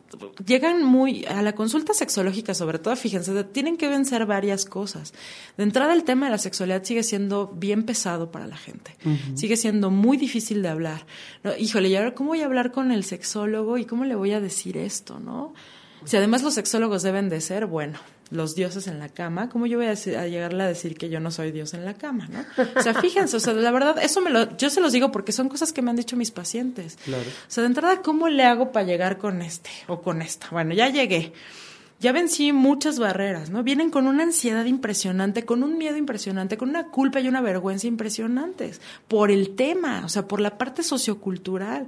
llegan 0.45 0.84
muy 0.84 1.24
a 1.24 1.43
la 1.43 1.55
consulta 1.55 1.95
sexológica, 1.95 2.55
sobre 2.55 2.78
todo, 2.78 2.95
fíjense, 2.97 3.45
tienen 3.45 3.76
que 3.76 3.88
vencer 3.88 4.26
varias 4.26 4.64
cosas. 4.64 5.12
De 5.57 5.64
entrada, 5.64 5.93
el 5.93 6.05
tema 6.05 6.26
de 6.26 6.32
la 6.32 6.38
sexualidad 6.38 6.84
sigue 6.84 7.03
siendo 7.03 7.49
bien 7.49 7.84
pesado 7.84 8.30
para 8.30 8.47
la 8.47 8.57
gente. 8.57 8.97
Sigue 9.34 9.57
siendo 9.57 9.90
muy 9.90 10.16
difícil 10.16 10.62
de 10.62 10.68
hablar. 10.68 11.07
¿no? 11.43 11.57
Híjole, 11.57 11.88
¿y 11.88 11.97
ahora 11.97 12.14
cómo 12.14 12.30
voy 12.30 12.43
a 12.43 12.47
hablar 12.47 12.72
con 12.72 12.93
el 12.93 13.05
sexólogo 13.05 13.78
y 13.78 13.84
cómo 13.84 14.05
le 14.05 14.14
voy 14.14 14.32
a 14.32 14.40
decir 14.40 14.76
esto, 14.76 15.18
no? 15.18 15.55
Si 16.05 16.16
además 16.16 16.43
los 16.43 16.55
sexólogos 16.55 17.03
deben 17.03 17.28
de 17.28 17.40
ser, 17.40 17.66
bueno, 17.66 17.99
los 18.33 18.55
dioses 18.55 18.87
en 18.87 18.99
la 18.99 19.11
cama, 19.11 19.49
¿cómo 19.49 19.66
yo 19.66 19.76
voy 19.78 19.87
a, 19.87 19.95
llegarle 19.95 20.64
a 20.64 20.66
decir 20.66 20.97
que 20.97 21.11
yo 21.11 21.20
no 21.20 21.30
soy 21.30 21.53
dios 21.53 21.74
en 21.74 21.85
la 21.85 21.95
cama, 21.95 22.28
no? 22.28 22.45
O 22.76 22.83
sea, 22.83 22.95
fíjense, 22.95 23.37
o 23.37 23.41
sea, 23.41 23.53
la 23.53 23.70
verdad, 23.70 23.97
eso 24.03 24.20
me 24.22 24.30
lo, 24.30 24.57
yo 24.57 24.70
se 24.70 24.80
los 24.80 24.93
digo 24.93 25.12
porque 25.12 25.33
son 25.33 25.49
cosas 25.49 25.72
que 25.72 25.83
me 25.83 25.91
han 25.91 25.97
dicho 25.97 26.16
mis 26.16 26.30
pacientes. 26.30 26.97
Claro. 27.05 27.24
O 27.24 27.51
sea, 27.51 27.62
de 27.62 27.68
entrada, 27.68 28.01
¿cómo 28.01 28.28
le 28.28 28.45
hago 28.45 28.72
para 28.72 28.87
llegar 28.87 29.18
con 29.18 29.43
este 29.43 29.70
o 29.87 30.01
con 30.01 30.22
esta? 30.22 30.49
Bueno, 30.51 30.74
ya 30.74 30.89
llegué. 30.89 31.33
Ya 32.01 32.11
vencí 32.11 32.53
muchas 32.53 32.99
barreras, 32.99 33.51
¿no? 33.51 33.62
Vienen 33.62 33.91
con 33.91 34.09
una 34.09 34.24
ansiedad 34.24 34.64
impresionante, 34.64 35.45
con 35.45 35.62
un 35.62 35.78
miedo 35.78 35.97
impresionante, 35.97 36.57
con 36.57 36.70
una 36.70 36.89
culpa 36.89 37.20
y 37.20 37.28
una 37.28 37.41
vergüenza 37.41 37.87
impresionantes 37.87 38.80
por 39.07 39.30
el 39.30 39.55
tema, 39.55 40.03
o 40.05 40.09
sea, 40.09 40.26
por 40.26 40.41
la 40.41 40.59
parte 40.59 40.83
sociocultural. 40.83 41.87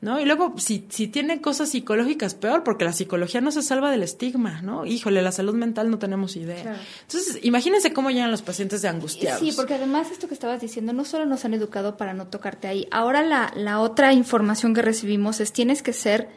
¿No? 0.00 0.20
Y 0.20 0.24
luego, 0.24 0.54
si, 0.58 0.86
si 0.88 1.08
tiene 1.08 1.40
cosas 1.40 1.70
psicológicas, 1.70 2.34
peor, 2.34 2.62
porque 2.64 2.84
la 2.84 2.92
psicología 2.92 3.40
no 3.40 3.50
se 3.50 3.62
salva 3.62 3.90
del 3.90 4.02
estigma, 4.02 4.62
¿no? 4.62 4.84
Híjole, 4.84 5.22
la 5.22 5.32
salud 5.32 5.54
mental 5.54 5.90
no 5.90 5.98
tenemos 5.98 6.36
idea. 6.36 6.80
Entonces, 7.02 7.38
imagínense 7.42 7.92
cómo 7.92 8.10
llegan 8.10 8.30
los 8.30 8.42
pacientes 8.42 8.82
de 8.82 8.88
angustiados. 8.88 9.40
Sí, 9.40 9.52
porque 9.56 9.74
además 9.74 10.10
esto 10.10 10.28
que 10.28 10.34
estabas 10.34 10.60
diciendo, 10.60 10.92
no 10.92 11.04
solo 11.04 11.26
nos 11.26 11.44
han 11.44 11.54
educado 11.54 11.96
para 11.96 12.14
no 12.14 12.26
tocarte 12.26 12.68
ahí, 12.68 12.86
ahora 12.90 13.22
la, 13.22 13.52
la 13.56 13.80
otra 13.80 14.12
información 14.12 14.74
que 14.74 14.82
recibimos 14.82 15.40
es 15.40 15.52
tienes 15.52 15.82
que 15.82 15.92
ser 15.92 16.28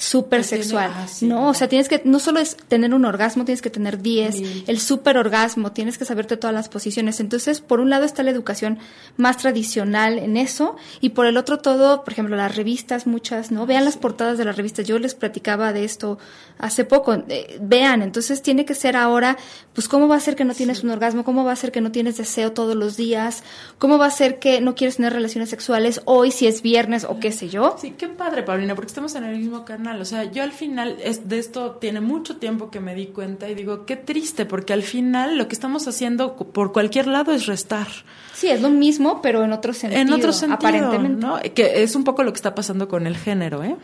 súper 0.00 0.44
sexual, 0.44 0.90
ah, 0.94 1.06
¿no? 1.20 1.48
O 1.50 1.54
sea, 1.54 1.68
tienes 1.68 1.86
que, 1.86 2.00
no 2.06 2.20
solo 2.20 2.40
es 2.40 2.56
tener 2.56 2.94
un 2.94 3.04
orgasmo, 3.04 3.44
tienes 3.44 3.60
que 3.60 3.68
tener 3.68 4.00
10, 4.00 4.66
el 4.66 4.80
súper 4.80 5.18
orgasmo, 5.18 5.72
tienes 5.72 5.98
que 5.98 6.06
saberte 6.06 6.38
todas 6.38 6.54
las 6.54 6.70
posiciones. 6.70 7.20
Entonces, 7.20 7.60
por 7.60 7.80
un 7.80 7.90
lado 7.90 8.06
está 8.06 8.22
la 8.22 8.30
educación 8.30 8.78
más 9.18 9.36
tradicional 9.36 10.18
en 10.18 10.38
eso, 10.38 10.76
y 11.02 11.10
por 11.10 11.26
el 11.26 11.36
otro 11.36 11.58
todo, 11.58 12.02
por 12.02 12.14
ejemplo, 12.14 12.34
las 12.34 12.56
revistas, 12.56 13.06
muchas, 13.06 13.50
¿no? 13.50 13.66
Vean 13.66 13.84
las 13.84 13.98
portadas 13.98 14.38
de 14.38 14.46
las 14.46 14.56
revistas, 14.56 14.86
yo 14.86 14.98
les 14.98 15.14
platicaba 15.14 15.74
de 15.74 15.84
esto 15.84 16.18
hace 16.56 16.86
poco, 16.86 17.12
eh, 17.28 17.58
vean, 17.60 18.00
entonces 18.00 18.40
tiene 18.40 18.64
que 18.64 18.74
ser 18.74 18.96
ahora, 18.96 19.36
pues, 19.74 19.86
¿cómo 19.86 20.08
va 20.08 20.16
a 20.16 20.20
ser 20.20 20.34
que 20.34 20.46
no 20.46 20.54
tienes 20.54 20.82
un 20.82 20.90
orgasmo? 20.90 21.24
¿Cómo 21.24 21.44
va 21.44 21.52
a 21.52 21.56
ser 21.56 21.72
que 21.72 21.82
no 21.82 21.92
tienes 21.92 22.16
deseo 22.16 22.52
todos 22.52 22.74
los 22.74 22.96
días? 22.96 23.42
¿Cómo 23.78 23.98
va 23.98 24.06
a 24.06 24.10
ser 24.10 24.38
que 24.38 24.62
no 24.62 24.74
quieres 24.74 24.96
tener 24.96 25.12
relaciones 25.12 25.50
sexuales 25.50 26.00
hoy 26.06 26.30
si 26.30 26.46
es 26.46 26.62
viernes 26.62 27.04
o 27.04 27.20
qué 27.20 27.32
sé 27.32 27.50
yo? 27.50 27.76
Sí, 27.78 27.90
qué 27.98 28.08
padre, 28.08 28.42
Paulina, 28.42 28.74
porque 28.74 28.88
estamos 28.88 29.14
en 29.14 29.24
el 29.24 29.36
mismo 29.36 29.66
canal 29.66 29.89
o 29.98 30.04
sea, 30.04 30.30
yo 30.30 30.42
al 30.42 30.52
final 30.52 30.98
es, 31.02 31.28
de 31.28 31.38
esto 31.38 31.72
tiene 31.80 32.00
mucho 32.00 32.36
tiempo 32.36 32.70
que 32.70 32.80
me 32.80 32.94
di 32.94 33.06
cuenta 33.06 33.48
y 33.48 33.54
digo, 33.54 33.86
qué 33.86 33.96
triste, 33.96 34.44
porque 34.44 34.72
al 34.72 34.82
final 34.82 35.38
lo 35.38 35.48
que 35.48 35.54
estamos 35.54 35.88
haciendo 35.88 36.36
por 36.36 36.72
cualquier 36.72 37.06
lado 37.06 37.32
es 37.32 37.46
restar. 37.46 37.88
Sí, 38.34 38.48
es 38.48 38.60
lo 38.60 38.70
mismo, 38.70 39.22
pero 39.22 39.42
en 39.42 39.52
otro 39.52 39.72
sentido. 39.72 40.02
En 40.02 40.12
otro 40.12 40.32
sentido, 40.32 40.56
aparentemente. 40.56 41.26
¿no? 41.26 41.40
Que 41.54 41.82
es 41.82 41.96
un 41.96 42.04
poco 42.04 42.22
lo 42.22 42.32
que 42.32 42.36
está 42.36 42.54
pasando 42.54 42.88
con 42.88 43.06
el 43.06 43.16
género, 43.16 43.64
¿eh? 43.64 43.76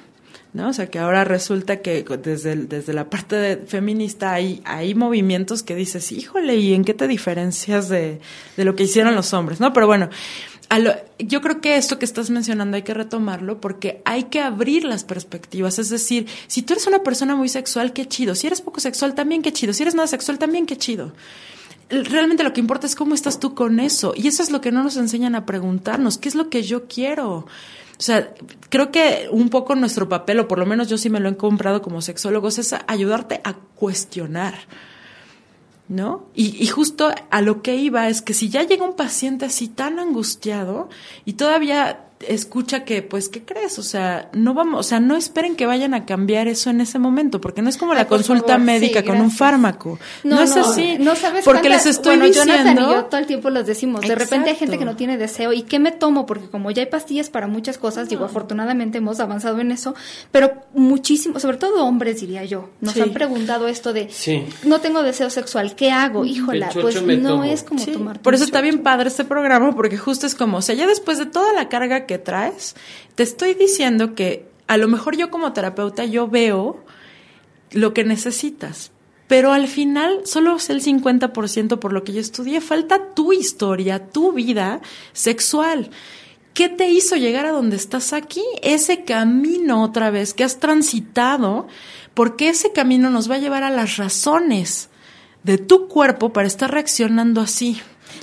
¿no? 0.53 0.69
O 0.69 0.73
sea, 0.73 0.87
que 0.87 0.99
ahora 0.99 1.25
resulta 1.25 1.83
que 1.83 2.05
desde, 2.23 2.57
desde 2.57 2.93
la 2.93 3.11
parte 3.11 3.59
feminista 3.67 4.33
hay, 4.33 4.63
hay 4.65 4.95
movimientos 4.95 5.63
que 5.63 5.75
dices, 5.75 6.11
híjole, 6.13 6.57
¿y 6.57 6.75
en 6.75 6.85
qué 6.85 6.95
te 6.95 7.07
diferencias 7.07 7.89
de, 7.89 8.21
de 8.57 8.65
lo 8.65 8.75
que 8.75 8.85
hicieron 8.85 9.15
los 9.15 9.33
hombres, 9.35 9.61
¿no? 9.61 9.73
Pero 9.73 9.87
bueno, 9.87 10.09
yo 11.19 11.41
creo 11.41 11.61
que 11.61 11.77
esto 11.77 11.99
que 11.99 12.05
estás 12.05 12.31
mencionando 12.31 12.77
hay 12.77 12.83
que 12.83 12.95
retomarlo 12.95 13.61
porque 13.61 14.03
hay 14.05 14.25
que 14.25 14.41
abrir 14.41 14.85
las 14.85 15.05
perspectivas. 15.05 15.79
Es 15.79 15.91
decir, 15.91 16.27
si 16.49 16.63
tú 16.63 16.73
eres 16.73 16.87
una 16.87 17.03
persona 17.03 17.37
muy 17.37 17.49
sexual, 17.49 17.93
qué 17.93 18.07
chido. 18.07 18.35
Si 18.35 18.47
eres 18.47 18.61
poco 18.61 18.81
sexual, 18.81 19.15
también 19.15 19.43
qué 19.43 19.53
chido. 19.53 19.73
Si 19.73 19.83
eres 19.83 19.95
nada 19.95 20.09
sexual, 20.09 20.39
también 20.39 20.67
qué 20.67 20.77
chido. 20.77 21.13
Realmente 21.89 22.43
lo 22.43 22.53
que 22.53 22.61
importa 22.61 22.87
es 22.87 22.97
cómo 22.97 23.15
estás 23.15 23.39
tú 23.39 23.55
con 23.55 23.79
eso. 23.79 24.13
Y 24.17 24.27
eso 24.27 24.43
es 24.43 24.51
lo 24.51 24.61
que 24.61 24.73
no 24.73 24.83
nos 24.83 24.97
enseñan 24.97 25.37
a 25.37 25.47
preguntarnos. 25.47 26.19
¿Qué 26.19 26.29
es 26.29 26.35
lo 26.35 26.51
que 26.51 26.63
yo 26.63 26.87
quiero? 26.87 27.47
O 27.99 28.03
sea, 28.03 28.35
creo 28.69 28.91
que 28.91 29.29
un 29.31 29.49
poco 29.49 29.75
nuestro 29.75 30.09
papel, 30.09 30.41
o 30.41 30.49
por 30.49 30.59
lo 30.59 30.67
menos 30.67 30.89
yo 30.89 30.99
sí 30.99 31.09
me 31.09 31.21
lo 31.21 31.29
he 31.29 31.37
comprado 31.37 31.81
como 31.81 32.03
sexólogos, 32.03 32.59
es 32.59 32.75
ayudarte 32.89 33.41
a 33.45 33.55
cuestionar 33.55 34.55
¿no? 35.89 36.27
Y, 36.35 36.63
y, 36.63 36.67
justo 36.67 37.11
a 37.31 37.43
lo 37.43 37.63
que 37.63 37.77
iba 37.77 38.09
es 38.09 38.23
que 38.23 38.35
si 38.35 38.49
ya 38.49 38.65
llega 38.65 38.85
un 38.85 38.97
paciente 38.97 39.45
así 39.45 39.69
tan 39.69 39.99
angustiado 39.99 40.89
y 41.25 41.35
todavía 41.35 42.07
escucha 42.29 42.85
que, 42.85 43.03
pues, 43.03 43.29
¿qué 43.29 43.43
crees? 43.43 43.79
O 43.79 43.83
sea, 43.83 44.29
no 44.33 44.55
vamos, 44.55 44.81
o 44.81 44.83
sea, 44.83 45.01
no 45.01 45.17
esperen 45.17 45.57
que 45.57 45.67
vayan 45.67 45.95
a 45.95 46.05
cambiar 46.05 46.49
eso 46.49 46.71
en 46.71 46.81
ese 46.81 46.99
momento, 46.99 47.41
porque 47.41 47.63
no 47.63 47.69
es 47.69 47.77
como 47.77 47.95
la 47.95 48.07
consulta 48.07 48.59
médica 48.59 49.05
con 49.05 49.21
un 49.21 49.31
fármaco. 49.31 49.99
No, 50.25 50.41
es 50.41 50.57
así. 50.57 50.97
No 50.99 51.17
sabes 51.17 51.45
Porque 51.45 51.69
les 51.69 51.87
estoy 51.87 52.17
bueno, 52.17 52.27
diciendo. 52.27 52.53
Jonathan 52.53 52.77
y 52.77 52.95
yo 52.95 53.05
todo 53.05 53.21
el 53.21 53.27
tiempo 53.27 53.51
los 53.51 53.67
decimos. 53.67 54.03
De 54.03 54.15
repente 54.15 54.51
hay 54.51 54.57
gente 54.57 54.79
que 54.79 54.85
no 54.85 54.97
tiene 54.97 55.17
deseo. 55.17 55.53
¿Y 55.53 55.63
qué 55.63 55.79
me 55.79 55.93
tomo? 55.93 56.27
Porque 56.27 56.49
como 56.49 56.71
ya 56.71 56.83
hay 56.83 56.89
pastillas 56.89 57.31
para 57.31 57.47
muchas 57.47 57.79
cosas, 57.79 58.09
digo, 58.09 58.25
afortunadamente 58.25 58.99
hemos 58.99 59.21
avanzado 59.21 59.61
en 59.61 59.73
eso, 59.73 59.95
pero 60.31 60.65
muchísimo, 60.75 61.41
sobre 61.41 61.57
todo 61.57 61.85
hombres, 61.85 62.21
diría 62.21 62.45
yo, 62.45 62.71
nos 62.81 62.97
han 62.97 63.13
preguntado 63.13 63.69
esto 63.69 63.93
de, 63.93 64.09
no 64.65 64.81
tengo 64.81 65.03
deseo 65.03 65.31
sexual, 65.31 65.75
¿qué 65.75 65.91
hago? 65.91 66.25
Híjola, 66.25 66.71
pues 66.73 67.03
no 67.03 67.45
es 67.45 67.63
como 67.63 67.85
tomar. 67.85 68.21
Por 68.21 68.35
eso 68.35 68.45
está 68.45 68.61
bien 68.61 68.83
padre 68.83 69.09
este 69.09 69.25
programa, 69.25 69.75
porque 69.75 69.97
justo 69.97 70.27
es 70.27 70.35
como, 70.35 70.59
o 70.59 70.63
sea, 70.63 70.75
ya 70.75 70.87
después 70.87 71.19
de 71.19 71.27
toda 71.27 71.53
la 71.53 71.69
carga 71.69 72.07
que 72.07 72.16
traes, 72.19 72.77
te 73.15 73.23
estoy 73.23 73.55
diciendo 73.55 74.15
que 74.15 74.49
a 74.67 74.77
lo 74.77 74.89
mejor 74.89 75.17
yo 75.17 75.31
como 75.31 75.53
terapeuta 75.53 76.05
yo 76.05 76.29
veo 76.29 76.85
lo 77.73 77.95
que 77.95 78.05
necesitas, 78.05 78.93
pero 79.29 79.53
al 79.53 79.69
final 79.69 80.21
solo 80.25 80.57
es 80.57 80.71
el 80.71 80.83
50% 80.83 81.79
por 81.79 81.93
lo 81.93 82.05
que 82.05 82.13
yo 82.13 82.21
estudié. 82.21 82.61
Falta 82.61 83.15
tu 83.15 83.33
historia, 83.33 84.07
tu 84.07 84.33
vida 84.33 84.81
sexual. 85.13 85.91
¿Qué 86.55 86.69
te 86.69 86.89
hizo 86.89 87.17
llegar 87.17 87.45
a 87.45 87.51
donde 87.51 87.77
estás 87.77 88.13
aquí? 88.13 88.43
Ese 88.63 89.05
camino 89.05 89.83
otra 89.83 90.11
vez 90.11 90.33
que 90.33 90.45
has 90.45 90.59
transitado, 90.59 91.67
porque 92.15 92.49
ese 92.49 92.73
camino 92.73 93.11
nos 93.11 93.31
va 93.31 93.35
a 93.35 93.39
llevar 93.39 93.63
a 93.63 93.71
las 93.71 93.97
razones 93.99 94.89
de 95.43 95.59
tu 95.59 95.87
cuerpo 95.89 96.33
para 96.33 96.47
estar 96.47 96.71
reaccionando 96.71 97.41
así. 97.41 97.81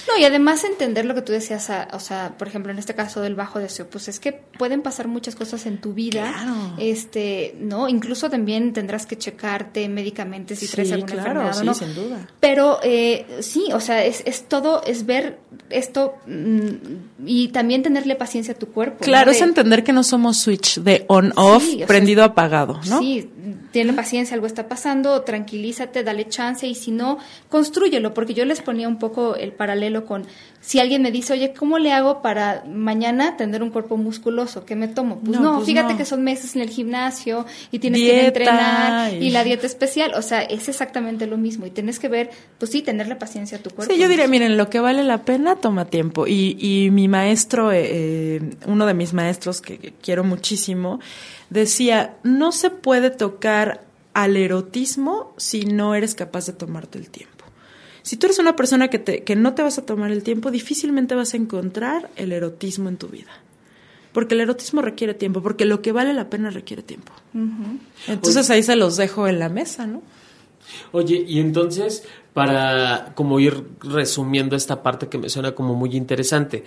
No, 0.08 0.18
y 0.20 0.26
además 0.26 0.64
entender 0.64 1.06
lo 1.06 1.16
que 1.16 1.22
tú 1.22 1.32
decías, 1.32 1.70
o 1.92 2.00
sea, 2.00 2.36
por 2.38 2.48
ejemplo, 2.48 2.72
en 2.72 2.80
este 2.80 2.94
caso 2.94 3.22
del 3.22 3.36
bajo 3.36 3.60
deseo, 3.60 3.88
pues 3.88 4.08
es 4.08 4.20
que 4.20 4.34
pueden 4.34 4.82
pasar 4.82 5.08
muchas 5.08 5.36
cosas 5.36 5.66
en 5.66 5.80
tu 5.80 5.94
vida, 5.94 6.34
este, 6.78 7.56
¿no? 7.60 7.88
Incluso 7.88 8.30
también 8.30 8.74
tendrás 8.74 9.06
que 9.06 9.18
checarte 9.18 9.88
médicamente 9.88 10.56
si 10.56 10.68
traes 10.68 10.92
alguna 10.92 11.14
enfermedad 11.14 11.54
sí, 11.54 11.66
¿no? 11.66 11.74
sin 11.74 11.96
duda. 11.96 12.28
Pero 12.40 12.80
eh, 12.84 13.26
sí, 13.42 13.70
o 13.74 13.80
sea, 13.80 14.04
es, 14.04 14.24
es 14.26 14.48
todo, 14.48 14.84
es 14.84 15.06
ver 15.06 15.40
esto 15.70 16.16
mm, 16.28 17.26
y 17.26 17.48
también 17.50 17.84
tenerle 17.84 18.16
paciencia 18.16 18.54
a 18.54 18.58
tu 18.58 18.68
cuerpo. 18.68 19.04
Claro, 19.04 19.32
es 19.32 19.42
entender 19.42 19.84
que 19.84 19.94
no 19.94 20.04
somos 20.04 20.38
switch 20.38 20.80
de 20.80 21.06
on-off, 21.08 21.64
prendido 21.88 22.24
apagado, 22.24 22.80
¿no? 22.88 23.00
Sí, 23.00 23.30
tiene 23.72 23.94
paciencia, 23.94 24.36
algo 24.36 24.48
está 24.48 24.68
pasando, 24.68 25.22
tranquilízate, 25.22 26.04
dale 26.04 26.28
chance 26.28 26.68
y 26.68 26.76
si 26.76 26.92
no, 26.92 27.18
construyelo, 27.50 28.14
porque 28.14 28.34
yo 28.34 28.46
les 28.46 28.62
ponía 28.62 28.88
un 28.88 29.00
poco 29.00 29.36
el 29.36 29.52
paralelo 29.52 30.06
con 30.06 30.26
si 30.64 30.80
alguien 30.80 31.02
me 31.02 31.12
dice, 31.12 31.34
oye, 31.34 31.54
¿cómo 31.54 31.78
le 31.78 31.92
hago 31.92 32.22
para 32.22 32.64
mañana 32.66 33.36
tener 33.36 33.62
un 33.62 33.70
cuerpo 33.70 33.98
musculoso? 33.98 34.66
¿Qué 34.66 34.78
me 34.78 34.88
tomo? 34.88 35.20
Pues 35.20 35.38
no, 35.38 35.56
pues 35.56 35.66
fíjate 35.66 35.98
que 35.98 36.06
son 36.06 36.24
meses 36.24 36.56
en 36.56 36.62
el 36.62 36.70
gimnasio 36.70 37.46
y 37.70 37.80
tienes 37.80 38.00
que 38.00 38.28
entrenar 38.28 39.14
y... 39.14 39.30
la 39.30 39.44
dieta 39.44 39.68
especial, 39.68 40.14
o 40.16 40.22
sea, 40.22 40.42
es 40.42 40.70
exactamente 40.70 41.28
lo 41.28 41.38
mismo 41.38 41.66
y 41.66 41.72
tienes 41.72 42.00
que 42.00 42.08
ver, 42.08 42.30
pues 42.60 42.72
sí, 42.72 42.82
tenerle 42.82 43.18
paciencia 43.18 43.58
a 43.58 43.62
tu 43.62 43.72
cuerpo. 43.72 43.94
Sí, 43.94 44.00
yo 44.00 44.08
diría, 44.08 44.28
miren, 44.30 44.56
lo 44.56 44.70
que 44.70 44.80
vale 44.80 45.04
la 45.04 45.24
pena 45.24 45.58
toma 45.58 45.84
tiempo 45.84 46.28
y, 46.28 46.56
y 46.58 46.92
mi 46.92 47.10
maestro, 47.10 47.74
eh, 47.74 47.82
eh, 47.84 48.56
uno 48.66 48.86
de 48.86 48.94
mis 48.94 49.12
maestros 49.12 49.60
que 49.60 49.94
quiero 50.02 50.24
muchísimo, 50.24 51.02
decía, 51.54 52.18
no 52.24 52.52
se 52.52 52.70
puede 52.70 53.12
tocar 53.12 53.86
al 54.14 54.38
erotismo 54.38 55.34
si 55.38 55.66
no 55.66 55.96
eres 55.96 56.16
capaz 56.16 56.46
de 56.48 56.54
tomarte 56.54 56.98
el 56.98 57.10
tiempo. 57.10 57.46
Si 58.02 58.18
tú 58.18 58.28
eres 58.28 58.40
una 58.40 58.56
persona 58.56 58.90
que, 58.90 59.00
te, 59.00 59.24
que 59.24 59.36
no 59.36 59.54
te 59.54 59.62
vas 59.62 59.78
a 59.78 59.86
tomar 59.86 60.12
el 60.12 60.24
tiempo, 60.24 60.52
difícilmente 60.52 61.16
vas 61.16 61.34
a 61.34 61.38
encontrar 61.38 62.10
el 62.16 62.34
erotismo 62.34 62.90
en 62.90 62.98
tu 62.98 63.08
vida. 63.08 63.32
Porque 64.12 64.36
el 64.36 64.42
erotismo 64.42 64.82
requiere 64.82 65.14
tiempo, 65.14 65.42
porque 65.42 65.66
lo 65.66 65.82
que 65.82 65.92
vale 65.92 66.14
la 66.14 66.30
pena 66.30 66.50
requiere 66.50 66.84
tiempo. 66.84 67.14
Entonces 68.08 68.50
ahí 68.50 68.62
se 68.62 68.76
los 68.76 68.98
dejo 68.98 69.28
en 69.28 69.40
la 69.40 69.50
mesa, 69.50 69.88
¿no? 69.88 70.04
Oye, 70.92 71.26
y 71.28 71.40
entonces, 71.40 72.04
para 72.34 73.14
como 73.16 73.40
ir 73.40 73.64
resumiendo 73.82 74.56
esta 74.56 74.84
parte 74.84 75.08
que 75.08 75.18
me 75.18 75.30
suena 75.30 75.54
como 75.54 75.74
muy 75.74 75.96
interesante, 75.96 76.64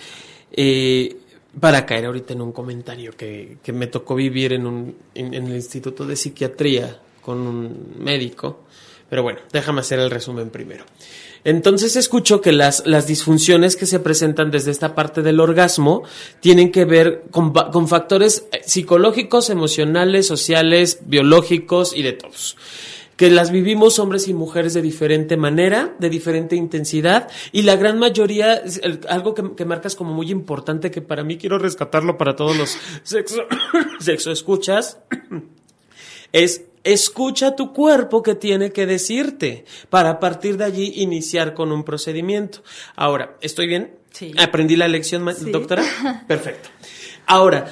eh, 0.53 1.17
para 1.61 1.87
caer 1.87 2.07
ahorita 2.07 2.35
en 2.35 2.43
un 2.43 2.53
comentario 2.53 3.13
que, 3.17 3.59
que 3.63 3.73
me 3.73 3.87
tocó 3.87 4.15
vivir 4.15 4.53
en, 4.53 4.67
un, 4.67 4.97
en, 5.15 5.35
el 5.35 5.55
Instituto 5.55 6.05
de 6.07 6.17
Psiquiatría 6.17 7.01
con 7.23 7.39
un 7.39 7.95
médico, 7.99 8.65
pero 9.09 9.23
bueno, 9.23 9.41
déjame 9.53 9.81
hacer 9.81 9.99
el 9.99 10.11
resumen 10.11 10.51
primero. 10.51 10.85
Entonces 11.45 11.95
escucho 11.95 12.41
que 12.41 12.53
las, 12.53 12.87
las 12.87 13.07
disfunciones 13.07 13.77
que 13.77 13.87
se 13.87 14.01
presentan 14.01 14.51
desde 14.51 14.73
esta 14.73 14.95
parte 14.95 15.23
del 15.23 15.39
orgasmo 15.39 16.03
tienen 16.41 16.73
que 16.73 16.85
ver 16.85 17.23
con, 17.31 17.53
con 17.53 17.87
factores 17.89 18.47
eh, 18.53 18.63
psicológicos, 18.65 19.49
emocionales, 19.49 20.27
sociales, 20.27 20.99
biológicos 21.07 21.97
y 21.97 22.03
de 22.03 22.13
todos 22.15 22.57
que 23.17 23.31
las 23.31 23.51
vivimos 23.51 23.99
hombres 23.99 24.29
y 24.29 24.35
mujeres 24.35 24.75
de 24.75 24.83
diferente 24.83 25.37
manera, 25.37 25.95
de 25.99 26.11
diferente 26.11 26.57
intensidad, 26.57 27.29
y 27.53 27.63
la 27.63 27.77
gran 27.77 27.99
mayoría, 27.99 28.63
algo 29.09 29.35
que, 29.35 29.55
que, 29.57 29.65
marcas 29.65 29.97
como 29.97 30.13
muy 30.13 30.31
importante, 30.31 30.91
que 30.91 31.03
para 31.03 31.25
mí 31.25 31.39
quiero 31.39 31.59
rescatarlo 31.59 32.19
para 32.19 32.37
todos 32.37 32.57
los 32.57 32.79
sexo, 33.03 33.43
sexo 34.01 34.31
escuchas, 34.31 34.99
es 36.33 36.67
Escucha 36.87 37.57
tu 37.57 37.73
cuerpo 37.73 38.23
que 38.23 38.37
tiene 38.37 38.71
que 38.71 38.87
decirte 38.87 39.65
para 39.91 40.09
a 40.11 40.21
partir 40.21 40.57
de 40.57 40.67
allí 40.67 40.93
iniciar 40.95 41.53
con 41.53 41.73
un 41.73 41.83
procedimiento. 41.83 42.63
Ahora, 42.95 43.37
¿estoy 43.41 43.67
bien? 43.67 43.97
Sí. 44.13 44.33
¿Aprendí 44.39 44.77
la 44.77 44.87
lección, 44.87 45.29
doctora? 45.51 45.83
Perfecto. 46.29 46.69
Ahora, 47.27 47.67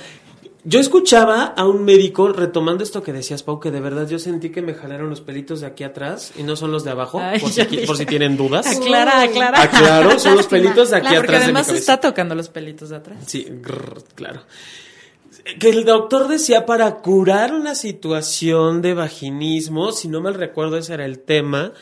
yo 0.64 0.80
escuchaba 0.80 1.44
a 1.44 1.66
un 1.66 1.84
médico 1.84 2.28
retomando 2.32 2.82
esto 2.82 3.02
que 3.02 3.12
decías, 3.12 3.42
Pau, 3.42 3.60
que 3.60 3.70
de 3.70 3.80
verdad 3.80 4.08
yo 4.08 4.18
sentí 4.18 4.50
que 4.50 4.62
me 4.62 4.74
jalaron 4.74 5.10
los 5.10 5.20
pelitos 5.20 5.60
de 5.60 5.66
aquí 5.66 5.84
atrás 5.84 6.32
y 6.36 6.42
no 6.42 6.56
son 6.56 6.72
los 6.72 6.84
de 6.84 6.90
abajo, 6.90 7.20
por, 7.40 7.96
si, 7.96 8.06
tienen 8.06 8.36
dudas. 8.36 8.66
Aclara, 8.66 9.22
aclara. 9.22 9.62
Aclaro, 9.62 10.18
son 10.18 10.36
los 10.36 10.46
pelitos 10.48 10.90
de 10.90 10.96
aquí 10.96 11.08
atrás. 11.08 11.20
Porque 11.20 11.36
además 11.36 11.68
está 11.68 12.00
tocando 12.00 12.34
los 12.34 12.48
pelitos 12.48 12.88
de 12.88 12.96
atrás. 12.96 13.18
Sí, 13.26 13.46
claro 14.14 14.42
que 15.58 15.68
el 15.68 15.84
doctor 15.84 16.28
decía 16.28 16.64
para 16.64 16.96
curar 16.96 17.54
una 17.54 17.74
situación 17.74 18.80
de 18.80 18.94
vaginismo, 18.94 19.92
si 19.92 20.08
no 20.08 20.20
mal 20.20 20.34
recuerdo 20.34 20.78
ese 20.78 20.94
era 20.94 21.04
el 21.04 21.18
tema, 21.20 21.72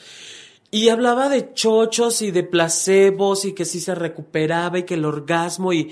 Y 0.74 0.88
hablaba 0.88 1.28
de 1.28 1.52
chochos 1.52 2.22
y 2.22 2.30
de 2.30 2.44
placebos 2.44 3.44
y 3.44 3.52
que 3.52 3.66
sí 3.66 3.78
se 3.78 3.94
recuperaba 3.94 4.78
y 4.78 4.84
que 4.84 4.94
el 4.94 5.04
orgasmo 5.04 5.74
y, 5.74 5.90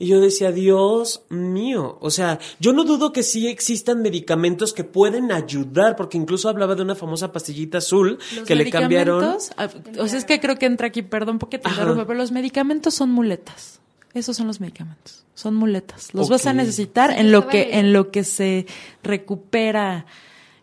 y 0.00 0.06
yo 0.06 0.18
decía, 0.18 0.50
Dios 0.50 1.24
mío, 1.28 1.98
o 2.00 2.10
sea, 2.10 2.38
yo 2.58 2.72
no 2.72 2.84
dudo 2.84 3.12
que 3.12 3.22
sí 3.22 3.48
existan 3.48 4.00
medicamentos 4.00 4.72
que 4.72 4.82
pueden 4.82 5.30
ayudar, 5.30 5.94
porque 5.94 6.16
incluso 6.16 6.48
hablaba 6.48 6.74
de 6.74 6.80
una 6.80 6.94
famosa 6.94 7.32
pastillita 7.32 7.78
azul 7.78 8.18
que 8.46 8.54
le 8.54 8.70
cambiaron. 8.70 9.36
Ah, 9.58 9.68
o 9.98 10.08
sea, 10.08 10.18
es 10.18 10.24
que 10.24 10.40
creo 10.40 10.58
que 10.58 10.64
entra 10.64 10.86
aquí, 10.86 11.02
perdón 11.02 11.38
porque 11.38 11.58
te 11.58 11.68
interrumpo, 11.68 12.06
pero 12.06 12.18
los 12.18 12.32
medicamentos 12.32 12.94
son 12.94 13.10
muletas. 13.12 13.80
Esos 14.14 14.38
son 14.38 14.46
los 14.46 14.58
medicamentos, 14.58 15.26
son 15.34 15.54
muletas. 15.54 16.14
Los 16.14 16.30
vas 16.30 16.46
a 16.46 16.54
necesitar 16.54 17.10
en 17.10 17.30
lo 17.30 17.46
que 17.46 17.78
en 17.78 17.92
lo 17.92 18.10
que 18.10 18.24
se 18.24 18.64
recupera 19.02 20.06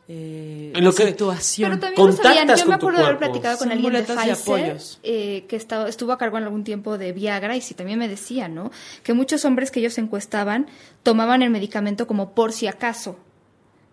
eh, 0.10 0.72
en 0.74 0.84
lo 0.86 0.93
que 0.93 1.08
situación. 1.08 1.72
Pero 1.72 1.82
también 1.82 2.18
sabían. 2.18 2.55
Yo 2.55 2.66
me 2.66 2.76
acuerdo 2.76 2.99
de 2.99 3.05
haber 3.05 3.18
platicado 3.18 3.58
con 3.58 3.72
alguien 3.72 3.91
de 3.91 4.03
Pfizer 4.03 4.78
eh, 5.03 5.45
que 5.49 5.55
estaba, 5.58 5.89
estuvo 5.89 6.14
a 6.14 6.18
cargo 6.18 6.38
en 6.38 6.45
algún 6.45 6.64
tiempo 6.64 6.97
de 6.97 7.12
Viagra 7.12 7.58
y 7.58 7.62
sí 7.62 7.74
también 7.74 7.99
me 7.99 8.08
decía, 8.08 8.47
¿no? 8.47 8.72
Que 9.03 9.14
muchos 9.14 9.43
hombres 9.43 9.70
que 9.70 9.82
ellos 9.82 9.97
encuestaban 9.97 10.68
tomaban 11.03 11.41
el 11.41 11.49
medicamento 11.49 12.08
como 12.08 12.34
por 12.34 12.53
si 12.53 12.68
acaso. 12.68 13.18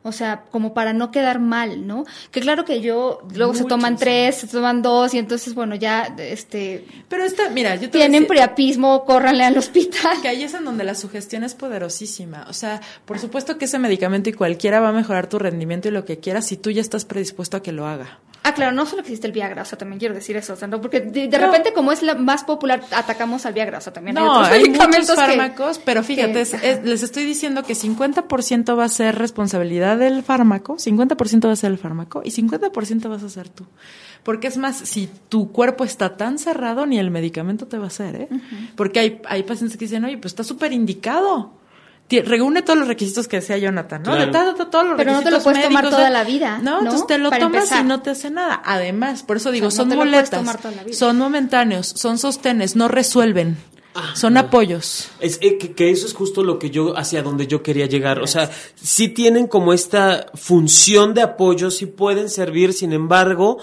O 0.06 0.12
sea, 0.12 0.44
como 0.50 0.74
para 0.74 0.92
no 0.92 1.10
quedar 1.10 1.40
mal, 1.40 1.86
¿no? 1.86 2.04
Que 2.30 2.40
claro 2.40 2.66
que 2.66 2.82
yo, 2.82 3.22
luego 3.34 3.54
se 3.54 3.64
toman 3.64 3.96
tres, 3.96 4.36
se 4.36 4.46
toman 4.46 4.82
dos, 4.82 5.14
y 5.14 5.18
entonces, 5.18 5.54
bueno, 5.54 5.76
ya, 5.76 6.14
este... 6.18 6.86
Pero 7.08 7.24
esta, 7.24 7.48
mira, 7.48 7.74
yo 7.76 7.88
te 7.88 7.96
Tienen 7.98 8.26
priapismo, 8.26 9.06
córranle 9.06 9.44
al 9.44 9.56
hospital. 9.56 10.20
Que 10.20 10.28
ahí 10.28 10.42
es 10.42 10.52
en 10.52 10.66
donde 10.66 10.84
la 10.84 10.94
sugestión 10.94 11.42
es 11.42 11.54
poderosísima. 11.54 12.44
O 12.50 12.52
sea, 12.52 12.82
por 13.06 13.18
supuesto 13.18 13.56
que 13.56 13.64
ese 13.64 13.78
medicamento 13.78 14.28
y 14.28 14.34
cualquiera 14.34 14.78
va 14.80 14.90
a 14.90 14.92
mejorar 14.92 15.26
tu 15.26 15.38
rendimiento 15.38 15.88
y 15.88 15.92
lo 15.92 16.04
que 16.04 16.18
quieras 16.18 16.46
si 16.46 16.58
tú 16.58 16.70
ya 16.70 16.82
estás 16.82 17.06
predispuesto 17.06 17.56
a 17.56 17.62
que 17.62 17.72
lo 17.72 17.86
haga. 17.86 18.18
Ah, 18.46 18.52
claro, 18.52 18.72
no 18.72 18.84
solo 18.84 19.00
existe 19.00 19.26
el 19.26 19.32
Viagra, 19.32 19.62
o 19.62 19.64
sea, 19.64 19.78
también 19.78 19.98
quiero 19.98 20.14
decir 20.14 20.36
eso, 20.36 20.52
o 20.52 20.56
sea, 20.56 20.68
no, 20.68 20.78
porque 20.78 21.00
de, 21.00 21.38
repente 21.38 21.72
como 21.72 21.92
es 21.92 22.02
la 22.02 22.14
más 22.14 22.44
popular, 22.44 22.82
atacamos 22.90 23.46
al 23.46 23.54
Viagra, 23.54 23.78
o 23.78 23.80
sea, 23.80 23.94
también 23.94 24.18
hay 24.18 24.24
otros 24.24 24.48
hay 24.48 24.68
muchos 24.68 25.14
fármacos, 25.14 25.78
pero 25.78 26.02
fíjate, 26.02 26.44
les 26.84 27.02
estoy 27.02 27.24
diciendo 27.24 27.62
que 27.62 27.72
50% 27.72 28.78
va 28.78 28.84
a 28.84 28.88
ser 28.90 29.16
responsabilidad 29.16 29.96
del 29.96 30.22
fármaco, 30.22 30.76
50% 30.76 31.46
va 31.46 31.52
a 31.52 31.56
ser 31.56 31.70
el 31.70 31.78
fármaco 31.78 32.20
y 32.22 32.32
50% 32.32 33.08
vas 33.08 33.22
a 33.22 33.30
ser 33.30 33.48
tú. 33.48 33.64
Porque 34.24 34.48
es 34.48 34.58
más, 34.58 34.76
si 34.76 35.08
tu 35.30 35.50
cuerpo 35.50 35.84
está 35.84 36.18
tan 36.18 36.38
cerrado, 36.38 36.84
ni 36.84 36.98
el 36.98 37.10
medicamento 37.10 37.66
te 37.66 37.78
va 37.78 37.84
a 37.84 37.88
hacer, 37.88 38.14
¿eh? 38.14 38.28
Porque 38.76 39.00
hay, 39.00 39.22
hay 39.26 39.42
pacientes 39.44 39.78
que 39.78 39.86
dicen, 39.86 40.04
oye, 40.04 40.18
pues 40.18 40.32
está 40.32 40.44
súper 40.44 40.72
indicado 40.74 41.52
reúne 42.10 42.62
todos 42.62 42.78
los 42.78 42.88
requisitos 42.88 43.28
que 43.28 43.36
decía 43.36 43.58
Jonathan, 43.58 44.02
¿no? 44.02 44.14
De 44.14 44.26
todos 44.26 44.86
los 44.86 44.96
Pero 44.96 45.12
no 45.12 45.22
te 45.22 45.30
lo 45.30 45.42
puedes 45.42 45.62
tomar 45.62 45.88
toda 45.90 46.10
la 46.10 46.24
vida. 46.24 46.58
No, 46.62 46.80
entonces 46.80 47.06
te 47.06 47.18
lo 47.18 47.30
tomas 47.30 47.70
y 47.72 47.84
no 47.84 48.02
te 48.02 48.10
hace 48.10 48.30
nada. 48.30 48.62
Además, 48.64 49.22
por 49.22 49.36
eso 49.36 49.50
digo, 49.50 49.70
son 49.70 49.88
muletas, 49.88 50.44
son 50.92 51.18
momentáneos, 51.18 51.86
son 51.86 52.18
sostenes, 52.18 52.76
no 52.76 52.88
resuelven. 52.88 53.56
Ah, 53.96 54.12
son 54.16 54.36
apoyos. 54.36 55.08
Es 55.20 55.38
eh, 55.40 55.56
que, 55.56 55.90
eso 55.90 56.06
es 56.06 56.14
justo 56.14 56.42
lo 56.42 56.58
que 56.58 56.70
yo, 56.70 56.98
hacia 56.98 57.22
donde 57.22 57.46
yo 57.46 57.62
quería 57.62 57.86
llegar. 57.86 58.18
O 58.20 58.26
sea, 58.26 58.50
sí 58.74 59.08
tienen 59.08 59.46
como 59.46 59.72
esta 59.72 60.26
función 60.34 61.14
de 61.14 61.22
apoyo, 61.22 61.70
sí 61.70 61.86
pueden 61.86 62.28
servir, 62.28 62.72
sin 62.72 62.92
embargo, 62.92 63.58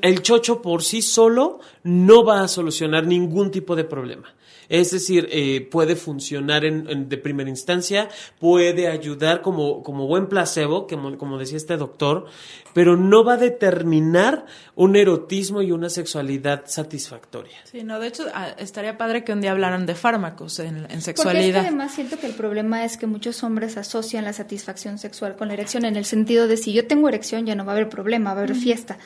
el 0.00 0.22
chocho 0.22 0.62
por 0.62 0.82
sí 0.82 1.02
solo 1.02 1.60
no 1.82 2.24
va 2.24 2.42
a 2.42 2.48
solucionar 2.48 3.06
ningún 3.06 3.50
tipo 3.50 3.76
de 3.76 3.84
problema. 3.84 4.34
Es 4.68 4.90
decir, 4.90 5.28
eh, 5.30 5.66
puede 5.70 5.96
funcionar 5.96 6.64
en, 6.64 7.08
de 7.08 7.16
primera 7.18 7.48
instancia, 7.48 8.08
puede 8.38 8.88
ayudar 8.88 9.40
como, 9.40 9.82
como 9.82 10.06
buen 10.06 10.28
placebo, 10.28 10.86
como, 10.86 11.16
como 11.16 11.38
decía 11.38 11.56
este 11.56 11.76
doctor, 11.76 12.26
pero 12.74 12.96
no 12.96 13.24
va 13.24 13.34
a 13.34 13.36
determinar 13.38 14.46
un 14.74 14.96
erotismo 14.96 15.62
y 15.62 15.72
una 15.72 15.88
sexualidad 15.88 16.64
satisfactoria. 16.66 17.58
Sí, 17.64 17.82
no, 17.82 17.98
de 17.98 18.08
hecho, 18.08 18.24
ah, 18.34 18.54
estaría 18.58 18.98
padre 18.98 19.24
que 19.24 19.32
un 19.32 19.40
día 19.40 19.52
hablaran 19.52 19.86
de 19.86 19.94
fármacos 19.94 20.58
en, 20.58 20.86
sexualidad. 21.00 21.54
Porque 21.54 21.68
además 21.68 21.94
siento 21.94 22.18
que 22.18 22.26
el 22.26 22.34
problema 22.34 22.84
es 22.84 22.96
que 22.96 23.06
muchos 23.06 23.42
hombres 23.42 23.76
asocian 23.76 24.24
la 24.24 24.32
satisfacción 24.32 24.98
sexual 24.98 25.36
con 25.36 25.48
la 25.48 25.54
erección, 25.54 25.84
en 25.84 25.96
el 25.96 26.04
sentido 26.04 26.46
de 26.46 26.56
si 26.56 26.72
yo 26.72 26.86
tengo 26.86 27.08
erección 27.08 27.46
ya 27.46 27.54
no 27.54 27.64
va 27.64 27.72
a 27.72 27.74
haber 27.76 27.88
problema, 27.88 28.34
va 28.34 28.40
a 28.40 28.44
haber 28.44 28.56
fiesta. 28.56 28.98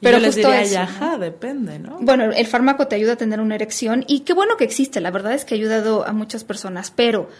Pero 0.00 0.18
les 0.18 0.34
diría, 0.34 0.88
depende, 1.18 1.78
¿no? 1.78 1.98
Bueno, 2.00 2.24
el 2.24 2.46
fármaco 2.46 2.86
te 2.86 2.96
ayuda 2.96 3.14
a 3.14 3.16
tener 3.16 3.40
una 3.40 3.54
erección 3.54 4.04
y 4.06 4.20
qué 4.20 4.34
bueno 4.34 4.56
que 4.56 4.64
existe, 4.64 5.00
la 5.00 5.10
verdad 5.10 5.32
es 5.32 5.44
que 5.44 5.54
ha 5.54 5.58
ayudado 5.58 6.06
a 6.06 6.12
muchas 6.12 6.44
personas, 6.44 6.90
pero 6.90 7.30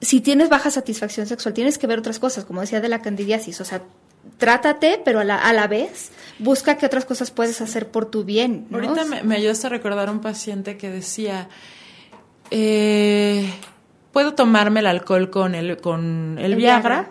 si 0.00 0.20
tienes 0.20 0.48
baja 0.48 0.70
satisfacción 0.70 1.26
sexual, 1.26 1.54
tienes 1.54 1.78
que 1.78 1.86
ver 1.86 2.00
otras 2.00 2.18
cosas, 2.18 2.44
como 2.44 2.60
decía 2.60 2.80
de 2.80 2.88
la 2.88 3.00
candidiasis, 3.00 3.60
o 3.60 3.64
sea, 3.64 3.82
trátate, 4.38 5.00
pero 5.04 5.20
a 5.20 5.24
la, 5.24 5.38
a 5.38 5.52
la 5.52 5.68
vez 5.68 6.10
busca 6.38 6.76
qué 6.76 6.86
otras 6.86 7.04
cosas 7.04 7.30
puedes 7.30 7.60
hacer 7.60 7.88
por 7.88 8.06
tu 8.06 8.24
bien. 8.24 8.66
Ahorita 8.72 9.04
me, 9.04 9.22
me, 9.22 9.36
ayudaste 9.36 9.68
a 9.68 9.70
recordar 9.70 10.08
a 10.08 10.12
un 10.12 10.20
paciente 10.20 10.76
que 10.76 10.90
decía, 10.90 11.48
eh, 12.50 13.52
¿puedo 14.12 14.34
tomarme 14.34 14.80
el 14.80 14.86
alcohol 14.86 15.30
con 15.30 15.54
el, 15.54 15.76
con 15.78 16.38
el, 16.38 16.56
Viagra? 16.56 17.10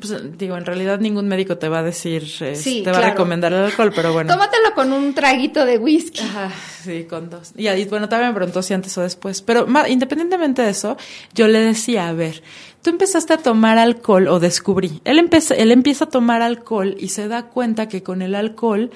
Pues 0.00 0.38
digo, 0.38 0.56
en 0.56 0.64
realidad 0.64 1.00
ningún 1.00 1.28
médico 1.28 1.58
te 1.58 1.68
va 1.68 1.80
a 1.80 1.82
decir, 1.82 2.24
te 2.38 2.90
va 2.90 2.98
a 2.98 3.10
recomendar 3.10 3.52
el 3.52 3.64
alcohol, 3.64 3.92
pero 3.94 4.12
bueno. 4.12 4.32
Tómatelo 4.32 4.74
con 4.74 4.92
un 4.92 5.12
traguito 5.12 5.66
de 5.66 5.76
whisky. 5.76 6.20
Ajá, 6.20 6.50
sí, 6.82 7.04
con 7.04 7.28
dos. 7.28 7.52
Y, 7.56 7.66
ahí, 7.66 7.84
bueno, 7.84 8.08
también 8.08 8.30
me 8.30 8.34
preguntó 8.34 8.62
si 8.62 8.72
antes 8.72 8.96
o 8.96 9.02
después. 9.02 9.42
Pero 9.42 9.66
independientemente 9.86 10.62
de 10.62 10.70
eso, 10.70 10.96
yo 11.34 11.46
le 11.46 11.60
decía, 11.60 12.08
a 12.08 12.12
ver, 12.14 12.42
tú 12.80 12.88
empezaste 12.88 13.34
a 13.34 13.36
tomar 13.36 13.76
alcohol 13.76 14.28
o 14.28 14.40
descubrí. 14.40 15.02
Él, 15.04 15.18
él 15.18 15.72
empieza 15.72 16.04
a 16.04 16.08
tomar 16.08 16.40
alcohol 16.40 16.96
y 16.98 17.08
se 17.08 17.28
da 17.28 17.48
cuenta 17.48 17.88
que 17.88 18.02
con 18.02 18.22
el 18.22 18.34
alcohol 18.34 18.90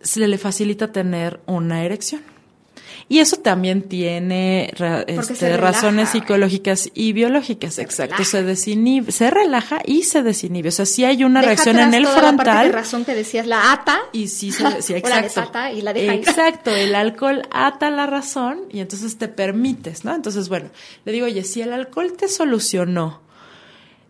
se 0.00 0.26
le 0.26 0.38
facilita 0.38 0.92
tener 0.92 1.40
una 1.46 1.84
erección. 1.84 2.31
Y 3.08 3.18
eso 3.18 3.36
también 3.36 3.82
tiene 3.82 4.72
este, 5.06 5.56
razones 5.56 6.10
psicológicas 6.10 6.90
y 6.94 7.12
biológicas, 7.12 7.78
exacto. 7.78 8.24
Se 8.24 8.42
desinhibe, 8.42 9.12
se 9.12 9.30
relaja 9.30 9.80
y 9.84 10.04
se 10.04 10.22
desinhibe. 10.22 10.68
O 10.70 10.72
sea, 10.72 10.86
si 10.86 11.04
hay 11.04 11.24
una 11.24 11.42
reacción 11.42 11.78
en 11.78 11.94
el 11.94 12.06
frontal. 12.06 12.68
La 12.68 12.72
razón 12.72 13.04
que 13.04 13.14
decías, 13.14 13.46
la 13.46 13.72
ata. 13.72 13.98
Y 14.12 14.28
sí, 14.28 14.52
sí, 14.52 14.64
exacto. 14.94 15.58
y 15.74 15.82
la 15.82 15.92
deja 15.92 16.14
exacto, 16.14 16.70
el 16.70 16.94
alcohol 16.94 17.42
ata 17.50 17.90
la 17.90 18.06
razón 18.06 18.60
y 18.70 18.80
entonces 18.80 19.18
te 19.18 19.28
permites, 19.28 20.04
¿no? 20.04 20.14
Entonces, 20.14 20.48
bueno, 20.48 20.70
le 21.04 21.12
digo, 21.12 21.26
oye, 21.26 21.44
si 21.44 21.60
el 21.60 21.72
alcohol 21.72 22.12
te 22.12 22.28
solucionó 22.28 23.20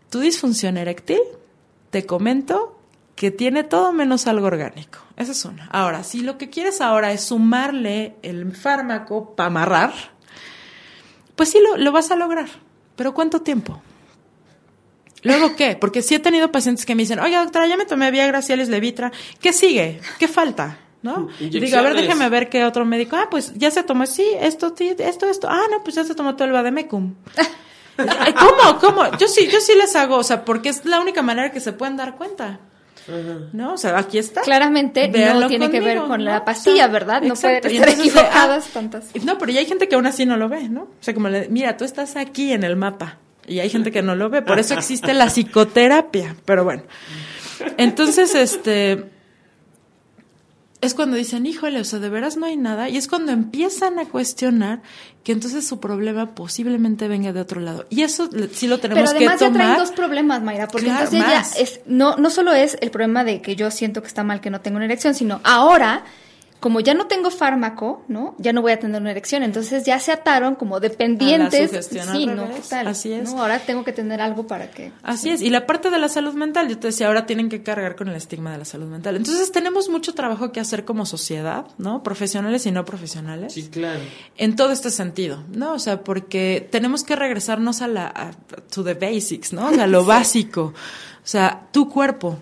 tu 0.09 0.19
disfunción 0.19 0.77
eréctil, 0.77 1.19
te 1.89 2.05
comento 2.05 2.72
que 3.15 3.31
tiene 3.31 3.63
todo 3.63 3.91
menos 3.91 4.27
algo 4.27 4.47
orgánico. 4.47 4.99
Esa 5.17 5.31
es 5.31 5.45
una. 5.45 5.67
Ahora, 5.67 6.03
si 6.03 6.21
lo 6.21 6.37
que 6.37 6.49
quieres 6.49 6.81
ahora 6.81 7.11
es 7.11 7.21
sumarle 7.21 8.15
el 8.23 8.55
fármaco 8.55 9.35
para 9.35 9.47
amarrar, 9.47 9.93
pues 11.35 11.49
sí 11.49 11.59
lo, 11.77 11.91
vas 11.91 12.11
a 12.11 12.15
lograr. 12.15 12.49
Pero 12.95 13.13
¿cuánto 13.13 13.41
tiempo? 13.41 13.81
¿Luego 15.21 15.55
qué? 15.55 15.77
Porque 15.79 16.01
sí 16.01 16.15
he 16.15 16.19
tenido 16.19 16.51
pacientes 16.51 16.85
que 16.85 16.95
me 16.95 17.03
dicen, 17.03 17.19
oye 17.19 17.37
doctora, 17.37 17.67
ya 17.67 17.77
me 17.77 17.85
tomé 17.85 18.11
Viagra, 18.11 18.41
Cialis, 18.41 18.67
Levitra, 18.67 19.11
¿qué 19.39 19.53
sigue? 19.53 20.01
¿Qué 20.19 20.27
falta? 20.27 20.79
¿No? 21.01 21.27
Digo, 21.39 21.77
a 21.77 21.81
ver, 21.81 21.95
déjeme 21.95 22.29
ver 22.29 22.49
qué 22.49 22.63
otro 22.63 22.85
médico. 22.85 23.15
Ah, 23.15 23.27
pues 23.29 23.53
ya 23.55 23.71
se 23.71 23.83
tomó, 23.83 24.05
sí, 24.05 24.25
esto, 24.39 24.73
esto, 24.77 25.27
esto. 25.27 25.47
Ah, 25.49 25.63
no, 25.69 25.83
pues 25.83 25.95
ya 25.95 26.03
se 26.03 26.15
tomó 26.15 26.35
todo 26.35 26.45
el 26.47 26.53
Bademecum. 26.53 27.15
¿Cómo? 27.95 28.79
¿Cómo? 28.79 29.17
Yo 29.17 29.27
sí, 29.27 29.47
yo 29.47 29.59
sí 29.59 29.73
les 29.75 29.95
hago, 29.95 30.17
o 30.17 30.23
sea, 30.23 30.45
porque 30.45 30.69
es 30.69 30.85
la 30.85 30.99
única 30.99 31.21
manera 31.21 31.51
que 31.51 31.59
se 31.59 31.73
pueden 31.73 31.97
dar 31.97 32.15
cuenta. 32.15 32.59
¿No? 33.51 33.73
O 33.73 33.77
sea, 33.77 33.97
aquí 33.97 34.17
está. 34.17 34.41
Claramente 34.41 35.07
no 35.07 35.47
tiene 35.47 35.69
que 35.69 35.81
ver 35.81 35.99
con 35.99 36.23
la 36.23 36.45
pastilla, 36.45 36.87
¿verdad? 36.87 37.21
No 37.21 37.35
puede 37.35 37.57
estar 37.63 37.89
equivocadas 37.89 38.67
ah, 38.67 38.71
tantas. 38.73 39.05
No, 39.23 39.37
pero 39.37 39.51
ya 39.51 39.59
hay 39.59 39.65
gente 39.65 39.87
que 39.87 39.95
aún 39.95 40.05
así 40.05 40.25
no 40.25 40.37
lo 40.37 40.49
ve, 40.49 40.69
¿no? 40.69 40.83
O 40.83 40.97
sea, 41.01 41.13
como 41.13 41.29
le, 41.29 41.49
mira, 41.49 41.77
tú 41.77 41.85
estás 41.85 42.15
aquí 42.15 42.53
en 42.53 42.63
el 42.63 42.75
mapa 42.75 43.17
y 43.47 43.59
hay 43.59 43.69
gente 43.69 43.91
que 43.91 44.01
no 44.01 44.15
lo 44.15 44.29
ve, 44.29 44.41
por 44.41 44.59
eso 44.59 44.73
existe 44.73 45.13
la 45.13 45.27
psicoterapia, 45.27 46.35
pero 46.45 46.63
bueno. 46.63 46.83
Entonces, 47.77 48.35
este, 48.35 49.05
es 50.83 50.93
cuando 50.93 51.17
dicen, 51.17 51.45
híjole, 51.45 51.79
o 51.79 51.83
sea, 51.83 51.99
de 51.99 52.09
veras 52.09 52.37
no 52.37 52.45
hay 52.45 52.57
nada, 52.57 52.89
y 52.89 52.97
es 52.97 53.07
cuando 53.07 53.31
empiezan 53.31 53.99
a 53.99 54.05
cuestionar 54.05 54.81
que 55.23 55.31
entonces 55.31 55.65
su 55.65 55.79
problema 55.79 56.35
posiblemente 56.35 57.07
venga 57.07 57.31
de 57.33 57.39
otro 57.39 57.61
lado. 57.61 57.85
Y 57.89 58.01
eso 58.01 58.29
sí 58.51 58.67
lo 58.67 58.79
tenemos 58.79 59.13
que 59.13 59.19
tomar. 59.19 59.19
Pero 59.19 59.29
además 59.29 59.39
ya 59.39 59.51
traen 59.51 59.77
dos 59.77 59.91
problemas, 59.91 60.43
Mayra, 60.43 60.67
porque 60.67 60.89
entonces 60.89 61.19
ya 61.19 61.45
es, 61.57 61.79
no, 61.85 62.17
no 62.17 62.29
solo 62.29 62.53
es 62.53 62.77
el 62.81 62.91
problema 62.91 63.23
de 63.23 63.41
que 63.41 63.55
yo 63.55 63.71
siento 63.71 64.01
que 64.01 64.07
está 64.07 64.23
mal 64.23 64.41
que 64.41 64.49
no 64.49 64.61
tengo 64.61 64.77
una 64.77 64.85
erección, 64.85 65.15
sino 65.15 65.39
ahora 65.43 66.03
como 66.63 66.79
ya 66.79 66.93
no 66.93 67.07
tengo 67.07 67.29
fármaco, 67.29 68.05
¿no? 68.07 68.35
Ya 68.37 68.53
no 68.53 68.61
voy 68.61 68.71
a 68.71 68.79
tener 68.79 69.01
una 69.01 69.11
erección. 69.11 69.43
Entonces 69.43 69.83
ya 69.83 69.99
se 69.99 70.13
ataron 70.13 70.55
como 70.55 70.79
dependientes. 70.79 71.89
sí, 71.91 72.25
¿no? 72.25 72.47
Así 72.85 73.11
es. 73.11 73.33
Ahora 73.33 73.59
tengo 73.59 73.83
que 73.83 73.91
tener 73.91 74.21
algo 74.21 74.47
para 74.47 74.71
que. 74.71 74.93
Así 75.03 75.29
es. 75.29 75.41
Y 75.41 75.49
la 75.49 75.65
parte 75.65 75.89
de 75.89 75.99
la 75.99 76.07
salud 76.07 76.33
mental, 76.35 76.69
yo 76.69 76.79
te 76.79 76.87
decía, 76.87 77.07
ahora 77.07 77.25
tienen 77.25 77.49
que 77.49 77.63
cargar 77.63 77.97
con 77.97 78.07
el 78.07 78.15
estigma 78.15 78.53
de 78.53 78.59
la 78.59 78.63
salud 78.63 78.87
mental. 78.87 79.17
Entonces 79.17 79.51
tenemos 79.51 79.89
mucho 79.89 80.13
trabajo 80.13 80.53
que 80.53 80.61
hacer 80.61 80.85
como 80.85 81.05
sociedad, 81.05 81.65
¿no? 81.77 82.01
Profesionales 82.01 82.65
y 82.65 82.71
no 82.71 82.85
profesionales. 82.85 83.51
Sí, 83.51 83.63
claro. 83.63 83.99
En 84.37 84.55
todo 84.55 84.71
este 84.71 84.89
sentido, 84.89 85.43
¿no? 85.53 85.73
O 85.73 85.79
sea, 85.79 86.05
porque 86.05 86.65
tenemos 86.71 87.03
que 87.03 87.17
regresarnos 87.17 87.81
a 87.81 87.89
la, 87.89 88.07
a, 88.07 88.31
to 88.73 88.85
the 88.85 88.93
basics, 88.93 89.51
¿no? 89.51 89.67
O 89.67 89.73
sea, 89.73 89.85
lo 89.85 90.05
básico. 90.05 90.71
O 90.71 91.27
sea, 91.27 91.67
tu 91.73 91.89
cuerpo, 91.89 92.39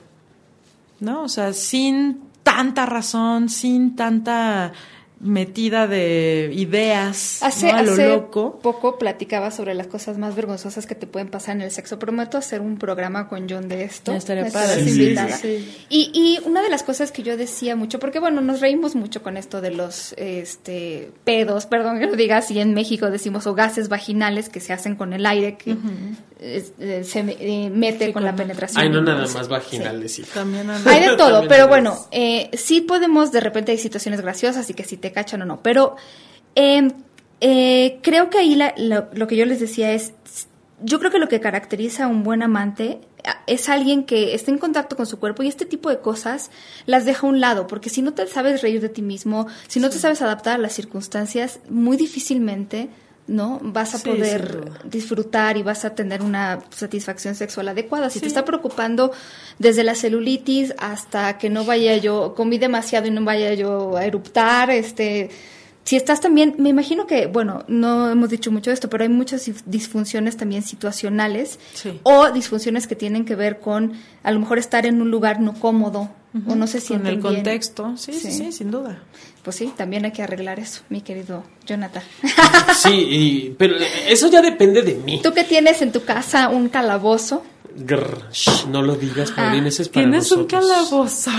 ¿no? 0.99 1.23
O 1.23 1.27
sea, 1.27 1.53
sin 1.53 2.29
tanta 2.55 2.85
razón, 2.85 3.49
sin 3.49 3.95
tanta 3.95 4.73
metida 5.21 5.87
de 5.87 6.51
ideas 6.53 7.43
hace, 7.43 7.69
a 7.69 7.83
lo 7.83 7.95
loco. 7.95 8.59
poco 8.59 8.97
platicaba 8.97 9.51
sobre 9.51 9.75
las 9.75 9.87
cosas 9.87 10.17
más 10.17 10.35
vergonzosas 10.35 10.87
que 10.87 10.95
te 10.95 11.05
pueden 11.05 11.29
pasar 11.29 11.55
en 11.55 11.61
el 11.61 11.71
sexo. 11.71 11.99
Prometo 11.99 12.37
hacer 12.37 12.59
un 12.59 12.77
programa 12.77 13.27
con 13.27 13.47
John 13.47 13.67
de 13.67 13.83
esto. 13.83 14.13
estaría 14.13 14.49
padre. 14.49 14.83
Y, 15.89 16.11
y 16.13 16.39
una 16.47 16.63
de 16.63 16.69
las 16.69 16.83
cosas 16.83 17.11
que 17.11 17.21
yo 17.23 17.37
decía 17.37 17.75
mucho, 17.75 17.99
porque 17.99 18.19
bueno, 18.19 18.41
nos 18.41 18.61
reímos 18.61 18.95
mucho 18.95 19.21
con 19.21 19.37
esto 19.37 19.61
de 19.61 19.71
los 19.71 20.13
este 20.17 21.11
pedos, 21.23 21.67
perdón 21.67 21.99
que 21.99 22.07
lo 22.07 22.15
diga 22.15 22.37
así, 22.37 22.59
en 22.59 22.73
México 22.73 23.11
decimos 23.11 23.45
o 23.45 23.53
gases 23.53 23.89
vaginales 23.89 24.49
que 24.49 24.59
se 24.59 24.73
hacen 24.73 24.95
con 24.95 25.13
el 25.13 25.25
aire 25.25 25.55
que 25.55 25.77
eh, 26.43 27.03
se 27.03 27.19
eh, 27.19 27.69
mete 27.69 28.11
con 28.11 28.23
la 28.23 28.35
penetración. 28.35 28.81
Hay 28.81 28.89
no 28.89 28.99
nada 29.01 29.27
más 29.27 29.47
vaginal 29.47 30.03
También 30.33 30.69
hay 30.85 31.09
de 31.09 31.15
todo, 31.15 31.47
pero 31.47 31.67
bueno, 31.67 32.07
eh, 32.09 32.49
sí 32.53 32.81
podemos, 32.81 33.31
de 33.31 33.41
repente 33.41 33.71
hay 33.71 33.77
situaciones 33.77 34.21
graciosas 34.21 34.67
y 34.71 34.73
que 34.73 34.83
si 34.83 34.97
te 34.97 35.11
cachan 35.11 35.43
o 35.43 35.45
no. 35.45 35.61
Pero 35.61 35.95
em, 36.55 36.91
eh, 37.41 37.99
creo 38.01 38.31
que 38.31 38.39
ahí 38.39 38.59
lo, 38.77 39.27
que 39.27 39.35
yo 39.35 39.45
les 39.45 39.59
decía 39.59 39.91
es, 39.91 40.13
yo 40.81 40.97
creo 40.97 41.11
que 41.11 41.19
lo 41.19 41.29
que 41.29 41.39
caracteriza 41.39 42.05
a 42.05 42.07
un 42.07 42.23
buen 42.23 42.41
amante 42.41 43.01
es 43.45 43.69
alguien 43.69 44.03
que 44.03 44.33
esté 44.33 44.49
en 44.49 44.57
contacto 44.57 44.95
con 44.95 45.05
su 45.05 45.19
cuerpo 45.19 45.43
y 45.43 45.47
este 45.47 45.67
tipo 45.67 45.91
de 45.91 45.99
cosas 45.99 46.49
las 46.87 47.05
deja 47.05 47.27
a 47.27 47.29
un 47.29 47.39
lado, 47.39 47.67
porque 47.67 47.91
si 47.91 48.01
no 48.01 48.15
te 48.15 48.25
sabes 48.25 48.63
reír 48.63 48.81
de 48.81 48.89
ti 48.89 49.03
mismo, 49.03 49.45
si 49.67 49.79
no 49.79 49.91
te 49.91 49.99
sabes 49.99 50.23
adaptar 50.23 50.55
a 50.55 50.57
las 50.57 50.73
circunstancias, 50.73 51.59
muy 51.69 51.97
difícilmente 51.97 52.89
¿no? 53.31 53.59
Vas 53.63 53.95
a 53.95 53.99
poder 53.99 54.71
disfrutar 54.83 55.57
y 55.57 55.63
vas 55.63 55.85
a 55.85 55.95
tener 55.95 56.21
una 56.21 56.59
satisfacción 56.69 57.33
sexual 57.33 57.69
adecuada. 57.69 58.09
Si 58.09 58.19
te 58.19 58.27
está 58.27 58.43
preocupando 58.43 59.11
desde 59.57 59.83
la 59.83 59.95
celulitis 59.95 60.73
hasta 60.77 61.37
que 61.37 61.49
no 61.49 61.63
vaya 61.63 61.95
yo, 61.97 62.35
comí 62.35 62.57
demasiado 62.57 63.07
y 63.07 63.11
no 63.11 63.23
vaya 63.23 63.53
yo 63.53 63.95
a 63.95 64.05
eruptar, 64.05 64.69
este, 64.69 65.29
si 65.83 65.95
estás 65.95 66.19
también, 66.19 66.55
me 66.57 66.69
imagino 66.69 67.07
que, 67.07 67.27
bueno, 67.27 67.63
no 67.67 68.11
hemos 68.11 68.29
dicho 68.29 68.51
mucho 68.51 68.69
de 68.69 68.75
esto, 68.75 68.89
pero 68.89 69.03
hay 69.03 69.09
muchas 69.09 69.49
disfunciones 69.65 70.35
también 70.35 70.61
situacionales 70.61 71.57
o 72.03 72.31
disfunciones 72.31 72.85
que 72.85 72.95
tienen 72.95 73.23
que 73.23 73.35
ver 73.35 73.59
con 73.59 73.93
a 74.23 74.31
lo 74.31 74.39
mejor 74.39 74.59
estar 74.59 74.85
en 74.85 75.01
un 75.01 75.09
lugar 75.09 75.39
no 75.39 75.53
cómodo 75.53 76.09
o 76.47 76.55
no 76.55 76.67
se 76.67 76.81
siente 76.81 77.09
En 77.09 77.15
el 77.15 77.21
contexto, 77.21 77.95
sí, 77.97 78.13
sí, 78.13 78.31
sí, 78.31 78.51
sin 78.51 78.71
duda. 78.71 79.01
Pues 79.43 79.55
sí, 79.55 79.73
también 79.75 80.05
hay 80.05 80.11
que 80.11 80.21
arreglar 80.21 80.59
eso, 80.59 80.83
mi 80.89 81.01
querido 81.01 81.43
Jonathan. 81.65 82.03
Sí, 82.75 83.55
pero 83.57 83.75
eso 84.07 84.29
ya 84.29 84.41
depende 84.41 84.81
de 84.81 84.95
mí. 84.95 85.19
¿Tú 85.23 85.33
que 85.33 85.43
tienes 85.43 85.81
en 85.81 85.91
tu 85.91 86.03
casa 86.03 86.49
un 86.49 86.69
calabozo? 86.69 87.43
no 88.69 88.81
lo 88.81 88.95
digas, 88.95 89.31
Paulina, 89.31 89.69
ese 89.69 89.83
es 89.83 89.89
para 89.89 90.05
¿Tienes 90.05 90.31
un 90.31 90.45
calabozo? 90.45 91.31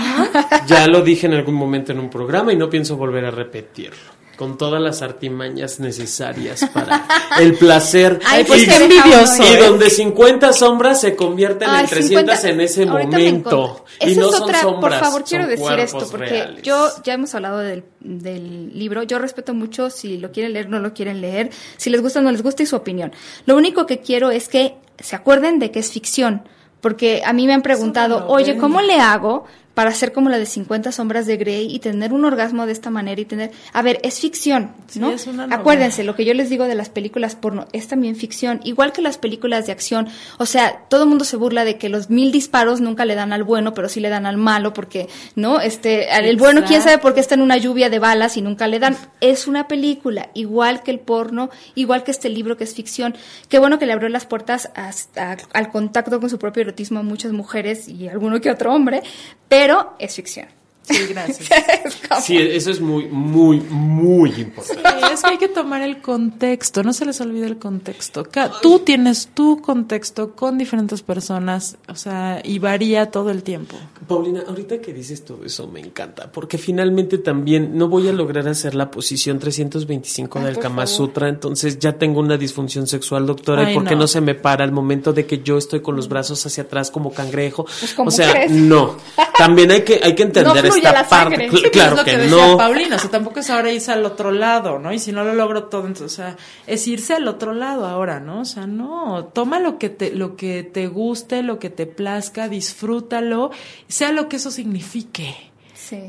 Ya 0.67 0.87
lo 0.87 1.01
dije 1.01 1.27
en 1.27 1.33
algún 1.33 1.55
momento 1.55 1.91
en 1.91 1.99
un 1.99 2.09
programa 2.09 2.51
y 2.51 2.55
no 2.55 2.69
pienso 2.69 2.97
volver 2.97 3.25
a 3.25 3.31
repetirlo 3.31 4.22
con 4.35 4.57
todas 4.57 4.81
las 4.81 5.01
artimañas 5.01 5.79
necesarias 5.79 6.67
para 6.73 7.05
el 7.39 7.55
placer. 7.55 8.19
Ay, 8.25 8.43
pues 8.43 8.67
y, 8.67 8.71
envidioso. 8.71 9.43
Y 9.43 9.57
donde 9.57 9.89
50 9.89 10.53
sombras 10.53 11.01
se 11.01 11.15
convierten 11.15 11.69
en 11.69 11.85
300 11.85 12.43
en 12.45 12.61
ese 12.61 12.85
momento. 12.85 13.85
Y 14.01 14.15
no 14.15 14.31
son 14.31 14.53
sombras. 14.53 14.81
Por 14.81 14.93
favor, 14.93 15.23
quiero 15.23 15.47
decir 15.47 15.79
esto, 15.79 16.07
porque 16.09 16.55
yo 16.63 16.89
ya 17.03 17.13
hemos 17.13 17.33
hablado 17.35 17.59
del, 17.59 17.83
del 17.99 18.77
libro. 18.77 19.03
Yo 19.03 19.19
respeto 19.19 19.53
mucho 19.53 19.89
si 19.89 20.17
lo 20.17 20.31
quieren 20.31 20.53
leer, 20.53 20.69
no 20.69 20.79
lo 20.79 20.93
quieren 20.93 21.21
leer. 21.21 21.51
Si 21.77 21.89
les 21.89 22.01
gusta, 22.01 22.21
no 22.21 22.31
les 22.31 22.41
gusta 22.41 22.63
y 22.63 22.65
su 22.65 22.75
opinión. 22.75 23.11
Lo 23.45 23.55
único 23.55 23.85
que 23.85 23.99
quiero 23.99 24.31
es 24.31 24.47
que 24.47 24.75
se 24.99 25.15
acuerden 25.15 25.59
de 25.59 25.71
que 25.71 25.79
es 25.79 25.91
ficción. 25.91 26.47
Porque 26.81 27.21
a 27.23 27.31
mí 27.31 27.47
me 27.47 27.53
han 27.53 27.61
preguntado, 27.61 28.27
oye, 28.27 28.57
¿cómo 28.57 28.81
le 28.81 28.99
hago 28.99 29.45
para 29.73 29.91
ser 29.91 30.13
como 30.13 30.29
la 30.29 30.37
de 30.37 30.45
50 30.45 30.91
sombras 30.91 31.25
de 31.25 31.37
Grey 31.37 31.73
y 31.73 31.79
tener 31.79 32.13
un 32.13 32.25
orgasmo 32.25 32.65
de 32.65 32.71
esta 32.71 32.89
manera 32.89 33.19
y 33.19 33.25
tener, 33.25 33.51
a 33.73 33.81
ver, 33.81 33.99
es 34.03 34.19
ficción, 34.19 34.71
¿no? 34.95 35.13
Acuérdense, 35.49 36.03
lo 36.03 36.15
que 36.15 36.25
yo 36.25 36.33
les 36.33 36.49
digo 36.49 36.65
de 36.65 36.75
las 36.75 36.89
películas 36.89 37.35
porno 37.35 37.67
es 37.73 37.87
también 37.87 38.15
ficción, 38.15 38.59
igual 38.63 38.91
que 38.91 39.01
las 39.01 39.17
películas 39.17 39.65
de 39.65 39.71
acción, 39.71 40.07
o 40.37 40.45
sea, 40.45 40.83
todo 40.89 41.03
el 41.03 41.09
mundo 41.09 41.25
se 41.25 41.37
burla 41.37 41.65
de 41.65 41.77
que 41.77 41.89
los 41.89 42.09
mil 42.09 42.31
disparos 42.31 42.81
nunca 42.81 43.05
le 43.05 43.15
dan 43.15 43.33
al 43.33 43.43
bueno, 43.43 43.73
pero 43.73 43.89
sí 43.89 43.99
le 43.99 44.09
dan 44.09 44.25
al 44.25 44.37
malo 44.37 44.73
porque, 44.73 45.07
¿no? 45.35 45.59
Este, 45.59 46.07
el 46.17 46.37
bueno 46.37 46.63
quién 46.67 46.81
sabe 46.81 46.99
por 46.99 47.15
qué 47.15 47.19
está 47.19 47.35
en 47.35 47.41
una 47.41 47.57
lluvia 47.57 47.89
de 47.89 47.99
balas 47.99 48.37
y 48.37 48.41
nunca 48.41 48.67
le 48.67 48.79
dan. 48.79 48.95
Es 49.21 49.47
una 49.47 49.67
película, 49.67 50.29
igual 50.33 50.83
que 50.83 50.91
el 50.91 50.99
porno, 50.99 51.49
igual 51.73 52.03
que 52.03 52.11
este 52.11 52.29
libro 52.29 52.57
que 52.57 52.63
es 52.63 52.75
ficción. 52.75 53.15
Qué 53.49 53.57
bueno 53.59 53.79
que 53.79 53.85
le 53.85 53.93
abrió 53.93 54.09
las 54.09 54.25
puertas 54.25 54.69
al 54.75 55.71
contacto 55.71 56.19
con 56.19 56.29
su 56.29 56.37
propio 56.37 56.61
erotismo 56.61 56.99
a 56.99 57.03
muchas 57.03 57.31
mujeres 57.31 57.87
y 57.87 58.07
alguno 58.07 58.39
que 58.39 58.51
otro 58.51 58.73
hombre, 58.73 59.01
pero 59.47 59.62
es 59.99 60.15
ficción. 60.15 60.47
Sí, 60.83 61.07
gracias. 61.09 61.49
sí, 62.23 62.37
eso 62.37 62.71
es 62.71 62.81
muy, 62.81 63.05
muy, 63.05 63.61
muy 63.61 64.29
importante. 64.31 65.13
es 65.13 65.21
que 65.21 65.29
hay 65.29 65.37
que 65.37 65.47
tomar 65.47 65.81
el 65.81 66.01
contexto, 66.01 66.83
no 66.83 66.93
se 66.93 67.05
les 67.05 67.19
olvide 67.21 67.45
el 67.45 67.57
contexto. 67.57 68.25
Tú 68.61 68.79
tienes 68.79 69.29
tu 69.33 69.61
contexto 69.61 70.35
con 70.35 70.57
diferentes 70.57 71.01
personas, 71.01 71.77
o 71.87 71.95
sea, 71.95 72.41
y 72.43 72.59
varía 72.59 73.11
todo 73.11 73.29
el 73.29 73.43
tiempo. 73.43 73.77
Paulina, 74.07 74.43
ahorita 74.47 74.81
que 74.81 74.93
dices 74.93 75.23
todo 75.23 75.45
eso 75.45 75.67
me 75.67 75.79
encanta, 75.79 76.31
porque 76.31 76.57
finalmente 76.57 77.17
también 77.17 77.77
no 77.77 77.87
voy 77.87 78.09
a 78.09 78.13
lograr 78.13 78.47
hacer 78.47 78.75
la 78.75 78.91
posición 78.91 79.39
325 79.39 80.39
del 80.41 80.57
Kama 80.59 80.85
Sutra, 80.85 81.29
entonces 81.29 81.79
ya 81.79 81.93
tengo 81.93 82.19
una 82.19 82.37
disfunción 82.37 82.87
sexual, 82.87 83.25
doctora, 83.25 83.71
¿y 83.71 83.73
por 83.73 83.85
qué 83.85 83.95
no. 83.95 84.07
se 84.07 84.19
me 84.19 84.35
para 84.35 84.65
el 84.65 84.71
momento 84.71 85.13
de 85.13 85.25
que 85.25 85.39
yo 85.39 85.57
estoy 85.57 85.81
con 85.81 85.95
los 85.95 86.09
brazos 86.09 86.45
hacia 86.45 86.63
atrás 86.63 86.91
como 86.91 87.13
cangrejo? 87.13 87.63
Pues, 87.63 87.95
o 87.97 88.11
sea, 88.11 88.47
no. 88.49 88.97
También 89.37 89.71
hay 89.71 89.83
que, 89.83 90.01
hay 90.03 90.15
que 90.15 90.23
entender 90.33 90.72
esta 90.77 91.07
parte. 91.07 91.49
claro 91.71 91.97
es 91.97 92.03
que, 92.03 92.17
no. 92.27 92.57
Paulina, 92.57 92.95
o 92.95 92.99
sea, 92.99 93.09
tampoco 93.09 93.39
es 93.39 93.49
ahora 93.49 93.71
irse 93.71 93.91
al 93.91 94.05
otro 94.05 94.31
lado, 94.31 94.79
¿no? 94.79 94.93
Y 94.93 94.99
si 94.99 95.11
no 95.11 95.23
lo 95.23 95.33
logro 95.33 95.65
todo, 95.65 95.87
entonces, 95.87 96.19
o 96.19 96.23
sea, 96.23 96.37
es 96.67 96.87
irse 96.87 97.13
al 97.13 97.27
otro 97.27 97.53
lado 97.53 97.85
ahora, 97.85 98.19
¿no? 98.19 98.41
O 98.41 98.45
sea, 98.45 98.67
no, 98.67 99.25
toma 99.33 99.59
lo 99.59 99.77
que 99.77 99.89
te, 99.89 100.11
lo 100.11 100.35
que 100.35 100.63
te 100.63 100.87
guste, 100.87 101.43
lo 101.43 101.59
que 101.59 101.69
te 101.69 101.85
plazca, 101.85 102.49
disfrútalo, 102.49 103.51
sea 103.87 104.11
lo 104.11 104.29
que 104.29 104.37
eso 104.37 104.51
signifique. 104.51 105.52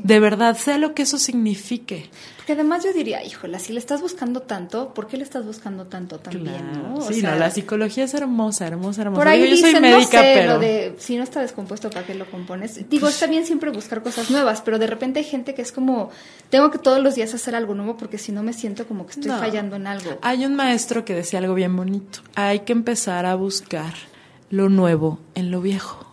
De 0.03 0.19
verdad, 0.19 0.57
sea 0.57 0.77
lo 0.77 0.93
que 0.93 1.03
eso 1.03 1.17
signifique. 1.17 2.09
Porque 2.37 2.53
además 2.53 2.83
yo 2.83 2.93
diría, 2.93 3.23
híjola, 3.23 3.57
si 3.57 3.73
le 3.73 3.79
estás 3.79 4.01
buscando 4.01 4.41
tanto, 4.41 4.93
¿por 4.93 5.07
qué 5.07 5.17
le 5.17 5.23
estás 5.23 5.45
buscando 5.45 5.85
tanto 5.85 6.19
también? 6.19 6.73
¿no? 6.73 7.01
sí, 7.01 7.21
no, 7.21 7.35
la 7.35 7.49
psicología 7.49 8.03
es 8.03 8.13
hermosa, 8.13 8.67
hermosa, 8.67 9.01
hermosa. 9.01 9.19
Por 9.19 9.27
ahí 9.27 9.49
yo 9.49 9.57
soy 9.57 9.79
médica, 9.79 10.21
pero... 10.21 10.59
de, 10.59 10.95
si 10.99 11.17
no 11.17 11.23
está 11.23 11.41
descompuesto, 11.41 11.89
¿para 11.89 12.05
qué 12.05 12.13
lo 12.13 12.29
compones? 12.29 12.87
Digo, 12.89 13.07
está 13.07 13.25
bien 13.25 13.45
siempre 13.45 13.71
buscar 13.71 14.03
cosas 14.03 14.29
nuevas, 14.29 14.61
pero 14.61 14.77
de 14.77 14.87
repente 14.87 15.19
hay 15.19 15.25
gente 15.25 15.55
que 15.55 15.63
es 15.63 15.71
como, 15.71 16.11
tengo 16.49 16.69
que 16.69 16.77
todos 16.77 17.01
los 17.01 17.15
días 17.15 17.33
hacer 17.33 17.55
algo 17.55 17.73
nuevo 17.73 17.97
porque 17.97 18.17
si 18.17 18.31
no 18.31 18.43
me 18.43 18.53
siento 18.53 18.87
como 18.87 19.07
que 19.07 19.13
estoy 19.13 19.31
fallando 19.31 19.75
en 19.75 19.87
algo. 19.87 20.19
Hay 20.21 20.45
un 20.45 20.55
maestro 20.55 21.03
que 21.03 21.15
decía 21.15 21.39
algo 21.39 21.55
bien 21.55 21.75
bonito. 21.75 22.19
Hay 22.35 22.59
que 22.59 22.73
empezar 22.73 23.25
a 23.25 23.33
buscar 23.35 23.93
lo 24.49 24.69
nuevo 24.69 25.19
en 25.33 25.51
lo 25.51 25.61
viejo. 25.61 26.04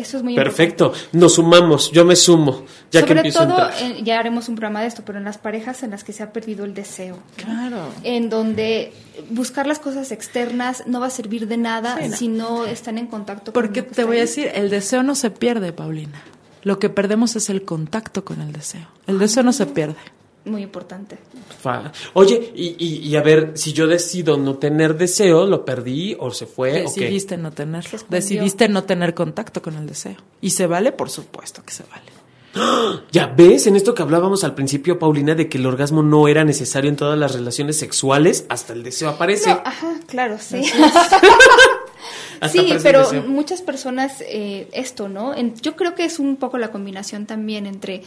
Eso 0.00 0.16
es 0.16 0.22
muy 0.22 0.34
Perfecto, 0.34 0.92
nos 1.12 1.34
sumamos, 1.34 1.90
yo 1.92 2.06
me 2.06 2.16
sumo. 2.16 2.64
Ya 2.90 3.00
Sobre 3.00 3.22
que 3.22 3.32
todo, 3.32 3.68
ya 4.02 4.18
haremos 4.18 4.48
un 4.48 4.54
programa 4.54 4.80
de 4.80 4.86
esto, 4.86 5.02
pero 5.04 5.18
en 5.18 5.24
las 5.24 5.36
parejas 5.36 5.82
en 5.82 5.90
las 5.90 6.04
que 6.04 6.14
se 6.14 6.22
ha 6.22 6.32
perdido 6.32 6.64
el 6.64 6.72
deseo. 6.72 7.18
Claro. 7.36 7.88
En 8.02 8.30
donde 8.30 8.92
buscar 9.28 9.66
las 9.66 9.78
cosas 9.78 10.10
externas 10.10 10.84
no 10.86 11.00
va 11.00 11.06
a 11.06 11.10
servir 11.10 11.46
de 11.48 11.58
nada 11.58 11.98
si 12.10 12.28
no 12.28 12.64
están 12.64 12.96
en 12.96 13.08
contacto 13.08 13.52
Porque 13.52 13.82
te 13.82 14.04
voy 14.04 14.16
a 14.16 14.20
decir, 14.20 14.50
el 14.54 14.70
deseo 14.70 15.02
no 15.02 15.14
se 15.14 15.30
pierde, 15.30 15.72
Paulina. 15.72 16.22
Lo 16.62 16.78
que 16.78 16.88
perdemos 16.88 17.36
es 17.36 17.50
el 17.50 17.62
contacto 17.62 18.24
con 18.24 18.40
el 18.40 18.52
deseo. 18.52 18.86
El 19.06 19.18
deseo 19.18 19.42
no 19.42 19.52
se 19.52 19.66
pierde 19.66 19.98
muy 20.44 20.62
importante. 20.62 21.18
Oye, 22.14 22.52
y, 22.54 23.08
y, 23.08 23.16
a 23.16 23.22
ver, 23.22 23.52
si 23.54 23.72
yo 23.72 23.86
decido 23.86 24.36
no 24.36 24.56
tener 24.56 24.96
deseo, 24.96 25.46
¿lo 25.46 25.64
perdí 25.64 26.16
o 26.18 26.30
se 26.30 26.46
fue? 26.46 26.72
Decidiste 26.82 27.36
no 27.36 27.52
tener. 27.52 27.84
Decidiste 28.08 28.68
no 28.68 28.84
tener 28.84 29.14
contacto 29.14 29.60
con 29.60 29.76
el 29.76 29.86
deseo. 29.86 30.16
¿Y 30.40 30.50
se 30.50 30.66
vale? 30.66 30.92
Por 30.92 31.10
supuesto 31.10 31.62
que 31.64 31.72
se 31.72 31.84
vale. 31.84 32.20
Ya 33.12 33.26
ves, 33.26 33.66
en 33.66 33.76
esto 33.76 33.94
que 33.94 34.02
hablábamos 34.02 34.44
al 34.44 34.54
principio, 34.54 34.98
Paulina, 34.98 35.34
de 35.34 35.48
que 35.48 35.58
el 35.58 35.66
orgasmo 35.66 36.02
no 36.02 36.28
era 36.28 36.44
necesario 36.44 36.90
en 36.90 36.96
todas 36.96 37.18
las 37.18 37.34
relaciones 37.34 37.78
sexuales, 37.78 38.46
hasta 38.48 38.72
el 38.72 38.82
deseo 38.82 39.10
aparece. 39.10 39.50
ajá, 39.50 40.00
claro, 40.06 40.36
sí. 40.38 40.62
sí, 42.50 42.74
pero 42.82 43.08
muchas 43.26 43.62
personas, 43.62 44.20
eh, 44.22 44.68
esto, 44.72 45.08
¿no? 45.08 45.34
yo 45.60 45.76
creo 45.76 45.94
que 45.94 46.04
es 46.04 46.18
un 46.18 46.36
poco 46.36 46.58
la 46.58 46.70
combinación 46.70 47.26
también 47.26 47.66
entre 47.66 48.02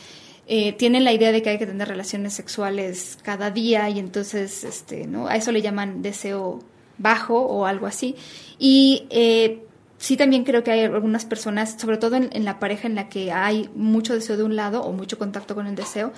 eh, 0.45 0.73
tienen 0.73 1.03
la 1.03 1.13
idea 1.13 1.31
de 1.31 1.41
que 1.41 1.51
hay 1.51 1.57
que 1.57 1.65
tener 1.65 1.87
relaciones 1.87 2.33
sexuales 2.33 3.17
cada 3.23 3.49
día 3.49 3.89
y 3.89 3.99
entonces, 3.99 4.63
este, 4.63 5.07
¿no? 5.07 5.27
A 5.27 5.35
eso 5.35 5.51
le 5.51 5.61
llaman 5.61 6.01
deseo 6.01 6.59
bajo 6.97 7.39
o 7.39 7.65
algo 7.65 7.87
así. 7.87 8.15
Y 8.59 9.07
eh, 9.09 9.63
sí 9.97 10.17
también 10.17 10.43
creo 10.43 10.63
que 10.63 10.71
hay 10.71 10.81
algunas 10.81 11.25
personas, 11.25 11.77
sobre 11.79 11.97
todo 11.97 12.17
en, 12.17 12.45
la 12.45 12.59
pareja 12.59 12.87
en 12.87 12.95
la 12.95 13.07
que 13.07 13.31
hay 13.31 13.69
mucho 13.73 14.13
deseo 14.13 14.35
de 14.35 14.43
un 14.43 14.57
lado 14.57 14.83
o 14.83 14.91
mucho 14.91 15.17
contacto 15.17 15.55
con 15.55 15.65
el 15.65 15.75
deseo 15.75 16.11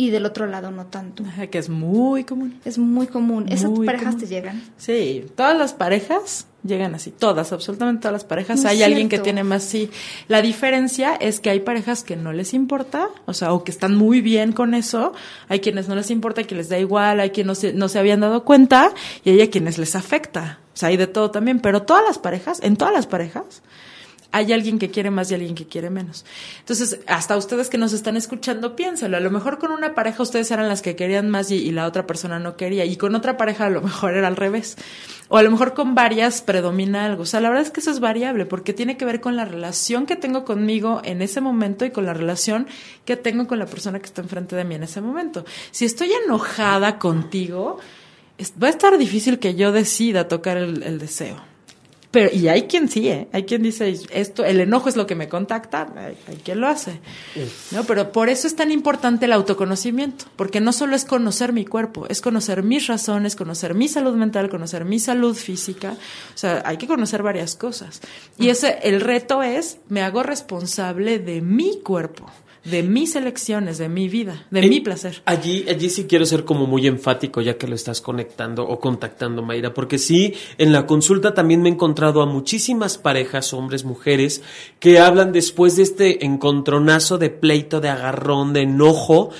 y 0.00 0.08
del 0.08 0.24
otro 0.24 0.46
lado 0.46 0.70
no 0.70 0.86
tanto. 0.86 1.24
Que 1.50 1.58
es 1.58 1.68
muy 1.68 2.24
común. 2.24 2.58
Es 2.64 2.78
muy 2.78 3.06
común. 3.06 3.50
¿Esas 3.50 3.70
parejas 3.84 4.16
te 4.16 4.26
llegan? 4.26 4.62
Sí, 4.78 5.26
todas 5.36 5.54
las 5.58 5.74
parejas 5.74 6.46
llegan 6.64 6.94
así, 6.94 7.10
todas, 7.10 7.52
absolutamente 7.52 8.00
todas 8.00 8.14
las 8.14 8.24
parejas. 8.24 8.64
hay 8.64 8.82
alguien 8.82 9.10
que 9.10 9.18
tiene 9.18 9.44
más 9.44 9.62
sí. 9.62 9.90
La 10.26 10.40
diferencia 10.40 11.16
es 11.16 11.40
que 11.40 11.50
hay 11.50 11.60
parejas 11.60 12.02
que 12.02 12.16
no 12.16 12.32
les 12.32 12.54
importa, 12.54 13.10
o 13.26 13.34
sea, 13.34 13.52
o 13.52 13.62
que 13.62 13.70
están 13.70 13.94
muy 13.94 14.22
bien 14.22 14.52
con 14.52 14.72
eso, 14.72 15.12
hay 15.48 15.60
quienes 15.60 15.86
no 15.86 15.94
les 15.94 16.10
importa, 16.10 16.44
que 16.44 16.54
les 16.54 16.70
da 16.70 16.78
igual, 16.78 17.20
hay 17.20 17.28
quienes 17.28 17.48
no 17.48 17.54
se, 17.54 17.72
no 17.74 17.88
se 17.88 17.98
habían 17.98 18.20
dado 18.20 18.44
cuenta 18.44 18.94
y 19.22 19.30
hay 19.30 19.42
a 19.42 19.50
quienes 19.50 19.76
les 19.76 19.96
afecta. 19.96 20.60
O 20.72 20.78
sea, 20.78 20.88
hay 20.88 20.96
de 20.96 21.08
todo 21.08 21.30
también, 21.30 21.60
pero 21.60 21.82
todas 21.82 22.04
las 22.06 22.18
parejas, 22.18 22.60
en 22.62 22.78
todas 22.78 22.94
las 22.94 23.06
parejas, 23.06 23.60
hay 24.32 24.52
alguien 24.52 24.78
que 24.78 24.90
quiere 24.90 25.10
más 25.10 25.30
y 25.30 25.34
alguien 25.34 25.54
que 25.54 25.66
quiere 25.66 25.90
menos. 25.90 26.24
Entonces, 26.60 27.00
hasta 27.06 27.36
ustedes 27.36 27.68
que 27.68 27.78
nos 27.78 27.92
están 27.92 28.16
escuchando, 28.16 28.76
piénselo. 28.76 29.16
A 29.16 29.20
lo 29.20 29.30
mejor 29.30 29.58
con 29.58 29.72
una 29.72 29.94
pareja 29.94 30.22
ustedes 30.22 30.50
eran 30.50 30.68
las 30.68 30.82
que 30.82 30.96
querían 30.96 31.28
más 31.30 31.50
y, 31.50 31.70
la 31.70 31.86
otra 31.86 32.06
persona 32.06 32.38
no 32.38 32.56
quería. 32.56 32.84
Y 32.84 32.96
con 32.96 33.14
otra 33.14 33.36
pareja 33.36 33.66
a 33.66 33.70
lo 33.70 33.82
mejor 33.82 34.14
era 34.14 34.28
al 34.28 34.36
revés. 34.36 34.76
O 35.28 35.36
a 35.36 35.42
lo 35.42 35.50
mejor 35.50 35.74
con 35.74 35.94
varias 35.94 36.42
predomina 36.42 37.04
algo. 37.04 37.22
O 37.22 37.26
sea, 37.26 37.40
la 37.40 37.48
verdad 37.48 37.64
es 37.64 37.70
que 37.70 37.80
eso 37.80 37.90
es 37.90 38.00
variable 38.00 38.46
porque 38.46 38.72
tiene 38.72 38.96
que 38.96 39.04
ver 39.04 39.20
con 39.20 39.36
la 39.36 39.44
relación 39.44 40.06
que 40.06 40.16
tengo 40.16 40.44
conmigo 40.44 41.00
en 41.04 41.22
ese 41.22 41.40
momento 41.40 41.84
y 41.84 41.90
con 41.90 42.06
la 42.06 42.14
relación 42.14 42.66
que 43.04 43.16
tengo 43.16 43.46
con 43.46 43.58
la 43.58 43.66
persona 43.66 43.98
que 43.98 44.06
está 44.06 44.22
enfrente 44.22 44.56
de 44.56 44.64
mí 44.64 44.74
en 44.74 44.84
ese 44.84 45.00
momento. 45.00 45.44
Si 45.70 45.84
estoy 45.84 46.12
enojada 46.24 46.98
contigo, 46.98 47.78
va 48.62 48.68
a 48.68 48.70
estar 48.70 48.96
difícil 48.98 49.38
que 49.38 49.54
yo 49.54 49.72
decida 49.72 50.28
tocar 50.28 50.56
el 50.56 50.98
deseo. 50.98 51.49
Pero, 52.10 52.28
y 52.32 52.48
hay 52.48 52.62
quien 52.62 52.88
sí, 52.88 53.08
¿eh? 53.08 53.28
Hay 53.32 53.44
quien 53.44 53.62
dice, 53.62 53.96
esto, 54.10 54.44
el 54.44 54.60
enojo 54.60 54.88
es 54.88 54.96
lo 54.96 55.06
que 55.06 55.14
me 55.14 55.28
contacta, 55.28 55.92
hay, 55.96 56.36
quien 56.36 56.60
lo 56.60 56.66
hace. 56.66 57.00
¿No? 57.70 57.84
Pero 57.84 58.10
por 58.10 58.28
eso 58.28 58.48
es 58.48 58.56
tan 58.56 58.72
importante 58.72 59.26
el 59.26 59.32
autoconocimiento, 59.32 60.24
porque 60.34 60.60
no 60.60 60.72
solo 60.72 60.96
es 60.96 61.04
conocer 61.04 61.52
mi 61.52 61.64
cuerpo, 61.64 62.06
es 62.08 62.20
conocer 62.20 62.64
mis 62.64 62.88
razones, 62.88 63.36
conocer 63.36 63.74
mi 63.74 63.86
salud 63.86 64.14
mental, 64.16 64.50
conocer 64.50 64.84
mi 64.84 64.98
salud 64.98 65.36
física. 65.36 65.92
O 66.34 66.38
sea, 66.38 66.62
hay 66.64 66.78
que 66.78 66.88
conocer 66.88 67.22
varias 67.22 67.54
cosas. 67.54 68.00
Y 68.36 68.48
ese, 68.48 68.80
el 68.82 69.00
reto 69.00 69.44
es, 69.44 69.78
me 69.88 70.02
hago 70.02 70.24
responsable 70.24 71.20
de 71.20 71.40
mi 71.40 71.80
cuerpo 71.80 72.26
de 72.64 72.82
mis 72.82 73.16
elecciones, 73.16 73.78
de 73.78 73.88
mi 73.88 74.08
vida, 74.08 74.46
de 74.50 74.68
mi 74.68 74.80
placer. 74.80 75.22
Allí, 75.24 75.64
allí 75.68 75.88
sí 75.88 76.04
quiero 76.04 76.26
ser 76.26 76.44
como 76.44 76.66
muy 76.66 76.86
enfático 76.86 77.40
ya 77.40 77.56
que 77.56 77.66
lo 77.66 77.74
estás 77.74 78.00
conectando 78.00 78.66
o 78.66 78.78
contactando, 78.78 79.42
Mayra, 79.42 79.72
porque 79.72 79.98
sí, 79.98 80.34
en 80.58 80.72
la 80.72 80.86
consulta 80.86 81.34
también 81.34 81.62
me 81.62 81.68
he 81.68 81.72
encontrado 81.72 82.22
a 82.22 82.26
muchísimas 82.26 82.98
parejas, 82.98 83.52
hombres, 83.54 83.84
mujeres, 83.84 84.42
que 84.78 84.98
hablan 84.98 85.32
después 85.32 85.76
de 85.76 85.82
este 85.82 86.24
encontronazo 86.24 87.18
de 87.18 87.30
pleito, 87.30 87.80
de 87.80 87.88
agarrón, 87.88 88.52
de 88.52 88.62
enojo, 88.62 89.30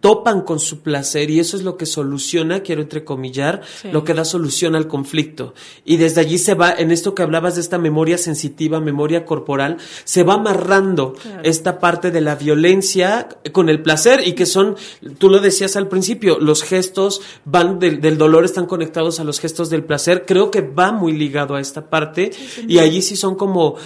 topan 0.00 0.42
con 0.42 0.58
su 0.58 0.80
placer 0.80 1.30
y 1.30 1.40
eso 1.40 1.56
es 1.56 1.62
lo 1.62 1.76
que 1.76 1.86
soluciona, 1.86 2.60
quiero 2.60 2.82
entrecomillar, 2.82 3.62
lo 3.92 4.04
que 4.04 4.14
da 4.14 4.24
solución 4.24 4.74
al 4.74 4.88
conflicto. 4.88 5.54
Y 5.84 5.96
desde 5.96 6.20
allí 6.20 6.38
se 6.38 6.54
va, 6.54 6.72
en 6.72 6.90
esto 6.90 7.14
que 7.14 7.22
hablabas 7.22 7.54
de 7.54 7.60
esta 7.60 7.78
memoria 7.78 8.18
sensitiva, 8.18 8.80
memoria 8.80 9.24
corporal, 9.24 9.78
se 10.04 10.22
va 10.22 10.34
amarrando 10.34 11.14
esta 11.42 11.78
parte 11.78 12.10
de 12.10 12.20
la 12.20 12.34
violencia 12.34 13.28
con 13.52 13.68
el 13.68 13.82
placer 13.82 14.26
y 14.26 14.32
que 14.32 14.46
son, 14.46 14.76
tú 15.18 15.28
lo 15.28 15.38
decías 15.38 15.76
al 15.76 15.88
principio, 15.88 16.38
los 16.38 16.62
gestos 16.62 17.20
van 17.44 17.78
del, 17.78 18.18
dolor 18.18 18.44
están 18.44 18.66
conectados 18.66 19.20
a 19.20 19.24
los 19.24 19.40
gestos 19.40 19.70
del 19.70 19.84
placer. 19.84 20.24
Creo 20.26 20.50
que 20.50 20.60
va 20.60 20.92
muy 20.92 21.12
ligado 21.12 21.54
a 21.54 21.60
esta 21.60 21.88
parte 21.88 22.30
y 22.66 22.78
allí 22.78 23.02
sí 23.02 23.16
son 23.16 23.34
como 23.34 23.76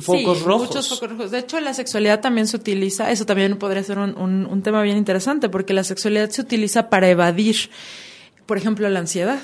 focos 0.00 0.42
rojos. 0.42 0.68
Muchos 0.68 0.88
focos 0.88 1.10
rojos. 1.10 1.30
De 1.30 1.38
hecho, 1.38 1.60
la 1.60 1.74
sexualidad 1.74 2.20
también 2.20 2.46
se 2.46 2.56
utiliza, 2.56 3.10
eso 3.10 3.26
también 3.26 3.56
podría 3.58 3.82
ser 3.82 3.98
un 3.98 4.55
un 4.55 4.55
tema 4.62 4.82
bien 4.82 4.96
interesante 4.96 5.48
porque 5.48 5.72
la 5.72 5.84
sexualidad 5.84 6.30
se 6.30 6.40
utiliza 6.40 6.88
para 6.88 7.08
evadir, 7.08 7.56
por 8.46 8.58
ejemplo, 8.58 8.88
la 8.88 9.00
ansiedad. 9.00 9.40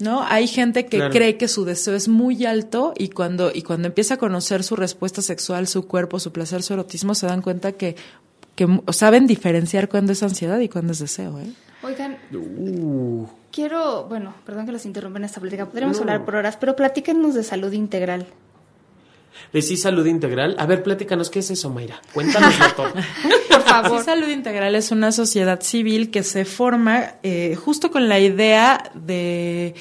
¿No? 0.00 0.24
Hay 0.24 0.48
gente 0.48 0.86
que 0.86 1.08
cree 1.10 1.36
que 1.36 1.46
su 1.46 1.64
deseo 1.64 1.94
es 1.94 2.08
muy 2.08 2.44
alto 2.44 2.92
y 2.96 3.10
cuando, 3.10 3.52
y 3.54 3.62
cuando 3.62 3.86
empieza 3.86 4.14
a 4.14 4.16
conocer 4.16 4.64
su 4.64 4.74
respuesta 4.74 5.22
sexual, 5.22 5.68
su 5.68 5.86
cuerpo, 5.86 6.18
su 6.18 6.32
placer, 6.32 6.64
su 6.64 6.72
erotismo, 6.72 7.14
se 7.14 7.28
dan 7.28 7.40
cuenta 7.40 7.70
que, 7.72 7.94
que 8.56 8.66
saben 8.92 9.28
diferenciar 9.28 9.88
cuándo 9.88 10.10
es 10.10 10.24
ansiedad 10.24 10.58
y 10.58 10.68
cuándo 10.68 10.92
es 10.92 10.98
deseo. 10.98 11.38
¿eh? 11.38 11.52
Oigan, 11.84 12.16
uh. 12.32 13.26
quiero, 13.52 14.06
bueno, 14.08 14.34
perdón 14.44 14.66
que 14.66 14.72
los 14.72 14.84
interrumpa 14.86 15.20
en 15.20 15.26
esta 15.26 15.40
plática, 15.40 15.66
podríamos 15.66 16.00
hablar 16.00 16.24
por 16.24 16.34
horas, 16.34 16.56
pero 16.56 16.74
platíquenos 16.74 17.34
de 17.34 17.44
salud 17.44 17.72
integral 17.72 18.26
de 19.54 19.62
Sí 19.62 19.76
Salud 19.76 20.04
Integral. 20.04 20.56
A 20.58 20.66
ver, 20.66 20.82
pláticanos, 20.82 21.30
¿qué 21.30 21.38
es 21.38 21.48
eso, 21.48 21.70
Mayra? 21.70 22.02
Cuéntanos 22.12 22.54
todo. 22.74 22.92
Por 23.48 23.62
favor. 23.62 24.00
Sí 24.00 24.04
Salud 24.04 24.28
Integral 24.28 24.74
es 24.74 24.90
una 24.90 25.12
sociedad 25.12 25.62
civil 25.62 26.10
que 26.10 26.24
se 26.24 26.44
forma 26.44 27.14
eh, 27.22 27.54
justo 27.54 27.92
con 27.92 28.08
la 28.08 28.18
idea 28.18 28.90
de 28.94 29.76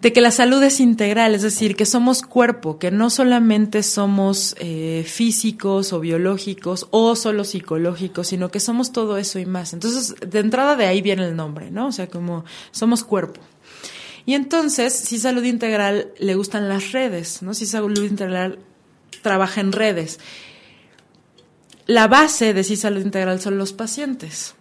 de 0.00 0.12
que 0.12 0.20
la 0.20 0.30
salud 0.30 0.62
es 0.62 0.78
integral, 0.78 1.34
es 1.34 1.42
decir, 1.42 1.74
que 1.74 1.84
somos 1.84 2.22
cuerpo, 2.22 2.78
que 2.78 2.92
no 2.92 3.10
solamente 3.10 3.82
somos 3.82 4.54
eh, 4.60 5.04
físicos 5.04 5.92
o 5.92 5.98
biológicos 5.98 6.86
o 6.92 7.16
solo 7.16 7.42
psicológicos, 7.42 8.28
sino 8.28 8.48
que 8.52 8.60
somos 8.60 8.92
todo 8.92 9.18
eso 9.18 9.40
y 9.40 9.46
más. 9.46 9.72
Entonces, 9.72 10.14
de 10.24 10.38
entrada 10.38 10.76
de 10.76 10.86
ahí 10.86 11.02
viene 11.02 11.26
el 11.26 11.34
nombre, 11.34 11.72
¿no? 11.72 11.88
O 11.88 11.92
sea, 11.92 12.06
como 12.06 12.44
somos 12.70 13.02
cuerpo. 13.02 13.40
Y 14.24 14.34
entonces, 14.34 14.92
si 14.92 15.18
salud 15.18 15.42
integral 15.42 16.12
le 16.20 16.36
gustan 16.36 16.68
las 16.68 16.92
redes, 16.92 17.42
¿no? 17.42 17.52
Si 17.52 17.66
salud 17.66 18.04
integral 18.04 18.60
trabaja 19.22 19.60
en 19.60 19.72
redes. 19.72 20.20
La 21.86 22.08
base 22.08 22.54
de 22.54 22.64
si 22.64 22.76
salud 22.76 23.00
integral 23.00 23.40
son 23.40 23.58
los 23.58 23.72
pacientes. 23.72 24.54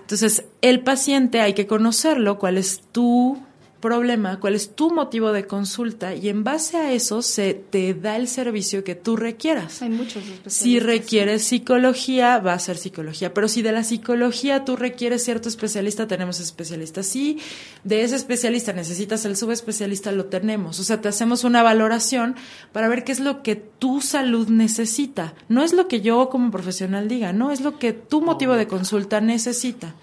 Entonces, 0.00 0.44
el 0.62 0.80
paciente 0.80 1.40
hay 1.40 1.52
que 1.52 1.66
conocerlo, 1.66 2.38
cuál 2.38 2.56
es 2.56 2.80
tu 2.92 3.42
problema, 3.80 4.40
cuál 4.40 4.54
es 4.54 4.74
tu 4.74 4.90
motivo 4.90 5.32
de 5.32 5.46
consulta 5.46 6.14
y 6.14 6.28
en 6.28 6.44
base 6.44 6.76
a 6.76 6.92
eso 6.92 7.22
se 7.22 7.54
te 7.54 7.94
da 7.94 8.16
el 8.16 8.26
servicio 8.28 8.82
que 8.82 8.94
tú 8.94 9.16
requieras. 9.16 9.82
Hay 9.82 9.90
muchos 9.90 10.24
Si 10.46 10.80
requieres 10.80 11.44
psicología, 11.44 12.38
va 12.38 12.54
a 12.54 12.58
ser 12.58 12.76
psicología, 12.76 13.32
pero 13.32 13.48
si 13.48 13.62
de 13.62 13.72
la 13.72 13.84
psicología 13.84 14.64
tú 14.64 14.76
requieres 14.76 15.24
cierto 15.24 15.48
especialista, 15.48 16.06
tenemos 16.06 16.40
especialistas. 16.40 17.06
Si 17.06 17.38
de 17.84 18.02
ese 18.02 18.16
especialista 18.16 18.72
necesitas 18.72 19.24
el 19.24 19.36
subespecialista, 19.36 20.10
lo 20.12 20.26
tenemos. 20.26 20.80
O 20.80 20.84
sea, 20.84 21.00
te 21.00 21.08
hacemos 21.08 21.44
una 21.44 21.62
valoración 21.62 22.34
para 22.72 22.88
ver 22.88 23.04
qué 23.04 23.12
es 23.12 23.20
lo 23.20 23.42
que 23.42 23.56
tu 23.56 24.00
salud 24.00 24.48
necesita. 24.48 25.34
No 25.48 25.62
es 25.62 25.72
lo 25.72 25.88
que 25.88 26.00
yo 26.00 26.28
como 26.30 26.50
profesional 26.50 27.08
diga, 27.08 27.32
no, 27.32 27.52
es 27.52 27.60
lo 27.60 27.78
que 27.78 27.92
tu 27.92 28.20
motivo 28.22 28.54
de 28.54 28.66
consulta 28.66 29.20
necesita. 29.20 29.94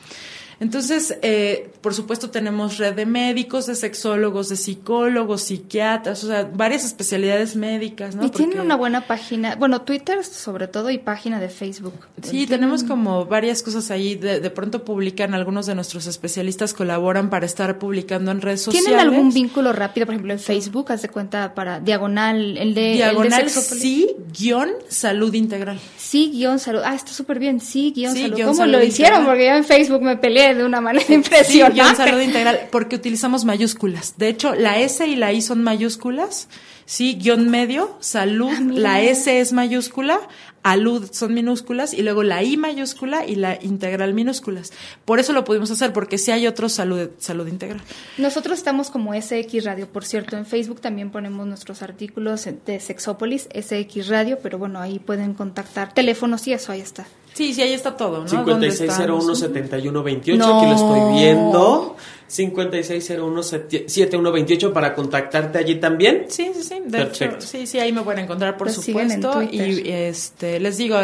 Entonces, 0.60 1.18
eh, 1.22 1.70
por 1.82 1.93
supuesto, 1.93 2.30
tenemos 2.30 2.78
red 2.78 2.93
de 2.93 3.06
médicos, 3.06 3.66
de 3.66 3.76
sexólogos, 3.76 4.49
de 4.49 4.56
psicólogos, 4.56 5.43
psiquiatras, 5.43 6.24
o 6.24 6.28
sea, 6.28 6.49
varias 6.51 6.86
especialidades 6.86 7.56
médicas, 7.56 8.16
¿no? 8.16 8.26
Y 8.26 8.30
tienen 8.30 8.60
una 8.60 8.76
buena 8.76 9.01
página, 9.08 9.56
bueno, 9.56 9.82
Twitter 9.82 10.24
sobre 10.24 10.68
todo 10.68 10.89
y 10.89 10.97
página 10.97 11.39
de 11.39 11.49
Facebook. 11.49 11.93
Sí, 12.22 12.47
tenemos 12.47 12.84
como 12.84 13.26
varias 13.26 13.62
cosas 13.62 13.91
ahí. 13.91 14.16
De, 14.16 14.39
de, 14.39 14.49
pronto 14.49 14.84
publican, 14.84 15.34
algunos 15.34 15.66
de 15.66 15.76
nuestros 15.76 16.08
especialistas 16.08 16.74
colaboran 16.74 17.30
para 17.30 17.45
estar 17.45 17.78
publicando 17.78 18.32
en 18.32 18.41
redes 18.41 18.62
sociales. 18.62 18.88
¿Tienen 18.88 19.08
algún 19.08 19.34
vínculo 19.34 19.74
rápido, 19.74 20.06
por 20.06 20.16
ejemplo, 20.16 20.34
en 20.34 20.39
Facebook? 20.39 20.91
Haz 20.91 21.01
de 21.01 21.10
cuenta 21.10 21.53
para 21.53 21.80
Diagonal, 21.80 22.58
el 22.58 22.74
de. 22.74 22.93
Diagonal, 22.93 23.49
sí, 23.49 24.16
guion 24.38 24.72
salud 24.88 25.34
integral. 25.34 25.80
Sí, 25.97 26.32
guion 26.32 26.60
salud. 26.60 26.82
Ah, 26.86 26.95
está 26.95 27.12
súper 27.12 27.39
bien. 27.39 27.60
Sí, 27.60 27.91
guion 27.95 28.16
salud. 28.16 28.41
¿Cómo 28.43 28.66
lo 28.66 28.84
hicieron? 28.84 29.26
Porque 29.26 29.45
yo 29.45 29.56
en 29.56 29.66
Facebook 29.66 30.01
me 30.01 30.18
peleé 30.18 30.45
de 30.54 30.64
una 30.64 30.82
manera 30.82 31.06
impresionante. 31.14 31.84
Sí, 31.84 31.96
salud 31.96 32.22
integral, 32.22 32.68
porque 32.72 32.96
utilizamos 32.96 33.46
mayúsculas. 33.46 34.18
De 34.18 34.28
hecho, 34.30 34.54
la 34.54 34.78
S 34.80 35.06
y 35.08 35.16
la 35.16 35.34
I 35.34 35.41
son 35.41 35.64
mayúsculas. 35.64 36.48
Sí, 36.88 37.18
guion 37.20 37.50
medio, 37.50 37.98
salud, 38.00 38.54
ah, 38.56 38.62
la 38.62 39.02
S 39.02 39.39
es 39.39 39.54
mayúscula, 39.54 40.20
alud 40.66 41.07
son 41.11 41.34
minúsculas 41.36 41.93
y 41.93 42.01
luego 42.01 42.24
la 42.24 42.41
I 42.41 42.57
mayúscula 42.57 43.24
y 43.26 43.36
la 43.36 43.59
integral 43.61 44.16
minúsculas. 44.16 44.74
Por 45.05 45.20
eso 45.20 45.32
lo 45.32 45.43
pudimos 45.45 45.70
hacer, 45.70 45.93
porque 45.93 46.18
sí 46.18 46.32
hay 46.32 46.47
otro 46.47 46.70
salud, 46.70 47.11
salud 47.20 47.47
integral. 47.47 47.84
Nosotros 48.18 48.57
estamos 48.57 48.89
como 48.89 49.13
SX 49.13 49.63
Radio, 49.63 49.88
por 49.88 50.03
cierto, 50.05 50.36
en 50.38 50.47
Facebook 50.47 50.82
también 50.82 51.11
ponemos 51.11 51.45
nuestros 51.45 51.84
artículos 51.84 52.47
de 52.66 52.80
Sexópolis, 52.80 53.47
SX 53.53 54.07
Radio, 54.07 54.39
pero 54.41 54.57
bueno, 54.57 54.80
ahí 54.80 54.97
pueden 54.97 55.36
contactar 55.36 55.93
teléfonos 55.93 56.47
y 56.47 56.53
eso, 56.53 56.72
ahí 56.72 56.82
está. 56.82 57.05
Sí, 57.36 57.53
sí, 57.53 57.61
ahí 57.61 57.74
está 57.74 57.95
todo, 57.95 58.24
¿no? 58.24 58.28
5601-7128, 58.28 60.18
aquí 60.18 60.66
lo 60.66 60.74
estoy 60.74 61.13
viendo. 61.13 61.95
5601-7128 62.30 64.73
para 64.73 64.93
contactarte 64.93 65.57
allí 65.57 65.76
también. 65.76 66.26
Sí, 66.30 66.51
sí, 66.55 66.63
sí. 66.63 66.82
Perfecto. 66.89 67.41
sí, 67.41 67.67
sí, 67.67 67.80
ahí 67.80 67.91
me 67.91 68.01
pueden 68.01 68.23
encontrar, 68.23 68.55
por 68.57 68.71
supuesto. 68.71 69.43
Y 69.43 69.89
este, 69.89 70.59
les 70.59 70.78
digo, 70.78 70.97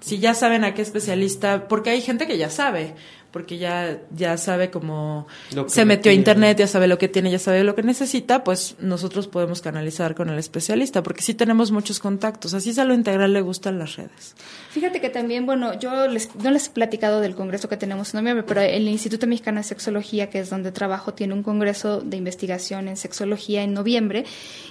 si 0.00 0.18
ya 0.18 0.34
saben 0.34 0.64
a 0.64 0.74
qué 0.74 0.82
especialista, 0.82 1.68
porque 1.68 1.90
hay 1.90 2.00
gente 2.00 2.26
que 2.26 2.38
ya 2.38 2.50
sabe, 2.50 2.94
porque 3.30 3.58
ya, 3.58 4.00
ya 4.16 4.36
sabe 4.38 4.70
cómo 4.70 5.26
se 5.66 5.84
metió 5.84 6.10
a 6.10 6.14
internet, 6.14 6.58
ya 6.58 6.66
sabe 6.66 6.86
lo 6.86 6.96
que 6.96 7.08
tiene, 7.08 7.30
ya 7.30 7.38
sabe 7.38 7.64
lo 7.64 7.74
que 7.74 7.82
necesita, 7.82 8.44
pues 8.44 8.76
nosotros 8.80 9.28
podemos 9.28 9.60
canalizar 9.60 10.14
con 10.14 10.30
el 10.30 10.38
especialista, 10.38 11.02
porque 11.02 11.22
sí 11.22 11.34
tenemos 11.34 11.70
muchos 11.70 11.98
contactos. 11.98 12.54
Así 12.54 12.78
a 12.78 12.84
lo 12.84 12.94
integral 12.94 13.32
le 13.32 13.40
gustan 13.40 13.78
las 13.78 13.96
redes. 13.96 14.34
Fíjate 14.70 15.00
que 15.00 15.08
también, 15.08 15.46
bueno, 15.46 15.78
yo 15.78 16.06
les, 16.08 16.34
no 16.36 16.50
les 16.50 16.68
he 16.68 16.70
platicado 16.70 17.20
del 17.20 17.34
congreso 17.34 17.68
que 17.68 17.76
tenemos 17.76 18.12
en 18.12 18.20
noviembre, 18.20 18.44
pero 18.46 18.60
el 18.60 18.86
Instituto 18.88 19.26
Mexicano 19.26 19.58
de 19.58 19.64
Sexología, 19.64 20.30
que 20.30 20.40
es 20.40 20.50
donde 20.50 20.70
trabajo, 20.72 21.14
tiene 21.14 21.34
un 21.34 21.42
congreso 21.42 22.00
de 22.00 22.16
investigación 22.16 22.88
en 22.88 22.96
sexología 22.96 23.62
en 23.62 23.72
noviembre, 23.72 24.24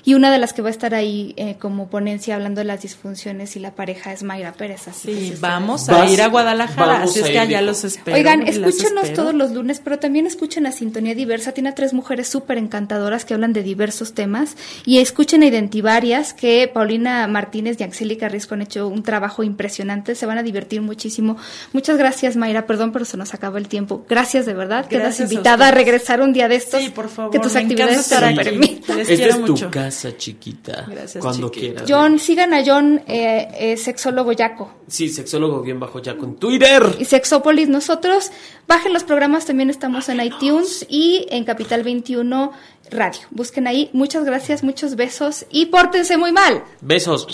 y 0.04 0.14
una 0.14 0.32
de 0.32 0.38
las 0.38 0.54
que 0.54 0.62
va 0.62 0.70
a 0.70 0.72
estar 0.72 0.94
ahí 0.94 1.34
eh, 1.38 1.56
como 1.60 1.90
ponencia 1.90 2.36
hablando 2.36 2.60
de 2.60 2.66
las 2.66 2.82
disfunciones 2.82 3.56
y 3.56 3.60
la 3.60 3.76
pareja 3.76 4.14
es 4.14 4.24
Mayra 4.24 4.54
Pérez. 4.54 4.88
Así 4.88 5.14
sí, 5.14 5.38
vamos 5.40 5.90
a 5.90 6.06
ir 6.10 6.22
a 6.22 6.28
Guadalajara, 6.28 7.04
así 7.04 7.20
es 7.20 7.30
que 7.30 7.40
allá 7.40 7.62
los 7.62 7.84
espero. 7.84 8.16
Oigan, 8.16 8.47
escúchenos 8.48 9.14
todos 9.14 9.34
los 9.34 9.52
lunes, 9.52 9.82
pero 9.84 10.00
también 10.00 10.26
escuchen 10.26 10.66
a 10.66 10.72
Sintonía 10.72 11.16
Diversa. 11.16 11.52
Tiene 11.52 11.70
a 11.70 11.76
tres 11.76 11.94
mujeres 11.94 12.28
súper 12.28 12.58
encantadoras 12.58 13.26
que 13.26 13.34
hablan 13.34 13.54
de 13.54 13.64
diversos 13.64 14.14
temas. 14.14 14.56
Y 14.86 15.00
escuchen 15.00 15.44
a 15.44 15.48
Identivarias, 15.48 16.34
que 16.34 16.70
Paulina 16.74 17.28
Martínez 17.28 17.78
y 17.80 17.84
Angélica 17.84 18.30
Risco 18.30 18.56
han 18.56 18.62
hecho 18.62 18.88
un 18.88 19.04
trabajo 19.04 19.44
impresionante. 19.44 20.16
Se 20.16 20.26
van 20.26 20.38
a 20.38 20.44
divertir 20.44 20.82
muchísimo. 20.82 21.38
Muchas 21.74 21.98
gracias, 21.98 22.36
Mayra. 22.36 22.66
Perdón, 22.66 22.92
pero 22.92 23.06
se 23.06 23.18
nos 23.18 23.34
acabó 23.34 23.58
el 23.58 23.68
tiempo. 23.68 24.06
Gracias 24.10 24.46
de 24.46 24.54
verdad. 24.54 24.88
Quedas 24.88 25.20
invitada 25.20 25.70
a, 25.70 25.72
regresar 25.72 26.22
un 26.22 26.34
día 26.34 26.48
de 26.48 26.56
estos. 26.56 26.82
Sí, 26.82 26.90
por 26.90 27.10
favor. 27.10 27.32
Que 27.32 27.40
tus 27.40 27.56
actividades 27.56 28.08
te 28.08 28.20
lo 28.20 28.36
permitan. 28.36 29.00
Esta 29.00 29.14
es 29.14 29.46
tu 29.46 29.70
casa, 29.70 30.16
chiquita. 30.18 30.86
Gracias, 30.88 31.24
Cuando 31.24 31.52
quieras. 31.52 31.84
John, 31.88 32.20
sigan 32.20 32.54
a 32.54 32.64
John, 32.66 33.02
eh, 33.08 33.48
eh, 33.60 33.78
sexólogo 33.78 34.32
Yaco. 34.32 34.72
Sí, 34.88 35.10
sexólogo 35.10 35.62
bien 35.62 35.80
bajo 35.80 36.02
Yaco 36.02 36.26
en 36.26 36.36
Twitter. 36.36 36.96
Y 37.00 37.06
Sexópolis, 37.06 37.68
nosotros 37.68 38.32
Bajen 38.68 38.94
los 38.94 39.04
programas, 39.04 39.46
también 39.46 39.70
estamos 39.70 40.10
en 40.10 40.22
iTunes 40.22 40.86
y 40.90 41.26
en 41.30 41.44
Capital 41.46 41.84
21 41.84 42.52
Radio. 42.92 43.22
Busquen 43.32 43.68
ahí. 43.68 43.90
Muchas 43.94 44.24
gracias, 44.26 44.64
muchos 44.64 44.96
besos 44.96 45.46
y 45.50 45.68
pórtense 45.68 46.18
muy 46.18 46.32
mal. 46.32 46.64
Besos. 46.82 47.28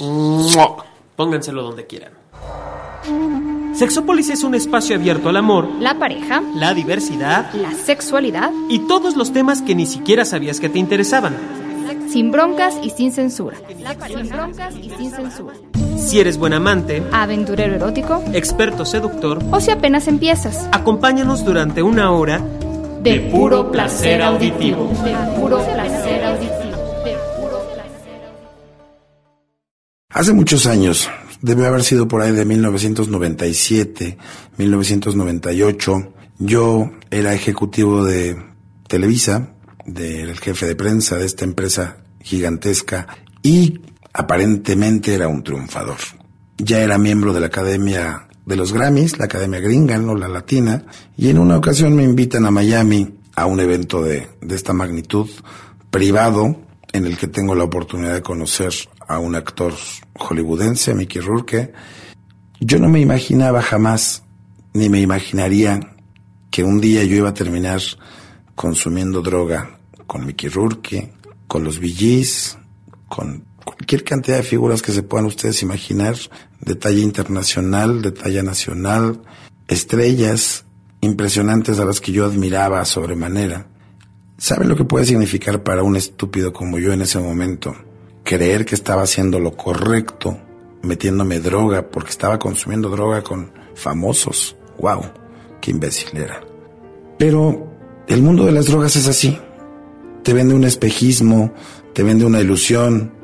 Pónganselo 1.16 1.64
donde 1.64 1.86
quieran. 1.86 2.14
Sexópolis 3.74 4.30
es 4.30 4.44
un 4.44 4.56
espacio 4.56 4.96
abierto 4.96 5.30
al 5.30 5.38
amor, 5.38 5.68
la 5.80 5.98
pareja, 5.98 6.42
la 6.56 6.74
diversidad, 6.74 7.52
la 7.54 7.74
sexualidad 7.74 8.52
y 8.70 8.80
todos 8.80 9.16
los 9.16 9.34
temas 9.34 9.62
que 9.62 9.76
ni 9.76 9.86
siquiera 9.86 10.26
sabías 10.26 10.60
que 10.60 10.70
te 10.70 10.80
interesaban. 10.80 11.36
Sin 12.08 12.32
broncas 12.32 12.76
y 12.84 12.92
sin 12.92 13.12
censura. 13.12 13.58
Sin 14.08 14.30
broncas 14.30 14.76
y 14.76 14.90
sin 14.92 15.12
censura. 15.12 15.56
Si 16.06 16.20
eres 16.20 16.38
buen 16.38 16.54
amante, 16.54 17.02
aventurero 17.12 17.76
erótico, 17.76 18.22
experto 18.34 18.86
seductor, 18.86 19.40
o 19.52 19.62
si 19.62 19.72
apenas 19.72 20.08
empiezas, 20.08 20.68
acompáñanos 20.72 21.46
durante 21.46 21.82
una 21.82 22.12
hora 22.12 22.40
de, 23.02 23.22
puro 23.32 23.72
placer 23.72 24.22
auditivo. 24.22 24.92
De 25.04 25.16
puro 25.40 25.66
placer 25.66 26.24
auditivo. 26.26 27.04
De 27.06 27.16
puro 27.40 27.66
placer 27.74 28.22
Hace 30.10 30.34
muchos 30.34 30.66
años, 30.66 31.10
debe 31.42 31.66
haber 31.66 31.84
sido 31.84 32.08
por 32.08 32.22
ahí 32.22 32.34
de 32.34 32.46
1997, 32.46 34.18
1998, 34.58 36.14
yo 36.38 36.92
era 37.10 37.34
ejecutivo 37.34 38.04
de 38.04 38.36
Televisa, 38.88 39.54
del 39.86 40.38
jefe 40.38 40.66
de 40.66 40.76
prensa 40.76 41.18
de 41.18 41.26
esta 41.26 41.46
empresa 41.46 41.98
gigantesca 42.22 43.08
y 43.42 43.80
aparentemente 44.14 45.16
era 45.16 45.28
un 45.28 45.44
triunfador. 45.44 45.98
Ya 46.58 46.80
era 46.80 46.98
miembro 46.98 47.34
de 47.34 47.40
la 47.40 47.48
Academia 47.48 48.28
de 48.46 48.56
los 48.56 48.74
Grammys, 48.74 49.18
la 49.18 49.26
Academia 49.26 49.60
Gringa, 49.60 49.98
no 49.98 50.16
la 50.16 50.28
Latina, 50.28 50.86
y 51.18 51.30
en 51.30 51.40
una 51.40 51.58
ocasión 51.58 51.96
me 51.96 52.04
invitan 52.04 52.46
a 52.46 52.52
Miami 52.52 53.18
a 53.36 53.46
un 53.46 53.60
evento 53.60 54.04
de, 54.04 54.30
de 54.42 54.56
esta 54.56 54.74
magnitud 54.74 55.30
privado 55.90 56.56
en 56.92 57.06
el 57.06 57.18
que 57.18 57.28
tengo 57.28 57.56
la 57.56 57.64
oportunidad 57.64 58.14
de 58.14 58.22
conocer 58.22 58.74
a 59.08 59.20
un 59.20 59.36
actor 59.36 59.74
hollywoodense, 60.18 60.94
Mickey 60.94 61.22
Rourke. 61.22 61.74
Yo 62.60 62.80
no 62.80 62.90
me 62.90 63.00
imaginaba 63.00 63.62
jamás, 63.62 64.24
ni 64.74 64.90
me 64.90 65.02
imaginaría 65.02 65.80
que 66.52 66.64
un 66.64 66.80
día 66.80 67.04
yo 67.04 67.16
iba 67.16 67.30
a 67.30 67.34
terminar 67.34 67.82
consumiendo 68.56 69.22
droga 69.22 69.80
con 70.06 70.26
Mickey 70.26 70.50
Rourke, 70.50 71.12
con 71.48 71.64
los 71.64 71.80
VGs, 71.80 72.58
con 73.10 73.46
cualquier 73.84 74.06
cantidad 74.06 74.38
de 74.38 74.44
figuras 74.44 74.82
que 74.82 74.94
se 74.94 75.04
puedan 75.04 75.26
ustedes 75.26 75.62
imaginar, 75.62 76.16
de 76.62 76.76
talla 76.76 77.02
internacional, 77.02 78.02
de 78.02 78.14
talla 78.14 78.42
nacional, 78.42 79.22
estrellas 79.68 80.64
impresionantes 81.02 81.80
a 81.80 81.86
las 81.86 82.00
que 82.00 82.14
yo 82.14 82.24
admiraba 82.24 82.86
sobremanera. 82.86 83.68
¿Saben 84.38 84.70
lo 84.70 84.78
que 84.78 84.86
puede 84.86 85.06
significar 85.06 85.64
para 85.64 85.84
un 85.84 85.98
estúpido 85.98 86.54
como 86.54 86.80
yo 86.80 86.94
en 86.94 87.02
ese 87.02 87.20
momento? 87.20 87.76
Creer 88.24 88.64
que 88.64 88.76
estaba 88.76 89.02
haciendo 89.02 89.38
lo 89.38 89.58
correcto, 89.58 90.38
metiéndome 90.82 91.42
droga, 91.42 91.90
porque 91.90 92.12
estaba 92.12 92.40
consumiendo 92.40 92.88
droga 92.88 93.22
con 93.22 93.52
famosos. 93.76 94.56
¡Wow! 94.80 95.02
¡Qué 95.60 95.72
imbécil 95.72 96.18
era! 96.18 96.42
Pero 97.20 97.68
el 98.08 98.22
mundo 98.22 98.46
de 98.46 98.54
las 98.54 98.68
drogas 98.68 98.96
es 98.96 99.10
así. 99.10 99.38
Te 100.24 100.32
vende 100.32 100.56
un 100.56 100.64
espejismo, 100.64 101.54
te 101.92 102.02
vende 102.02 102.24
una 102.24 102.40
ilusión, 102.40 103.23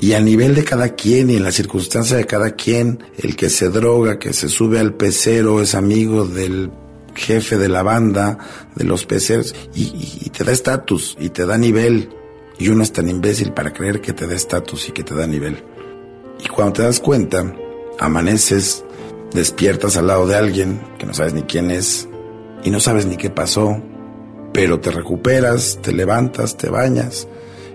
y 0.00 0.12
a 0.12 0.20
nivel 0.20 0.54
de 0.54 0.64
cada 0.64 0.94
quien 0.94 1.30
y 1.30 1.36
en 1.36 1.42
la 1.42 1.50
circunstancia 1.50 2.16
de 2.16 2.26
cada 2.26 2.52
quien, 2.52 3.02
el 3.16 3.34
que 3.36 3.50
se 3.50 3.68
droga, 3.68 4.18
que 4.18 4.32
se 4.32 4.48
sube 4.48 4.78
al 4.78 4.94
pecero, 4.94 5.60
es 5.60 5.74
amigo 5.74 6.24
del 6.24 6.70
jefe 7.14 7.58
de 7.58 7.68
la 7.68 7.82
banda, 7.82 8.38
de 8.76 8.84
los 8.84 9.04
peceros, 9.06 9.54
y, 9.74 10.30
te 10.30 10.44
da 10.44 10.52
estatus, 10.52 11.16
y 11.18 11.30
te 11.30 11.46
da 11.46 11.58
nivel. 11.58 12.10
Y 12.58 12.68
uno 12.68 12.82
es 12.82 12.92
tan 12.92 13.08
imbécil 13.08 13.52
para 13.52 13.72
creer 13.72 14.00
que 14.00 14.12
te 14.12 14.26
da 14.26 14.34
estatus 14.34 14.88
y 14.88 14.92
que 14.92 15.02
te 15.02 15.14
da 15.14 15.26
nivel. 15.26 15.64
Y 16.44 16.48
cuando 16.48 16.74
te 16.74 16.82
das 16.82 17.00
cuenta, 17.00 17.52
amaneces, 17.98 18.84
despiertas 19.32 19.96
al 19.96 20.06
lado 20.06 20.26
de 20.26 20.36
alguien 20.36 20.80
que 20.98 21.06
no 21.06 21.14
sabes 21.14 21.34
ni 21.34 21.42
quién 21.42 21.72
es, 21.72 22.08
y 22.62 22.70
no 22.70 22.78
sabes 22.78 23.06
ni 23.06 23.16
qué 23.16 23.30
pasó, 23.30 23.82
pero 24.52 24.78
te 24.78 24.92
recuperas, 24.92 25.78
te 25.82 25.92
levantas, 25.92 26.56
te 26.56 26.68
bañas 26.68 27.26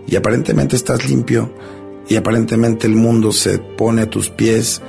y 0.08 0.16
aparentemente 0.16 0.76
estás 0.76 1.08
limpio 1.08 1.54
y 2.08 2.16
aparentemente 2.16 2.88
el 2.88 2.96
mundo 2.96 3.32
se 3.32 3.60
pone 3.60 4.04
a 4.04 4.10
tus 4.10 4.30
pies 4.30 4.82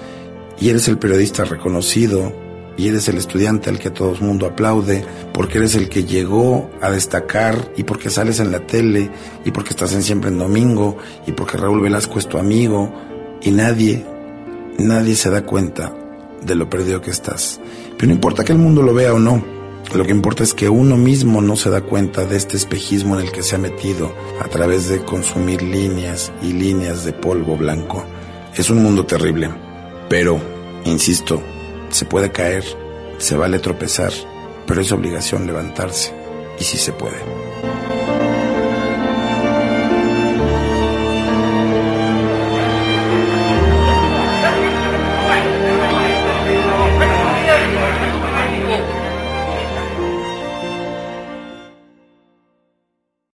y 0.61 0.69
eres 0.69 0.89
el 0.89 0.99
periodista 0.99 1.45
reconocido 1.45 2.33
y 2.77 2.89
eres 2.89 3.09
el 3.09 3.19
estudiante 3.19 3.71
al 3.71 3.79
que 3.79 3.91
todo 3.91 4.15
el 4.15 4.21
mundo 4.21 4.47
aplaude 4.47 5.05
porque 5.33 5.59
eres 5.59 5.75
el 5.75 5.89
que 5.89 6.05
llegó 6.05 6.71
a 6.81 6.91
destacar 6.91 7.73
y 7.77 7.85
porque 7.85 8.11
sales 8.11 8.41
en 8.41 8.51
la 8.51 8.61
tele 8.67 9.11
y 9.45 9.51
porque 9.51 9.71
estás 9.71 9.93
en 9.93 10.03
siempre 10.03 10.31
en 10.31 10.39
domingo 10.39 10.97
y 11.27 11.33
porque 11.33 11.57
Raúl 11.57 11.81
Velasco 11.81 12.19
es 12.19 12.29
tu 12.29 12.39
amigo 12.39 12.93
y 13.43 13.51
nadie, 13.51 14.05
nadie 14.79 15.15
se 15.15 15.31
da 15.31 15.45
cuenta 15.45 15.95
de 16.45 16.55
lo 16.55 16.69
perdido 16.69 17.01
que 17.01 17.11
estás. 17.11 17.61
Pero 17.97 18.09
no 18.09 18.15
importa 18.15 18.45
que 18.45 18.53
el 18.53 18.59
mundo 18.59 18.83
lo 18.83 18.95
vea 18.95 19.15
o 19.15 19.19
no, 19.19 19.45
lo 19.93 20.05
que 20.05 20.11
importa 20.11 20.43
es 20.43 20.55
que 20.55 20.68
uno 20.68 20.97
mismo 20.97 21.41
no 21.41 21.57
se 21.57 21.70
da 21.70 21.82
cuenta 21.82 22.24
de 22.24 22.37
este 22.37 22.57
espejismo 22.57 23.18
en 23.18 23.26
el 23.26 23.32
que 23.32 23.43
se 23.43 23.57
ha 23.57 23.59
metido 23.59 24.12
a 24.41 24.49
través 24.49 24.89
de 24.89 25.05
consumir 25.05 25.62
líneas 25.62 26.32
y 26.43 26.53
líneas 26.53 27.05
de 27.05 27.12
polvo 27.12 27.57
blanco. 27.57 28.05
Es 28.57 28.70
un 28.70 28.82
mundo 28.82 29.07
terrible, 29.07 29.51
pero, 30.09 30.41
insisto, 30.85 31.43
se 31.91 32.07
puede 32.07 32.32
caer, 32.32 32.64
se 33.18 33.37
vale 33.37 33.59
tropezar, 33.59 34.12
pero 34.66 34.80
es 34.80 34.91
obligación 34.91 35.47
levantarse, 35.47 36.12
y 36.59 36.64
sí 36.64 36.76
se 36.76 36.93
puede. 36.93 37.53